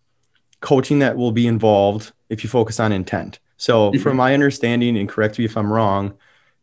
coaching 0.61 0.99
that 0.99 1.17
will 1.17 1.31
be 1.31 1.47
involved 1.47 2.13
if 2.29 2.43
you 2.43 2.49
focus 2.49 2.79
on 2.79 2.91
intent. 2.91 3.39
So, 3.57 3.91
mm-hmm. 3.91 4.01
from 4.01 4.17
my 4.17 4.33
understanding, 4.33 4.97
and 4.97 5.07
correct 5.07 5.39
me 5.39 5.45
if 5.45 5.55
I'm 5.57 5.71
wrong, 5.71 6.13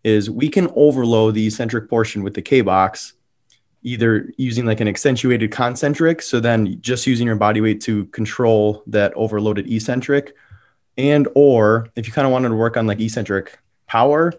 is 0.05 0.29
we 0.31 0.49
can 0.49 0.71
overload 0.75 1.35
the 1.35 1.47
eccentric 1.47 1.89
portion 1.89 2.23
with 2.23 2.35
the 2.35 2.43
K 2.43 2.61
box, 2.61 3.15
either 3.83 4.31
using 4.37 4.67
like 4.67 4.81
an 4.81 4.89
accentuated 4.89 5.51
concentric, 5.51 6.23
so 6.23 6.41
then 6.41 6.81
just 6.81 7.07
using 7.07 7.27
your 7.27 7.37
body 7.37 7.61
weight 7.61 7.81
to 7.83 8.07
control 8.07 8.83
that 8.87 9.13
overloaded 9.15 9.71
eccentric, 9.71 10.35
and 10.99 11.29
or 11.35 11.89
if 11.97 12.07
you 12.07 12.13
kind 12.13 12.27
of 12.27 12.33
wanted 12.33 12.51
to 12.51 12.55
work 12.55 12.77
on 12.77 12.87
like 12.87 13.01
eccentric 13.01 13.59
power 13.87 14.33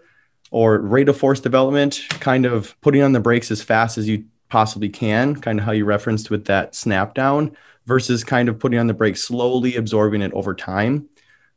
or 0.50 0.78
rate 0.78 1.08
of 1.08 1.16
force 1.16 1.40
development, 1.40 2.02
kind 2.08 2.46
of 2.46 2.80
putting 2.80 3.02
on 3.02 3.12
the 3.12 3.20
brakes 3.20 3.50
as 3.50 3.62
fast 3.62 3.98
as 3.98 4.08
you 4.08 4.24
possibly 4.48 4.88
can, 4.88 5.34
kind 5.34 5.58
of 5.58 5.64
how 5.64 5.72
you 5.72 5.84
referenced 5.84 6.30
with 6.30 6.44
that 6.44 6.74
snap 6.74 7.14
down, 7.14 7.56
versus 7.86 8.22
kind 8.22 8.48
of 8.48 8.58
putting 8.58 8.78
on 8.78 8.86
the 8.86 8.94
brakes 8.94 9.22
slowly, 9.22 9.76
absorbing 9.76 10.22
it 10.22 10.32
over 10.32 10.54
time. 10.54 11.08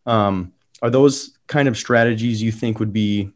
Um, 0.05 0.53
are 0.81 0.89
those 0.89 1.37
kind 1.47 1.67
of 1.67 1.77
strategies 1.77 2.41
you 2.41 2.51
think 2.51 2.79
would 2.79 2.93
be 2.93 3.31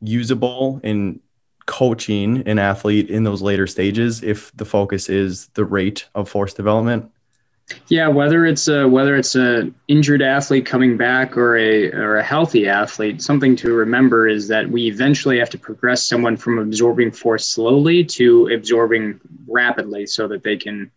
usable 0.00 0.80
in 0.82 1.20
coaching 1.66 2.46
an 2.46 2.58
athlete 2.58 3.10
in 3.10 3.24
those 3.24 3.42
later 3.42 3.66
stages 3.66 4.22
if 4.22 4.56
the 4.56 4.64
focus 4.64 5.08
is 5.08 5.48
the 5.54 5.64
rate 5.64 6.08
of 6.14 6.28
force 6.28 6.54
development? 6.54 7.10
Yeah, 7.88 8.06
whether 8.06 8.46
it's 8.46 8.68
a, 8.68 8.86
whether 8.86 9.16
it's 9.16 9.34
a 9.34 9.72
injured 9.88 10.22
athlete 10.22 10.66
coming 10.66 10.96
back 10.96 11.36
or 11.36 11.56
a 11.56 11.90
or 11.90 12.18
a 12.18 12.22
healthy 12.22 12.68
athlete, 12.68 13.20
something 13.20 13.56
to 13.56 13.72
remember 13.72 14.28
is 14.28 14.46
that 14.46 14.70
we 14.70 14.86
eventually 14.86 15.40
have 15.40 15.50
to 15.50 15.58
progress 15.58 16.06
someone 16.06 16.36
from 16.36 16.60
absorbing 16.60 17.10
force 17.10 17.44
slowly 17.44 18.04
to 18.04 18.46
absorbing 18.54 19.20
rapidly, 19.48 20.06
so 20.06 20.28
that 20.28 20.44
they 20.44 20.56
can 20.56 20.92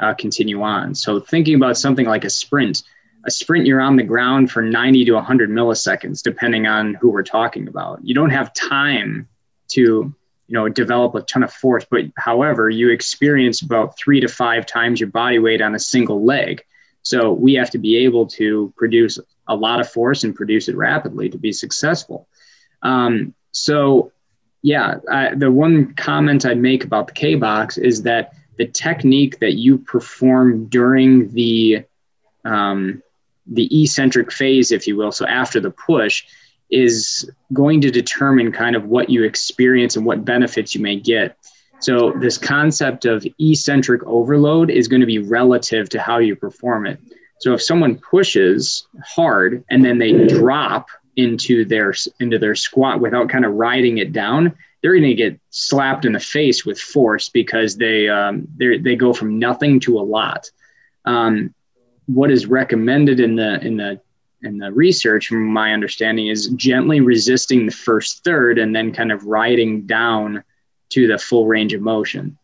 uh, 0.00 0.12
continue 0.12 0.60
on. 0.60 0.94
So 0.94 1.20
thinking 1.20 1.54
about 1.54 1.78
something 1.78 2.04
like 2.04 2.26
a 2.26 2.30
sprint, 2.30 2.82
a 3.24 3.30
sprint 3.30 3.66
you're 3.66 3.80
on 3.80 3.96
the 3.96 4.02
ground 4.02 4.50
for 4.50 4.62
90 4.62 5.04
to 5.06 5.12
100 5.12 5.50
milliseconds 5.50 6.22
depending 6.22 6.66
on 6.66 6.94
who 6.94 7.10
we're 7.10 7.22
talking 7.22 7.68
about. 7.68 8.00
You 8.02 8.14
don't 8.14 8.30
have 8.30 8.52
time 8.54 9.28
to 9.68 9.80
you 9.80 10.54
know 10.54 10.68
develop 10.68 11.14
a 11.14 11.22
ton 11.22 11.44
of 11.44 11.52
force 11.52 11.86
but 11.88 12.06
however 12.16 12.68
you 12.68 12.90
experience 12.90 13.62
about 13.62 13.96
three 13.96 14.20
to 14.20 14.28
five 14.28 14.66
times 14.66 14.98
your 14.98 15.10
body 15.10 15.38
weight 15.38 15.62
on 15.62 15.74
a 15.74 15.78
single 15.78 16.24
leg. 16.24 16.62
So 17.02 17.32
we 17.32 17.54
have 17.54 17.70
to 17.70 17.78
be 17.78 17.96
able 17.98 18.26
to 18.26 18.72
produce 18.76 19.18
a 19.48 19.54
lot 19.54 19.80
of 19.80 19.88
force 19.88 20.24
and 20.24 20.34
produce 20.34 20.68
it 20.68 20.76
rapidly 20.76 21.28
to 21.30 21.38
be 21.38 21.52
successful. 21.52 22.28
Um, 22.82 23.34
so 23.52 24.12
yeah 24.62 24.96
I, 25.10 25.34
the 25.34 25.50
one 25.50 25.94
comment 25.94 26.44
i'd 26.44 26.58
make 26.58 26.84
about 26.84 27.06
the 27.06 27.12
k 27.12 27.34
box 27.34 27.78
is 27.78 28.02
that 28.02 28.34
the 28.58 28.66
technique 28.66 29.38
that 29.40 29.54
you 29.54 29.78
perform 29.78 30.66
during 30.66 31.32
the 31.32 31.84
um, 32.44 33.02
the 33.50 33.82
eccentric 33.82 34.32
phase, 34.32 34.72
if 34.72 34.86
you 34.86 34.96
will, 34.96 35.12
so 35.12 35.26
after 35.26 35.60
the 35.60 35.70
push, 35.70 36.24
is 36.70 37.28
going 37.52 37.80
to 37.80 37.90
determine 37.90 38.52
kind 38.52 38.76
of 38.76 38.86
what 38.86 39.10
you 39.10 39.24
experience 39.24 39.96
and 39.96 40.06
what 40.06 40.24
benefits 40.24 40.74
you 40.74 40.80
may 40.80 40.96
get. 40.96 41.36
So, 41.80 42.12
this 42.12 42.38
concept 42.38 43.06
of 43.06 43.26
eccentric 43.38 44.02
overload 44.04 44.70
is 44.70 44.86
going 44.86 45.00
to 45.00 45.06
be 45.06 45.18
relative 45.18 45.88
to 45.90 46.00
how 46.00 46.18
you 46.18 46.36
perform 46.36 46.86
it. 46.86 47.00
So, 47.40 47.54
if 47.54 47.62
someone 47.62 47.96
pushes 47.96 48.86
hard 49.04 49.64
and 49.70 49.84
then 49.84 49.98
they 49.98 50.26
drop 50.26 50.88
into 51.16 51.64
their 51.64 51.94
into 52.20 52.38
their 52.38 52.54
squat 52.54 53.00
without 53.00 53.28
kind 53.28 53.44
of 53.44 53.54
riding 53.54 53.98
it 53.98 54.12
down, 54.12 54.54
they're 54.82 54.94
going 54.94 55.04
to 55.04 55.14
get 55.14 55.40
slapped 55.50 56.04
in 56.04 56.12
the 56.12 56.20
face 56.20 56.64
with 56.64 56.78
force 56.78 57.28
because 57.30 57.76
they 57.76 58.08
um, 58.08 58.46
they 58.56 58.94
go 58.94 59.12
from 59.12 59.38
nothing 59.38 59.80
to 59.80 59.98
a 59.98 60.02
lot. 60.02 60.50
Um, 61.06 61.54
what 62.14 62.30
is 62.30 62.46
recommended 62.46 63.20
in 63.20 63.36
the 63.36 63.60
in 63.64 63.76
the 63.76 64.00
in 64.42 64.58
the 64.58 64.72
research 64.72 65.28
from 65.28 65.44
my 65.46 65.72
understanding 65.72 66.28
is 66.28 66.48
gently 66.48 67.00
resisting 67.00 67.66
the 67.66 67.72
first 67.72 68.24
third 68.24 68.58
and 68.58 68.74
then 68.74 68.92
kind 68.92 69.12
of 69.12 69.24
riding 69.24 69.86
down 69.86 70.42
to 70.88 71.06
the 71.06 71.18
full 71.18 71.46
range 71.46 71.74
of 71.74 71.82
motion. 71.82 72.36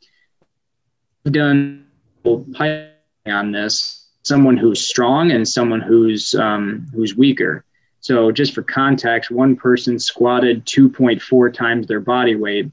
I've 1.25 1.33
done 1.33 1.87
on 2.25 3.53
this 3.53 4.09
someone 4.23 4.57
who's 4.57 4.87
strong 4.87 5.31
and 5.33 5.47
someone 5.47 5.81
who's 5.81 6.35
um, 6.35 6.87
who's 6.95 7.17
weaker. 7.17 7.65
So 8.01 8.31
just 8.31 8.55
for 8.55 8.63
context 8.63 9.31
one 9.31 9.57
person 9.57 9.99
squatted 9.99 10.65
2.4 10.67 11.53
times 11.53 11.87
their 11.87 12.01
body 12.01 12.37
weight 12.37 12.71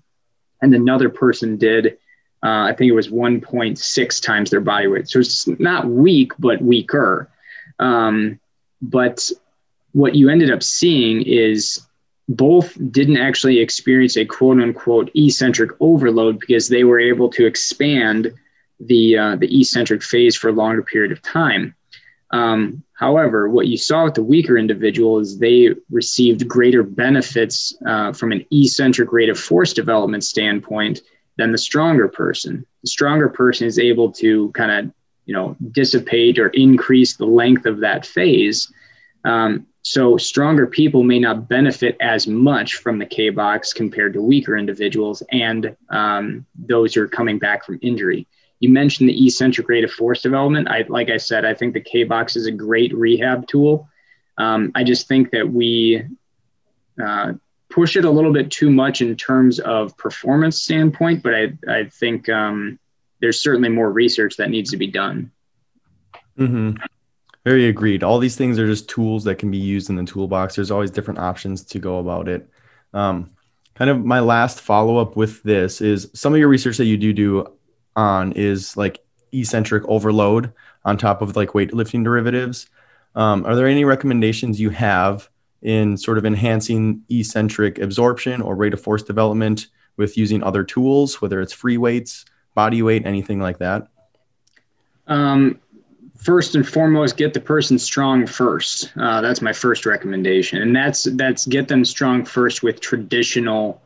and 0.61 0.75
another 0.75 1.09
person 1.09 1.57
did 1.57 1.97
uh, 2.43 2.67
I 2.67 2.73
think 2.73 2.89
it 2.89 2.95
was 2.95 3.07
1.6 3.07 4.21
times 4.21 4.49
their 4.49 4.59
body 4.59 4.87
weight. 4.87 5.07
So 5.07 5.19
it's 5.19 5.47
not 5.59 5.87
weak, 5.87 6.33
but 6.37 6.61
weaker. 6.61 7.29
Um, 7.79 8.39
but 8.81 9.31
what 9.93 10.15
you 10.15 10.29
ended 10.29 10.51
up 10.51 10.61
seeing 10.61 11.21
is 11.21 11.81
both 12.27 12.77
didn't 12.91 13.17
actually 13.17 13.59
experience 13.59 14.17
a 14.17 14.25
quote 14.25 14.59
unquote 14.59 15.09
eccentric 15.15 15.71
overload 15.79 16.39
because 16.39 16.67
they 16.67 16.83
were 16.83 16.99
able 16.99 17.29
to 17.29 17.45
expand 17.45 18.33
the 18.79 19.17
uh, 19.17 19.35
the 19.37 19.59
eccentric 19.59 20.03
phase 20.03 20.35
for 20.35 20.49
a 20.49 20.53
longer 20.53 20.83
period 20.83 21.11
of 21.11 21.21
time. 21.21 21.73
Um, 22.31 22.83
however, 22.93 23.47
what 23.47 23.67
you 23.67 23.77
saw 23.77 24.05
with 24.05 24.15
the 24.15 24.23
weaker 24.23 24.57
individual 24.57 25.19
is 25.19 25.37
they 25.37 25.69
received 25.91 26.47
greater 26.47 26.81
benefits 26.81 27.75
uh, 27.85 28.11
from 28.11 28.31
an 28.31 28.43
eccentric 28.51 29.13
rate 29.13 29.29
of 29.29 29.39
force 29.39 29.71
development 29.71 30.23
standpoint 30.23 31.01
than 31.37 31.51
the 31.51 31.57
stronger 31.57 32.07
person. 32.07 32.65
The 32.83 32.89
stronger 32.89 33.29
person 33.29 33.67
is 33.67 33.79
able 33.79 34.11
to 34.13 34.51
kind 34.51 34.71
of, 34.71 34.93
you 35.25 35.33
know, 35.33 35.55
dissipate 35.71 36.37
or 36.37 36.49
increase 36.49 37.15
the 37.15 37.25
length 37.25 37.65
of 37.65 37.79
that 37.79 38.05
phase. 38.05 38.71
Um, 39.25 39.67
so 39.81 40.15
stronger 40.17 40.65
people 40.65 41.03
may 41.03 41.19
not 41.19 41.49
benefit 41.49 41.97
as 41.99 42.25
much 42.27 42.75
from 42.75 42.99
the 42.99 43.05
K 43.05 43.29
box 43.29 43.73
compared 43.73 44.13
to 44.13 44.21
weaker 44.21 44.57
individuals 44.57 45.23
and 45.31 45.75
um, 45.89 46.45
those 46.55 46.93
who 46.93 47.01
are 47.01 47.07
coming 47.07 47.37
back 47.39 47.65
from 47.65 47.79
injury. 47.81 48.27
you 48.63 48.69
mentioned 48.69 49.09
the 49.09 49.27
eccentric 49.27 49.67
rate 49.67 49.83
of 49.83 49.91
force 49.91 50.21
development. 50.21 50.69
I, 50.69 50.85
like 50.87 51.09
I 51.09 51.17
said, 51.17 51.43
I 51.43 51.53
think 51.53 51.73
the 51.73 51.81
K 51.81 52.05
box 52.05 52.37
is 52.37 52.45
a 52.45 52.51
great 52.51 52.95
rehab 52.95 53.45
tool. 53.45 53.89
Um, 54.37 54.71
I 54.73 54.85
just 54.85 55.05
think 55.09 55.31
that 55.31 55.51
we 55.51 56.01
uh, 57.03 57.33
push 57.73 57.97
it 57.97 58.05
a 58.05 58.09
little 58.09 58.31
bit 58.31 58.51
too 58.51 58.69
much 58.69 59.01
in 59.01 59.15
terms 59.15 59.59
of 59.59 59.97
performance 59.97 60.61
standpoint, 60.61 61.23
but 61.23 61.33
I, 61.33 61.53
I 61.67 61.85
think 61.85 62.29
um, 62.29 62.77
there's 63.19 63.41
certainly 63.41 63.69
more 63.69 63.91
research 63.91 64.37
that 64.37 64.51
needs 64.51 64.69
to 64.71 64.77
be 64.77 64.85
done. 64.85 65.31
Mm-hmm. 66.37 66.75
Very 67.43 67.67
agreed. 67.67 68.03
All 68.03 68.19
these 68.19 68.35
things 68.35 68.59
are 68.59 68.67
just 68.67 68.89
tools 68.89 69.23
that 69.23 69.35
can 69.35 69.49
be 69.49 69.57
used 69.57 69.89
in 69.89 69.95
the 69.95 70.05
toolbox. 70.05 70.55
There's 70.55 70.69
always 70.69 70.91
different 70.91 71.19
options 71.19 71.63
to 71.65 71.79
go 71.79 71.97
about 71.97 72.27
it. 72.27 72.47
Um, 72.93 73.31
kind 73.73 73.89
of 73.89 74.05
my 74.05 74.19
last 74.19 74.61
follow 74.61 74.97
up 74.97 75.15
with 75.15 75.41
this 75.41 75.81
is 75.81 76.11
some 76.13 76.31
of 76.31 76.39
your 76.39 76.49
research 76.49 76.77
that 76.77 76.85
you 76.85 76.97
do 76.97 77.11
do 77.11 77.47
on 77.95 78.33
is 78.33 78.77
like 78.77 78.99
eccentric 79.31 79.83
overload 79.87 80.53
on 80.85 80.95
top 80.95 81.23
of 81.23 81.35
like 81.35 81.49
weightlifting 81.49 82.03
derivatives. 82.03 82.69
Um, 83.15 83.47
are 83.47 83.55
there 83.55 83.67
any 83.67 83.83
recommendations 83.83 84.61
you 84.61 84.69
have 84.69 85.27
in 85.63 85.97
sort 85.97 86.17
of 86.17 86.25
enhancing 86.25 87.01
eccentric 87.09 87.79
absorption 87.79 88.41
or 88.41 88.55
rate 88.55 88.73
of 88.73 88.81
force 88.81 89.01
development 89.01 89.67
with 89.97 90.17
using 90.17 90.43
other 90.43 90.63
tools, 90.63 91.21
whether 91.21 91.41
it's 91.41 91.53
free 91.53 91.77
weights, 91.77 92.25
body 92.53 92.81
weight, 92.81 93.05
anything 93.05 93.39
like 93.39 93.59
that? 93.59 93.87
Um, 95.07 95.59
first 96.17 96.55
and 96.55 96.67
foremost, 96.67 97.17
get 97.17 97.33
the 97.33 97.39
person 97.39 97.79
strong 97.79 98.25
first. 98.25 98.91
Uh, 98.97 99.21
that's 99.21 99.41
my 99.41 99.53
first 99.53 99.85
recommendation, 99.85 100.61
and 100.61 100.75
that's 100.75 101.03
that's 101.03 101.45
get 101.45 101.67
them 101.67 101.85
strong 101.85 102.25
first 102.25 102.63
with 102.63 102.79
traditional 102.79 103.81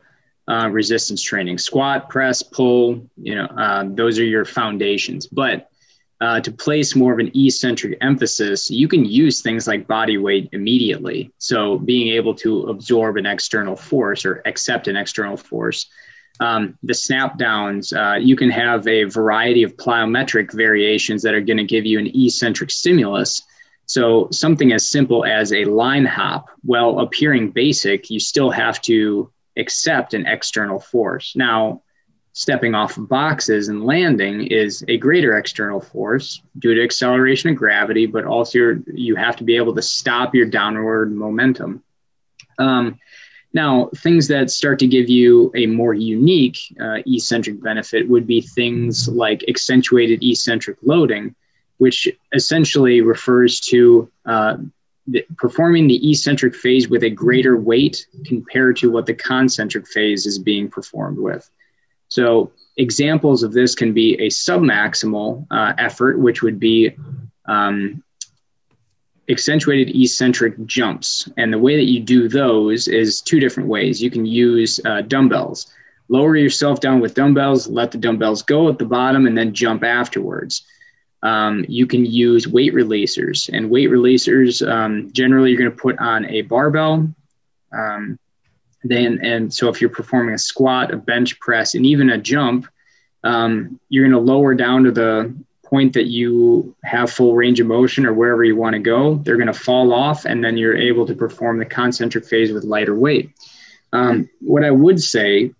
uh, 0.48 0.68
resistance 0.70 1.22
training, 1.22 1.58
squat, 1.58 2.08
press, 2.08 2.42
pull. 2.42 3.06
You 3.16 3.36
know, 3.36 3.46
uh, 3.46 3.84
those 3.88 4.18
are 4.18 4.24
your 4.24 4.44
foundations. 4.44 5.26
But 5.26 5.67
uh, 6.20 6.40
to 6.40 6.50
place 6.50 6.96
more 6.96 7.12
of 7.12 7.18
an 7.20 7.30
eccentric 7.34 7.96
emphasis, 8.00 8.70
you 8.70 8.88
can 8.88 9.04
use 9.04 9.40
things 9.40 9.68
like 9.68 9.86
body 9.86 10.18
weight 10.18 10.48
immediately. 10.52 11.30
So 11.38 11.78
being 11.78 12.08
able 12.14 12.34
to 12.36 12.64
absorb 12.64 13.16
an 13.16 13.26
external 13.26 13.76
force 13.76 14.24
or 14.24 14.42
accept 14.44 14.88
an 14.88 14.96
external 14.96 15.36
force. 15.36 15.86
Um, 16.40 16.78
the 16.82 16.94
snap 16.94 17.38
downs, 17.38 17.92
uh, 17.92 18.16
you 18.20 18.36
can 18.36 18.50
have 18.50 18.86
a 18.86 19.04
variety 19.04 19.62
of 19.62 19.76
plyometric 19.76 20.52
variations 20.52 21.22
that 21.22 21.34
are 21.34 21.40
going 21.40 21.56
to 21.56 21.64
give 21.64 21.86
you 21.86 21.98
an 21.98 22.10
eccentric 22.14 22.70
stimulus. 22.70 23.42
So 23.86 24.28
something 24.30 24.72
as 24.72 24.88
simple 24.88 25.24
as 25.24 25.52
a 25.52 25.64
line 25.64 26.04
hop, 26.04 26.48
while 26.62 27.00
appearing 27.00 27.50
basic, 27.50 28.10
you 28.10 28.20
still 28.20 28.50
have 28.50 28.80
to 28.82 29.32
accept 29.56 30.14
an 30.14 30.26
external 30.26 30.78
force. 30.78 31.34
Now, 31.34 31.82
stepping 32.38 32.72
off 32.72 32.96
of 32.96 33.08
boxes 33.08 33.66
and 33.68 33.84
landing 33.84 34.46
is 34.46 34.84
a 34.86 34.96
greater 34.96 35.36
external 35.36 35.80
force 35.80 36.40
due 36.60 36.72
to 36.72 36.84
acceleration 36.84 37.50
of 37.50 37.56
gravity, 37.56 38.06
but 38.06 38.24
also 38.24 38.80
you 38.86 39.16
have 39.16 39.34
to 39.34 39.42
be 39.42 39.56
able 39.56 39.74
to 39.74 39.82
stop 39.82 40.36
your 40.36 40.46
downward 40.46 41.12
momentum. 41.12 41.82
Um, 42.56 42.96
now, 43.52 43.90
things 43.96 44.28
that 44.28 44.50
start 44.50 44.78
to 44.78 44.86
give 44.86 45.08
you 45.08 45.50
a 45.56 45.66
more 45.66 45.94
unique 45.94 46.58
uh, 46.80 46.98
eccentric 47.06 47.60
benefit 47.60 48.08
would 48.08 48.24
be 48.24 48.40
things 48.40 49.08
like 49.08 49.44
accentuated 49.48 50.22
eccentric 50.22 50.76
loading, 50.82 51.34
which 51.78 52.06
essentially 52.32 53.00
refers 53.00 53.58
to 53.62 54.08
uh, 54.26 54.58
the, 55.08 55.26
performing 55.38 55.88
the 55.88 56.08
eccentric 56.08 56.54
phase 56.54 56.88
with 56.88 57.02
a 57.02 57.10
greater 57.10 57.56
weight 57.56 58.06
compared 58.26 58.76
to 58.76 58.92
what 58.92 59.06
the 59.06 59.14
concentric 59.14 59.88
phase 59.88 60.24
is 60.24 60.38
being 60.38 60.70
performed 60.70 61.18
with. 61.18 61.50
So 62.08 62.52
examples 62.76 63.42
of 63.42 63.52
this 63.52 63.74
can 63.74 63.92
be 63.92 64.14
a 64.14 64.28
submaximal 64.28 65.46
uh, 65.50 65.74
effort, 65.78 66.18
which 66.18 66.42
would 66.42 66.58
be 66.58 66.96
um, 67.46 68.02
accentuated 69.28 69.94
eccentric 69.94 70.64
jumps. 70.66 71.28
And 71.36 71.52
the 71.52 71.58
way 71.58 71.76
that 71.76 71.90
you 71.90 72.00
do 72.00 72.28
those 72.28 72.88
is 72.88 73.20
two 73.20 73.40
different 73.40 73.68
ways. 73.68 74.02
You 74.02 74.10
can 74.10 74.24
use 74.24 74.80
uh, 74.84 75.02
dumbbells. 75.02 75.72
Lower 76.08 76.36
yourself 76.36 76.80
down 76.80 77.00
with 77.00 77.14
dumbbells, 77.14 77.68
let 77.68 77.90
the 77.90 77.98
dumbbells 77.98 78.42
go 78.42 78.68
at 78.70 78.78
the 78.78 78.86
bottom, 78.86 79.26
and 79.26 79.36
then 79.36 79.52
jump 79.52 79.84
afterwards. 79.84 80.66
Um, 81.22 81.66
you 81.68 81.86
can 81.86 82.06
use 82.06 82.48
weight 82.48 82.72
releasers, 82.72 83.50
and 83.52 83.68
weight 83.68 83.90
releasers 83.90 84.66
um, 84.66 85.12
generally 85.12 85.50
you're 85.50 85.58
going 85.58 85.70
to 85.70 85.76
put 85.76 85.98
on 85.98 86.24
a 86.26 86.42
barbell. 86.42 87.12
Um, 87.76 88.18
then 88.88 89.20
and 89.22 89.52
so 89.52 89.68
if 89.68 89.80
you're 89.80 89.90
performing 89.90 90.34
a 90.34 90.38
squat, 90.38 90.92
a 90.92 90.96
bench 90.96 91.38
press, 91.40 91.74
and 91.74 91.84
even 91.86 92.10
a 92.10 92.18
jump, 92.18 92.66
um, 93.24 93.78
you're 93.88 94.08
going 94.08 94.24
to 94.24 94.32
lower 94.32 94.54
down 94.54 94.84
to 94.84 94.92
the 94.92 95.34
point 95.64 95.92
that 95.92 96.06
you 96.06 96.74
have 96.82 97.10
full 97.10 97.34
range 97.34 97.60
of 97.60 97.66
motion 97.66 98.06
or 98.06 98.14
wherever 98.14 98.42
you 98.42 98.56
want 98.56 98.72
to 98.72 98.78
go. 98.78 99.16
They're 99.16 99.36
going 99.36 99.48
to 99.48 99.52
fall 99.52 99.92
off, 99.92 100.24
and 100.24 100.42
then 100.42 100.56
you're 100.56 100.76
able 100.76 101.06
to 101.06 101.14
perform 101.14 101.58
the 101.58 101.66
concentric 101.66 102.24
phase 102.24 102.52
with 102.52 102.64
lighter 102.64 102.94
weight. 102.94 103.30
Um, 103.92 104.28
what 104.40 104.64
I 104.64 104.70
would 104.70 105.00
say 105.00 105.52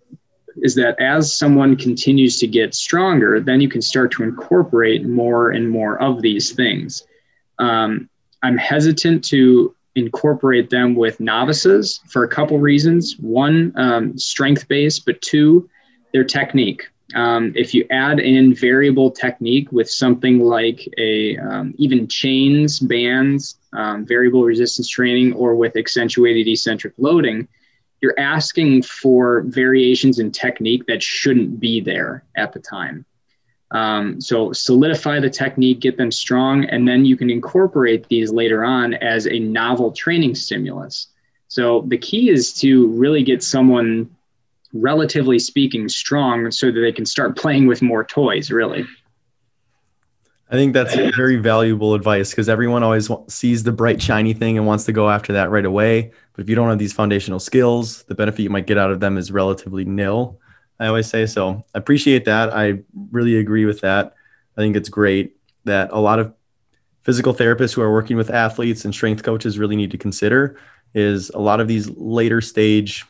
is 0.57 0.75
that 0.75 0.99
as 0.99 1.33
someone 1.33 1.75
continues 1.75 2.39
to 2.39 2.47
get 2.47 2.73
stronger, 2.73 3.39
then 3.39 3.61
you 3.61 3.69
can 3.69 3.81
start 3.81 4.11
to 4.13 4.23
incorporate 4.23 5.05
more 5.05 5.51
and 5.51 5.69
more 5.69 6.01
of 6.01 6.21
these 6.21 6.51
things. 6.51 7.03
Um, 7.59 8.09
I'm 8.41 8.57
hesitant 8.57 9.23
to 9.25 9.75
incorporate 9.95 10.69
them 10.69 10.95
with 10.95 11.19
novices 11.19 11.99
for 12.07 12.23
a 12.23 12.27
couple 12.27 12.59
reasons. 12.59 13.17
One, 13.19 13.73
um, 13.75 14.17
strength 14.17 14.67
based, 14.67 15.05
but 15.05 15.21
two, 15.21 15.69
their 16.13 16.23
technique. 16.23 16.87
Um, 17.15 17.53
if 17.55 17.73
you 17.73 17.85
add 17.89 18.19
in 18.19 18.53
variable 18.53 19.09
technique 19.09 19.71
with 19.71 19.89
something 19.89 20.39
like 20.39 20.87
a 20.97 21.37
um, 21.37 21.73
even 21.77 22.07
chains, 22.07 22.79
bands, 22.79 23.57
um, 23.73 24.05
variable 24.05 24.43
resistance 24.43 24.87
training, 24.87 25.33
or 25.33 25.55
with 25.55 25.75
accentuated 25.75 26.47
eccentric 26.47 26.93
loading, 26.97 27.47
you're 28.01 28.19
asking 28.19 28.83
for 28.83 29.41
variations 29.47 30.19
in 30.19 30.31
technique 30.31 30.85
that 30.87 31.01
shouldn't 31.01 31.59
be 31.59 31.81
there 31.81 32.23
at 32.35 32.53
the 32.53 32.59
time. 32.59 33.05
Um, 33.71 34.19
so 34.19 34.51
solidify 34.51 35.19
the 35.19 35.29
technique, 35.29 35.79
get 35.79 35.97
them 35.97 36.11
strong, 36.11 36.65
and 36.65 36.87
then 36.87 37.05
you 37.05 37.15
can 37.15 37.29
incorporate 37.29 38.07
these 38.07 38.31
later 38.31 38.63
on 38.63 38.95
as 38.95 39.27
a 39.27 39.39
novel 39.39 39.91
training 39.91 40.35
stimulus. 40.35 41.07
So 41.47 41.85
the 41.87 41.97
key 41.97 42.29
is 42.29 42.53
to 42.61 42.87
really 42.87 43.23
get 43.23 43.43
someone, 43.43 44.09
relatively 44.73 45.39
speaking, 45.39 45.87
strong 45.89 46.51
so 46.51 46.71
that 46.71 46.79
they 46.79 46.91
can 46.91 47.05
start 47.05 47.37
playing 47.37 47.67
with 47.67 47.81
more 47.81 48.03
toys, 48.03 48.51
really. 48.51 48.85
I 50.51 50.55
think 50.55 50.73
that's 50.73 50.95
very 50.95 51.35
valuable 51.35 51.93
advice 51.93 52.31
because 52.31 52.49
everyone 52.49 52.81
always 52.81 53.07
sees 53.27 53.61
the 53.61 53.71
bright, 53.71 54.01
shiny 54.01 54.33
thing 54.33 54.57
and 54.57 54.65
wants 54.65 54.83
to 54.85 54.91
go 54.91 55.07
after 55.07 55.31
that 55.33 55.51
right 55.51 55.65
away. 55.65 56.11
But 56.33 56.41
if 56.41 56.49
you 56.49 56.55
don't 56.55 56.69
have 56.69 56.79
these 56.79 56.93
foundational 56.93 57.39
skills, 57.39 58.01
the 58.03 58.15
benefit 58.15 58.41
you 58.41 58.49
might 58.49 58.65
get 58.65 58.79
out 58.79 58.89
of 58.89 58.99
them 58.99 59.15
is 59.19 59.31
relatively 59.31 59.85
nil. 59.85 60.39
I 60.79 60.87
always 60.87 61.07
say 61.07 61.25
so. 61.25 61.63
I 61.75 61.77
appreciate 61.77 62.25
that. 62.25 62.53
I 62.53 62.79
really 63.11 63.37
agree 63.37 63.65
with 63.65 63.81
that. 63.81 64.13
I 64.57 64.61
think 64.61 64.75
it's 64.75 64.89
great 64.89 65.35
that 65.65 65.89
a 65.91 65.99
lot 65.99 66.19
of 66.19 66.33
physical 67.03 67.33
therapists 67.33 67.73
who 67.73 67.81
are 67.81 67.91
working 67.91 68.17
with 68.17 68.29
athletes 68.29 68.85
and 68.85 68.93
strength 68.93 69.23
coaches 69.23 69.59
really 69.59 69.75
need 69.75 69.91
to 69.91 69.97
consider 69.97 70.59
is 70.93 71.29
a 71.31 71.39
lot 71.39 71.59
of 71.59 71.67
these 71.67 71.89
later 71.89 72.41
stage 72.41 73.05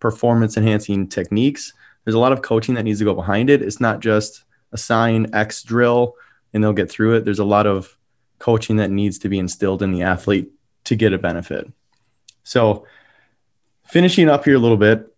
performance 0.00 0.56
enhancing 0.56 1.08
techniques. 1.08 1.72
There's 2.04 2.14
a 2.14 2.18
lot 2.18 2.32
of 2.32 2.42
coaching 2.42 2.74
that 2.74 2.82
needs 2.82 2.98
to 2.98 3.04
go 3.04 3.14
behind 3.14 3.50
it. 3.50 3.62
It's 3.62 3.80
not 3.80 4.00
just 4.00 4.44
assign 4.72 5.32
X 5.34 5.62
drill 5.62 6.14
and 6.52 6.62
they'll 6.62 6.72
get 6.72 6.90
through 6.90 7.16
it. 7.16 7.24
There's 7.24 7.38
a 7.38 7.44
lot 7.44 7.66
of 7.66 7.96
coaching 8.38 8.76
that 8.76 8.90
needs 8.90 9.18
to 9.20 9.28
be 9.28 9.38
instilled 9.38 9.82
in 9.82 9.92
the 9.92 10.02
athlete 10.02 10.50
to 10.84 10.96
get 10.96 11.12
a 11.12 11.18
benefit. 11.18 11.70
So, 12.42 12.86
finishing 13.84 14.28
up 14.28 14.44
here 14.44 14.56
a 14.56 14.58
little 14.58 14.76
bit, 14.76 15.11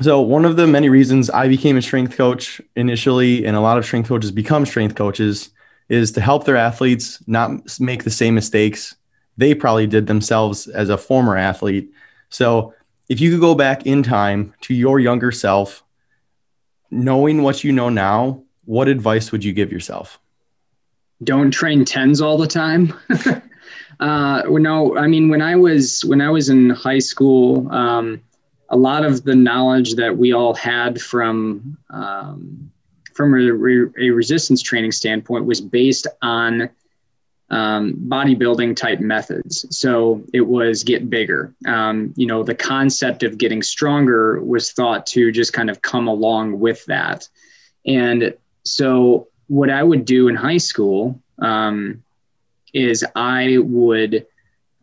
so 0.00 0.20
one 0.20 0.44
of 0.44 0.56
the 0.56 0.66
many 0.66 0.88
reasons 0.88 1.30
I 1.30 1.48
became 1.48 1.76
a 1.76 1.82
strength 1.82 2.16
coach 2.16 2.60
initially, 2.76 3.44
and 3.44 3.56
a 3.56 3.60
lot 3.60 3.78
of 3.78 3.84
strength 3.84 4.08
coaches 4.08 4.30
become 4.30 4.66
strength 4.66 4.94
coaches, 4.94 5.50
is 5.88 6.12
to 6.12 6.20
help 6.20 6.44
their 6.44 6.56
athletes 6.56 7.22
not 7.26 7.78
make 7.80 8.04
the 8.04 8.10
same 8.10 8.34
mistakes 8.34 8.94
they 9.38 9.54
probably 9.54 9.86
did 9.86 10.06
themselves 10.06 10.66
as 10.66 10.90
a 10.90 10.98
former 10.98 11.36
athlete. 11.36 11.90
So 12.28 12.74
if 13.08 13.20
you 13.20 13.30
could 13.30 13.40
go 13.40 13.54
back 13.54 13.86
in 13.86 14.02
time 14.02 14.52
to 14.62 14.74
your 14.74 15.00
younger 15.00 15.32
self, 15.32 15.82
knowing 16.90 17.42
what 17.42 17.64
you 17.64 17.72
know 17.72 17.88
now, 17.88 18.42
what 18.66 18.88
advice 18.88 19.32
would 19.32 19.44
you 19.44 19.52
give 19.52 19.72
yourself? 19.72 20.18
Don't 21.24 21.50
train 21.50 21.84
tens 21.84 22.20
all 22.20 22.36
the 22.36 22.46
time. 22.46 22.92
uh, 24.00 24.42
no, 24.48 24.96
I 24.96 25.06
mean 25.06 25.28
when 25.28 25.40
I 25.40 25.56
was 25.56 26.04
when 26.04 26.20
I 26.20 26.30
was 26.30 26.48
in 26.48 26.70
high 26.70 26.98
school. 26.98 27.72
Um, 27.72 28.20
a 28.70 28.76
lot 28.76 29.04
of 29.04 29.24
the 29.24 29.34
knowledge 29.34 29.94
that 29.94 30.16
we 30.16 30.32
all 30.32 30.54
had 30.54 31.00
from 31.00 31.76
um, 31.90 32.70
from 33.14 33.34
a, 33.34 34.00
a, 34.00 34.10
resistance 34.10 34.62
training 34.62 34.92
standpoint 34.92 35.44
was 35.44 35.60
based 35.60 36.06
on 36.22 36.70
um, 37.50 37.94
bodybuilding 38.06 38.76
type 38.76 39.00
methods. 39.00 39.66
So 39.76 40.22
it 40.32 40.42
was 40.42 40.84
get 40.84 41.10
bigger. 41.10 41.52
Um, 41.66 42.12
you 42.16 42.26
know, 42.26 42.44
the 42.44 42.54
concept 42.54 43.24
of 43.24 43.38
getting 43.38 43.60
stronger 43.60 44.40
was 44.40 44.70
thought 44.70 45.04
to 45.08 45.32
just 45.32 45.52
kind 45.52 45.68
of 45.68 45.82
come 45.82 46.06
along 46.06 46.60
with 46.60 46.84
that. 46.84 47.28
And 47.86 48.34
so 48.64 49.26
what 49.48 49.70
I 49.70 49.82
would 49.82 50.04
do 50.04 50.28
in 50.28 50.36
high 50.36 50.58
school 50.58 51.20
um, 51.40 52.04
is 52.72 53.04
I 53.16 53.58
would 53.58 54.26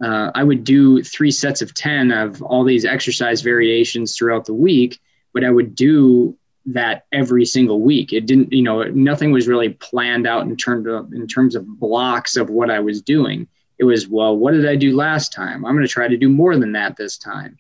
uh, 0.04 0.32
I 0.36 0.43
would 0.43 0.64
do 0.64 1.02
three 1.04 1.32
sets 1.32 1.62
of 1.62 1.74
ten 1.74 2.12
of 2.12 2.41
all 2.41 2.64
these 2.64 2.86
exercise 2.86 3.41
variations 3.41 4.16
throughout 4.16 4.46
the 4.46 4.54
week, 4.54 5.00
but 5.34 5.43
I 5.43 5.50
would 5.50 5.76
do 5.76 6.38
that 6.68 7.06
every 7.12 7.46
single 7.46 7.80
week. 7.82 8.12
It 8.12 8.26
didn't, 8.26 8.52
you 8.52 8.64
know, 8.64 8.84
nothing 8.84 9.32
was 9.32 9.48
really 9.48 9.70
planned 9.70 10.28
out 10.28 10.43
in 10.43 10.56
terms 10.58 10.88
of 10.88 11.14
in 11.14 11.28
terms 11.28 11.56
of 11.56 11.68
blocks 11.80 12.36
of 12.36 12.50
what 12.50 12.70
I 12.70 12.80
was 12.80 13.02
doing. 13.02 13.48
It 13.78 13.84
was, 13.84 14.08
well, 14.08 14.36
what 14.36 14.52
did 14.52 14.68
I 14.68 14.76
do 14.76 14.96
last 14.96 15.34
time? 15.34 15.66
I'm 15.66 15.76
going 15.76 15.86
to 15.86 15.91
try 15.91 16.08
to 16.08 16.18
do 16.18 16.30
more 16.30 16.58
than 16.58 16.72
that 16.72 16.96
this 16.96 17.18
time. 17.18 17.58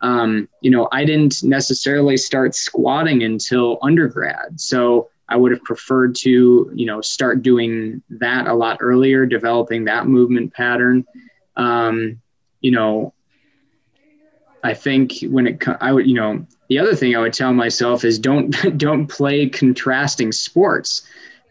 Um, 0.00 0.48
you 0.62 0.70
know, 0.70 0.88
I 0.92 1.04
didn't 1.04 1.42
necessarily 1.42 2.16
start 2.16 2.54
squatting 2.54 3.22
until 3.22 3.78
undergrad, 3.82 4.60
so 4.60 5.10
I 5.28 5.36
would 5.36 5.52
have 5.52 5.62
preferred 5.62 6.14
to, 6.16 6.72
you 6.74 6.86
know, 6.86 7.00
start 7.00 7.42
doing 7.42 8.02
that 8.08 8.46
a 8.46 8.54
lot 8.54 8.78
earlier, 8.80 9.26
developing 9.26 9.84
that 9.84 10.06
movement 10.06 10.54
pattern. 10.54 11.04
Um, 11.58 12.20
you 12.60 12.70
know, 12.70 13.12
I 14.64 14.74
think 14.74 15.12
when 15.22 15.46
it, 15.46 15.64
I 15.80 15.92
would, 15.92 16.06
you 16.06 16.14
know, 16.14 16.46
the 16.68 16.78
other 16.78 16.94
thing 16.94 17.14
I 17.14 17.20
would 17.20 17.32
tell 17.32 17.52
myself 17.52 18.04
is 18.04 18.18
don't 18.18 18.50
don't 18.78 19.06
play 19.06 19.48
contrasting 19.48 20.32
sports. 20.32 21.02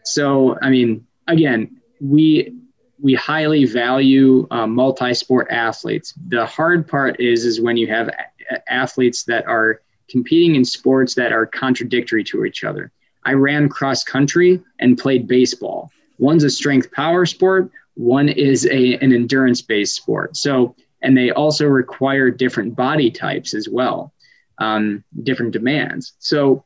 So 0.04 0.58
I 0.60 0.70
mean, 0.70 1.06
again, 1.26 1.80
we 2.00 2.54
we 3.00 3.14
highly 3.14 3.64
value 3.64 4.46
uh, 4.50 4.66
multi-sport 4.66 5.48
athletes. 5.50 6.14
The 6.28 6.44
hard 6.46 6.88
part 6.88 7.20
is 7.20 7.44
is 7.44 7.60
when 7.60 7.76
you 7.76 7.86
have 7.88 8.08
a- 8.08 8.72
athletes 8.72 9.24
that 9.24 9.46
are 9.46 9.82
competing 10.08 10.54
in 10.54 10.64
sports 10.64 11.14
that 11.14 11.32
are 11.32 11.46
contradictory 11.46 12.24
to 12.24 12.44
each 12.44 12.64
other. 12.64 12.90
I 13.24 13.34
ran 13.34 13.68
cross 13.68 14.04
country 14.04 14.62
and 14.78 14.96
played 14.96 15.28
baseball. 15.28 15.90
One's 16.18 16.44
a 16.44 16.50
strength 16.50 16.90
power 16.92 17.26
sport. 17.26 17.70
One 17.98 18.28
is 18.28 18.64
a 18.66 18.94
an 18.94 19.12
endurance 19.12 19.60
based 19.60 19.96
sport. 19.96 20.36
So 20.36 20.76
and 21.02 21.16
they 21.16 21.30
also 21.30 21.66
require 21.66 22.30
different 22.30 22.76
body 22.76 23.10
types 23.10 23.54
as 23.54 23.68
well 23.68 24.12
um, 24.58 25.04
different 25.22 25.52
demands. 25.52 26.14
So 26.18 26.64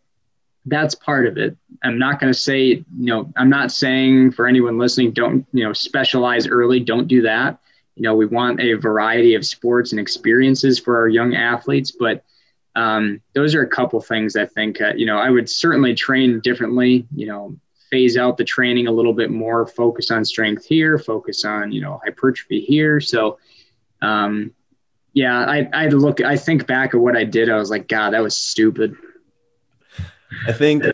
that's 0.66 0.94
part 0.94 1.26
of 1.26 1.38
it. 1.38 1.56
I'm 1.82 1.98
not 1.98 2.20
going 2.20 2.32
to 2.32 2.38
say, 2.38 2.62
you 2.64 2.84
know, 2.96 3.32
I'm 3.36 3.50
not 3.50 3.72
saying 3.72 4.32
for 4.32 4.46
anyone 4.46 4.78
listening, 4.78 5.12
don't, 5.12 5.46
you 5.52 5.64
know, 5.64 5.72
specialize 5.72 6.46
early, 6.46 6.80
don't 6.80 7.08
do 7.08 7.22
that. 7.22 7.58
You 7.96 8.02
know, 8.02 8.14
we 8.14 8.26
want 8.26 8.60
a 8.60 8.74
variety 8.74 9.34
of 9.34 9.44
sports 9.44 9.92
and 9.92 10.00
experiences 10.00 10.78
for 10.78 10.98
our 10.98 11.08
young 11.08 11.34
athletes, 11.34 11.90
but 11.90 12.24
um, 12.74 13.20
those 13.34 13.54
are 13.54 13.62
a 13.62 13.68
couple 13.68 14.00
things 14.00 14.36
I 14.36 14.46
think, 14.46 14.80
uh, 14.80 14.92
you 14.96 15.04
know, 15.04 15.18
I 15.18 15.28
would 15.28 15.50
certainly 15.50 15.94
train 15.94 16.40
differently, 16.40 17.06
you 17.14 17.26
know, 17.26 17.56
phase 17.92 18.16
out 18.16 18.38
the 18.38 18.44
training 18.44 18.86
a 18.86 18.90
little 18.90 19.12
bit 19.12 19.30
more, 19.30 19.66
focus 19.66 20.10
on 20.10 20.24
strength 20.24 20.64
here, 20.64 20.98
focus 20.98 21.44
on, 21.44 21.70
you 21.70 21.80
know, 21.82 22.00
hypertrophy 22.02 22.62
here. 22.62 23.02
So, 23.02 23.38
um, 24.00 24.52
yeah, 25.12 25.44
I 25.44 25.68
I 25.74 25.88
look 25.88 26.22
I 26.22 26.36
think 26.36 26.66
back 26.66 26.94
at 26.94 27.00
what 27.00 27.16
I 27.16 27.24
did, 27.24 27.50
I 27.50 27.56
was 27.56 27.68
like, 27.70 27.86
God, 27.88 28.14
that 28.14 28.22
was 28.22 28.34
stupid. 28.34 28.96
I 30.48 30.52
think 30.52 30.84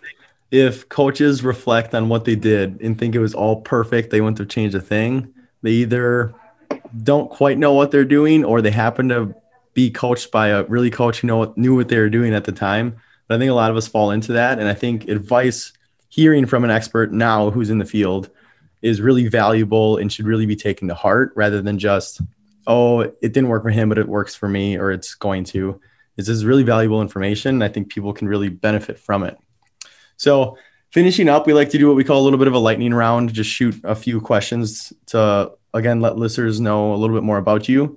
if 0.51 0.89
coaches 0.89 1.45
reflect 1.45 1.95
on 1.95 2.09
what 2.09 2.25
they 2.25 2.35
did 2.35 2.81
and 2.81 2.99
think 2.99 3.15
it 3.15 3.21
was 3.21 3.33
all 3.33 3.61
perfect, 3.61 4.11
they 4.11 4.21
wouldn't 4.21 4.39
have 4.39 4.49
changed 4.49 4.75
a 4.75 4.81
thing. 4.81 5.33
They 5.63 5.71
either 5.71 6.35
don't 7.05 7.31
quite 7.31 7.59
know 7.59 7.75
what 7.75 7.93
they're 7.93 8.05
doing 8.05 8.45
or 8.45 8.61
they 8.61 8.73
happen 8.73 9.09
to 9.11 9.35
be 9.73 9.89
coached 9.89 10.33
by 10.33 10.49
a 10.49 10.65
really 10.65 10.91
coach 10.91 11.21
who 11.21 11.29
know 11.29 11.53
knew 11.57 11.77
what 11.77 11.89
they 11.89 11.99
were 11.99 12.11
doing 12.11 12.35
at 12.35 12.45
the 12.45 12.53
time. 12.53 12.97
But 13.29 13.37
I 13.37 13.39
think 13.39 13.53
a 13.53 13.55
lot 13.55 13.71
of 13.71 13.77
us 13.77 13.87
fall 13.87 14.11
into 14.11 14.33
that. 14.33 14.59
And 14.59 14.67
I 14.67 14.75
think 14.75 15.07
advice 15.07 15.73
hearing 16.09 16.47
from 16.47 16.65
an 16.65 16.71
expert 16.71 17.13
now 17.13 17.51
who's 17.51 17.71
in 17.71 17.79
the 17.79 17.85
field 17.85 18.31
is 18.83 19.01
really 19.01 19.29
valuable 19.29 19.97
and 19.97 20.13
should 20.13 20.27
really 20.27 20.47
be 20.47 20.57
taken 20.57 20.89
to 20.89 20.95
heart 20.95 21.33
rather 21.35 21.61
than 21.61 21.79
just 21.79 22.21
oh, 22.69 23.01
it 23.01 23.33
didn't 23.33 23.49
work 23.49 23.63
for 23.63 23.71
him, 23.71 23.89
but 23.89 23.99
it 23.99 24.07
works 24.07 24.35
for 24.35 24.47
me, 24.47 24.77
or 24.77 24.93
it's 24.93 25.15
going 25.15 25.43
to. 25.43 25.81
This 26.17 26.29
is 26.29 26.45
really 26.45 26.63
valuable 26.63 27.01
information. 27.01 27.63
I 27.63 27.69
think 27.69 27.89
people 27.89 28.13
can 28.13 28.29
really 28.29 28.51
benefit 28.51 28.99
from 28.99 29.25
it. 29.25 29.39
So, 30.19 30.59
finishing 30.91 31.29
up, 31.29 31.47
we 31.47 31.55
like 31.55 31.71
to 31.71 31.79
do 31.79 31.89
what 31.89 31.97
we 31.97 32.05
call 32.05 32.21
a 32.21 32.25
little 32.25 32.39
bit 32.39 32.47
of 32.47 32.55
a 32.55 32.59
lightning 32.59 32.93
round, 32.93 33.33
just 33.33 33.51
shoot 33.51 33.81
a 33.85 33.95
few 33.95 34.21
questions 34.21 34.93
to, 35.07 35.53
again, 35.73 36.01
let 36.01 36.19
listeners 36.19 36.61
know 36.61 36.93
a 36.93 36.97
little 36.97 37.17
bit 37.17 37.25
more 37.25 37.39
about 37.39 37.69
you. 37.69 37.97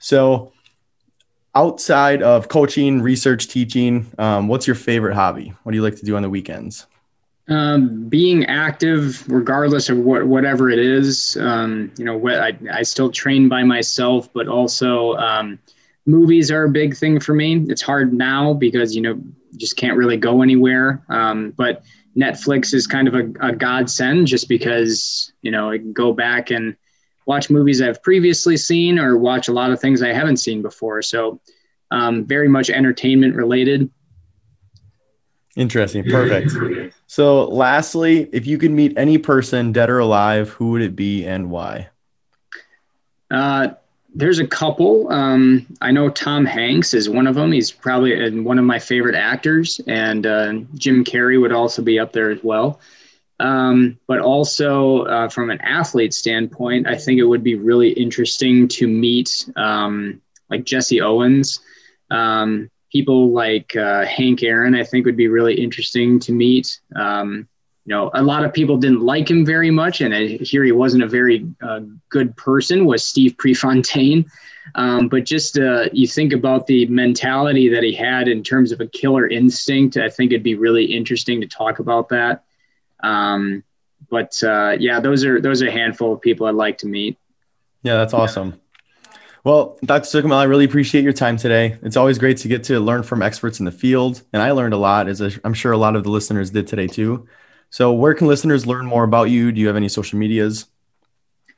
So, 0.00 0.52
outside 1.54 2.22
of 2.22 2.48
coaching, 2.48 3.00
research, 3.00 3.46
teaching, 3.46 4.10
um, 4.18 4.48
what's 4.48 4.66
your 4.66 4.76
favorite 4.76 5.14
hobby? 5.14 5.54
What 5.62 5.72
do 5.72 5.76
you 5.76 5.84
like 5.84 5.96
to 5.96 6.04
do 6.04 6.16
on 6.16 6.22
the 6.22 6.30
weekends? 6.30 6.86
Um, 7.48 8.08
being 8.10 8.44
active, 8.44 9.26
regardless 9.30 9.88
of 9.88 9.96
what 9.98 10.26
whatever 10.26 10.68
it 10.68 10.78
is, 10.78 11.36
um, 11.40 11.90
you 11.96 12.04
know, 12.04 12.16
what 12.16 12.34
I, 12.34 12.52
I 12.70 12.82
still 12.82 13.10
train 13.10 13.48
by 13.48 13.62
myself, 13.62 14.30
but 14.34 14.48
also 14.48 15.14
um, 15.14 15.58
movies 16.04 16.50
are 16.50 16.64
a 16.64 16.68
big 16.68 16.94
thing 16.94 17.20
for 17.20 17.34
me. 17.34 17.64
It's 17.68 17.80
hard 17.80 18.12
now 18.12 18.52
because 18.52 18.94
you 18.94 19.00
know 19.00 19.18
just 19.56 19.76
can't 19.76 19.96
really 19.96 20.18
go 20.18 20.42
anywhere. 20.42 21.02
Um, 21.08 21.52
but 21.56 21.82
Netflix 22.16 22.74
is 22.74 22.86
kind 22.86 23.08
of 23.08 23.14
a, 23.14 23.32
a 23.40 23.52
godsend 23.52 24.26
just 24.26 24.48
because 24.48 25.32
you 25.40 25.50
know 25.50 25.70
I 25.70 25.78
can 25.78 25.92
go 25.92 26.12
back 26.12 26.50
and 26.50 26.76
watch 27.26 27.50
movies 27.50 27.82
I've 27.82 28.02
previously 28.02 28.56
seen 28.56 28.98
or 28.98 29.16
watch 29.18 29.48
a 29.48 29.52
lot 29.52 29.70
of 29.70 29.80
things 29.80 30.02
I 30.02 30.12
haven't 30.12 30.38
seen 30.38 30.62
before. 30.62 31.02
So 31.02 31.40
um, 31.90 32.24
very 32.24 32.48
much 32.48 32.70
entertainment 32.70 33.36
related. 33.36 33.90
Interesting. 35.56 36.04
Perfect. 36.04 36.94
So, 37.10 37.46
lastly, 37.46 38.28
if 38.32 38.46
you 38.46 38.58
could 38.58 38.70
meet 38.70 38.92
any 38.98 39.16
person, 39.16 39.72
dead 39.72 39.88
or 39.88 39.98
alive, 39.98 40.50
who 40.50 40.72
would 40.72 40.82
it 40.82 40.94
be 40.94 41.24
and 41.24 41.50
why? 41.50 41.88
Uh, 43.30 43.68
there's 44.14 44.38
a 44.38 44.46
couple. 44.46 45.10
Um, 45.10 45.66
I 45.80 45.90
know 45.90 46.10
Tom 46.10 46.44
Hanks 46.44 46.92
is 46.92 47.08
one 47.08 47.26
of 47.26 47.34
them. 47.34 47.50
He's 47.50 47.70
probably 47.70 48.38
one 48.40 48.58
of 48.58 48.66
my 48.66 48.78
favorite 48.78 49.14
actors, 49.14 49.80
and 49.86 50.26
uh, 50.26 50.52
Jim 50.74 51.02
Carrey 51.02 51.40
would 51.40 51.50
also 51.50 51.80
be 51.80 51.98
up 51.98 52.12
there 52.12 52.30
as 52.30 52.44
well. 52.44 52.78
Um, 53.40 53.98
but 54.06 54.20
also, 54.20 55.04
uh, 55.04 55.28
from 55.30 55.48
an 55.48 55.62
athlete 55.62 56.12
standpoint, 56.12 56.86
I 56.86 56.96
think 56.96 57.20
it 57.20 57.24
would 57.24 57.42
be 57.42 57.54
really 57.54 57.88
interesting 57.90 58.68
to 58.68 58.86
meet 58.86 59.48
um, 59.56 60.20
like 60.50 60.64
Jesse 60.64 61.00
Owens. 61.00 61.60
Um, 62.10 62.70
people 62.92 63.32
like 63.32 63.76
uh, 63.76 64.04
Hank 64.06 64.42
Aaron, 64.42 64.74
I 64.74 64.84
think 64.84 65.06
would 65.06 65.16
be 65.16 65.28
really 65.28 65.54
interesting 65.54 66.18
to 66.20 66.32
meet. 66.32 66.80
Um, 66.96 67.48
you 67.84 67.94
know, 67.94 68.10
a 68.12 68.22
lot 68.22 68.44
of 68.44 68.52
people 68.52 68.76
didn't 68.76 69.00
like 69.00 69.30
him 69.30 69.46
very 69.46 69.70
much, 69.70 70.02
and 70.02 70.14
I 70.14 70.26
hear 70.26 70.62
he 70.62 70.72
wasn't 70.72 71.04
a 71.04 71.08
very 71.08 71.46
uh, 71.62 71.80
good 72.10 72.36
person. 72.36 72.84
Was 72.84 73.04
Steve 73.04 73.36
Prefontaine? 73.38 74.26
Um, 74.74 75.08
but 75.08 75.24
just 75.24 75.58
uh, 75.58 75.88
you 75.92 76.06
think 76.06 76.34
about 76.34 76.66
the 76.66 76.84
mentality 76.86 77.68
that 77.70 77.82
he 77.82 77.94
had 77.94 78.28
in 78.28 78.42
terms 78.42 78.72
of 78.72 78.80
a 78.80 78.86
killer 78.86 79.26
instinct. 79.26 79.96
I 79.96 80.10
think 80.10 80.32
it'd 80.32 80.42
be 80.42 80.54
really 80.54 80.84
interesting 80.84 81.40
to 81.40 81.46
talk 81.46 81.78
about 81.78 82.10
that. 82.10 82.44
Um, 83.02 83.64
but 84.10 84.42
uh, 84.42 84.76
yeah, 84.78 85.00
those 85.00 85.24
are 85.24 85.40
those 85.40 85.62
are 85.62 85.68
a 85.68 85.72
handful 85.72 86.12
of 86.12 86.20
people 86.20 86.46
I'd 86.46 86.54
like 86.54 86.78
to 86.78 86.86
meet. 86.86 87.16
Yeah, 87.82 87.96
that's 87.96 88.12
awesome. 88.12 88.48
Yeah. 88.48 88.56
Well, 89.48 89.78
Dr. 89.82 90.04
Suchomel, 90.04 90.36
I 90.36 90.44
really 90.44 90.66
appreciate 90.66 91.04
your 91.04 91.14
time 91.14 91.38
today. 91.38 91.78
It's 91.80 91.96
always 91.96 92.18
great 92.18 92.36
to 92.36 92.48
get 92.48 92.64
to 92.64 92.78
learn 92.80 93.02
from 93.02 93.22
experts 93.22 93.60
in 93.60 93.64
the 93.64 93.72
field. 93.72 94.20
And 94.34 94.42
I 94.42 94.50
learned 94.50 94.74
a 94.74 94.76
lot, 94.76 95.08
as 95.08 95.22
I'm 95.42 95.54
sure 95.54 95.72
a 95.72 95.78
lot 95.78 95.96
of 95.96 96.04
the 96.04 96.10
listeners 96.10 96.50
did 96.50 96.66
today 96.66 96.86
too. 96.86 97.26
So, 97.70 97.94
where 97.94 98.12
can 98.12 98.26
listeners 98.26 98.66
learn 98.66 98.84
more 98.84 99.04
about 99.04 99.30
you? 99.30 99.50
Do 99.50 99.58
you 99.58 99.66
have 99.66 99.76
any 99.76 99.88
social 99.88 100.18
medias? 100.18 100.66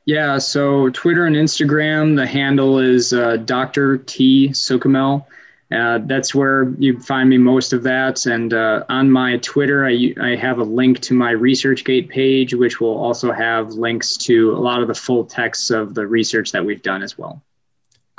Yeah, 0.04 0.38
so 0.38 0.90
Twitter 0.90 1.26
and 1.26 1.34
Instagram, 1.34 2.14
the 2.14 2.28
handle 2.28 2.78
is 2.78 3.12
uh, 3.12 3.38
Dr. 3.38 3.98
T. 3.98 4.50
Suchomel. 4.50 5.26
Uh, 5.72 5.98
that's 6.04 6.32
where 6.32 6.72
you 6.78 7.00
find 7.00 7.28
me 7.28 7.38
most 7.38 7.72
of 7.72 7.82
that. 7.82 8.24
And 8.24 8.54
uh, 8.54 8.84
on 8.88 9.10
my 9.10 9.38
Twitter, 9.38 9.84
I, 9.84 10.14
I 10.22 10.36
have 10.36 10.60
a 10.60 10.64
link 10.64 11.00
to 11.00 11.14
my 11.14 11.32
ResearchGate 11.32 12.08
page, 12.08 12.54
which 12.54 12.80
will 12.80 12.96
also 12.96 13.32
have 13.32 13.70
links 13.70 14.16
to 14.18 14.52
a 14.52 14.60
lot 14.60 14.80
of 14.80 14.86
the 14.86 14.94
full 14.94 15.24
texts 15.24 15.70
of 15.70 15.94
the 15.94 16.06
research 16.06 16.52
that 16.52 16.64
we've 16.64 16.82
done 16.82 17.02
as 17.02 17.18
well. 17.18 17.42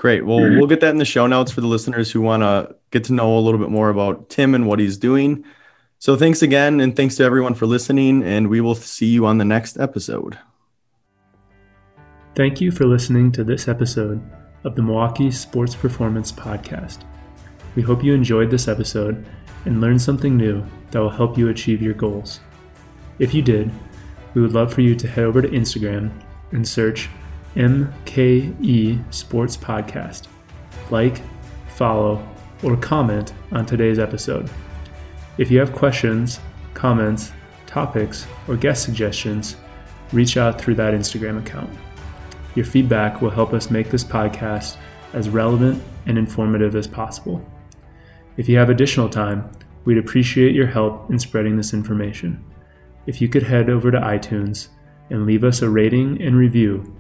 Great. 0.02 0.26
Well, 0.26 0.40
we'll 0.40 0.66
get 0.66 0.80
that 0.80 0.90
in 0.90 0.98
the 0.98 1.06
show 1.06 1.28
notes 1.28 1.52
for 1.52 1.62
the 1.62 1.68
listeners 1.68 2.10
who 2.10 2.22
want 2.22 2.42
to 2.42 2.76
get 2.90 3.04
to 3.04 3.14
know 3.14 3.38
a 3.38 3.40
little 3.40 3.60
bit 3.60 3.70
more 3.70 3.92
about 3.92 4.32
Tim 4.32 4.56
and 4.56 4.66
what 4.66 4.80
he's 4.80 4.98
doing. 4.98 5.46
So 6.00 6.16
thanks 6.16 6.42
again, 6.42 6.80
and 6.80 6.96
thanks 6.96 7.18
to 7.18 7.24
everyone 7.24 7.54
for 7.54 7.68
listening, 7.68 8.24
and 8.24 8.48
we 8.48 8.62
will 8.62 8.74
see 8.74 9.06
you 9.06 9.28
on 9.28 9.38
the 9.38 9.46
next 9.46 9.80
episode. 9.80 10.40
Thank 12.34 12.60
you 12.60 12.72
for 12.72 12.86
listening 12.86 13.32
to 13.34 13.44
this 13.44 13.68
episode 13.68 14.28
of 14.64 14.76
the 14.76 14.82
Milwaukee 14.82 15.30
Sports 15.30 15.76
Performance 15.76 16.32
Podcast. 16.32 17.04
We 17.76 17.84
hope 17.84 18.04
you 18.04 18.16
enjoyed 18.16 18.50
this 18.50 18.68
episode 18.68 19.24
and 19.66 19.82
learned 19.82 20.02
something 20.02 20.36
new 20.36 20.66
that 20.90 21.00
will 21.00 21.12
help 21.12 21.38
you 21.38 21.50
achieve 21.50 21.80
your 21.80 21.94
goals. 21.94 22.40
If 23.20 23.36
you 23.36 23.44
did, 23.44 23.70
we 24.34 24.42
would 24.42 24.54
love 24.54 24.74
for 24.74 24.82
you 24.82 24.96
to 24.96 25.08
head 25.08 25.26
over 25.26 25.44
to 25.44 25.50
Instagram 25.50 26.12
and 26.54 26.68
search 26.68 27.08
MKE 27.56 29.14
Sports 29.14 29.58
Podcast. 29.58 30.28
Like, 30.90 31.22
follow, 31.68 32.26
or 32.64 32.78
comment 32.78 33.34
on 33.52 33.66
today's 33.66 34.00
episode. 34.00 34.50
If 35.38 35.50
you 35.50 35.60
have 35.60 35.74
questions, 35.74 36.40
comments, 36.74 37.32
topics, 37.66 38.28
or 38.48 38.56
guest 38.56 38.84
suggestions, 38.84 39.56
reach 40.12 40.38
out 40.38 40.60
through 40.60 40.76
that 40.76 40.94
Instagram 40.94 41.40
account. 41.40 41.70
Your 42.56 42.66
feedback 42.66 43.22
will 43.22 43.30
help 43.30 43.54
us 43.54 43.72
make 43.72 43.90
this 43.90 44.04
podcast 44.04 44.78
as 45.14 45.30
relevant 45.30 45.82
and 46.06 46.18
informative 46.18 46.76
as 46.76 46.88
possible. 46.88 47.46
If 48.38 48.50
you 48.50 48.58
have 48.58 48.70
additional 48.70 49.10
time, 49.10 49.50
we'd 49.86 49.98
appreciate 49.98 50.54
your 50.54 50.68
help 50.68 51.10
in 51.10 51.20
spreading 51.20 51.58
this 51.58 51.74
information. 51.74 52.44
If 53.08 53.22
you 53.22 53.28
could 53.28 53.44
head 53.44 53.70
over 53.70 53.92
to 53.92 54.00
iTunes 54.00 54.68
and 55.10 55.26
leave 55.26 55.44
us 55.44 55.62
a 55.62 55.70
rating 55.70 56.22
and 56.22 56.36
review, 56.36 56.96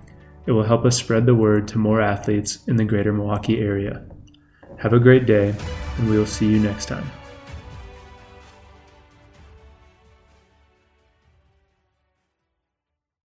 it 0.46 0.52
will 0.52 0.64
help 0.64 0.86
us 0.86 0.98
spread 0.98 1.26
the 1.26 1.36
word 1.36 1.68
to 1.70 1.78
more 1.78 2.02
athletes 2.02 2.60
in 2.68 2.76
the 2.76 2.86
greater 2.86 3.14
Milwaukee 3.14 3.60
area. 3.60 4.04
Have 4.78 4.94
a 4.94 5.00
great 5.00 5.26
day, 5.26 5.54
and 5.98 6.10
we 6.10 6.18
will 6.18 6.26
see 6.26 6.48
you 6.48 6.60
next 6.60 6.88
time. 6.88 7.21